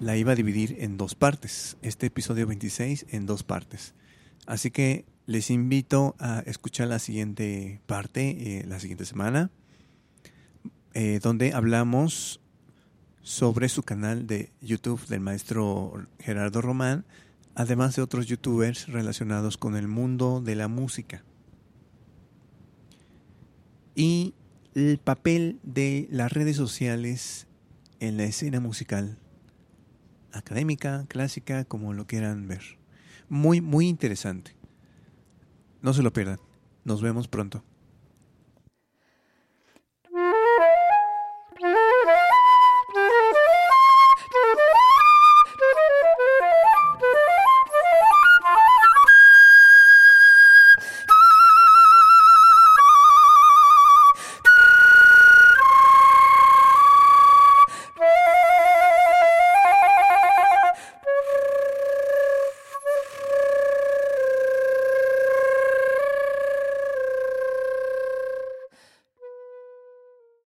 la 0.01 0.17
iba 0.17 0.33
a 0.33 0.35
dividir 0.35 0.75
en 0.81 0.97
dos 0.97 1.15
partes, 1.15 1.77
este 1.81 2.07
episodio 2.07 2.45
26 2.45 3.05
en 3.11 3.25
dos 3.25 3.43
partes. 3.43 3.93
Así 4.47 4.69
que 4.69 5.05
les 5.27 5.49
invito 5.49 6.17
a 6.19 6.39
escuchar 6.45 6.89
la 6.89 6.99
siguiente 6.99 7.79
parte, 7.85 8.59
eh, 8.59 8.65
la 8.67 8.81
siguiente 8.81 9.05
semana, 9.05 9.49
eh, 10.93 11.21
donde 11.23 11.53
hablamos 11.53 12.41
sobre 13.27 13.67
su 13.67 13.83
canal 13.83 14.25
de 14.25 14.53
YouTube 14.61 15.05
del 15.07 15.19
maestro 15.19 16.07
Gerardo 16.17 16.61
Román, 16.61 17.03
además 17.55 17.93
de 17.97 18.01
otros 18.01 18.25
youtubers 18.25 18.87
relacionados 18.87 19.57
con 19.57 19.75
el 19.75 19.89
mundo 19.89 20.39
de 20.39 20.55
la 20.55 20.69
música. 20.69 21.25
Y 23.95 24.33
el 24.75 24.97
papel 24.97 25.59
de 25.63 26.07
las 26.09 26.31
redes 26.31 26.55
sociales 26.55 27.47
en 27.99 28.15
la 28.15 28.23
escena 28.23 28.61
musical, 28.61 29.19
académica, 30.31 31.05
clásica, 31.09 31.65
como 31.65 31.91
lo 31.91 32.07
quieran 32.07 32.47
ver. 32.47 32.79
Muy, 33.27 33.59
muy 33.59 33.89
interesante. 33.89 34.55
No 35.81 35.93
se 35.93 36.01
lo 36.01 36.13
pierdan. 36.13 36.39
Nos 36.85 37.01
vemos 37.01 37.27
pronto. 37.27 37.61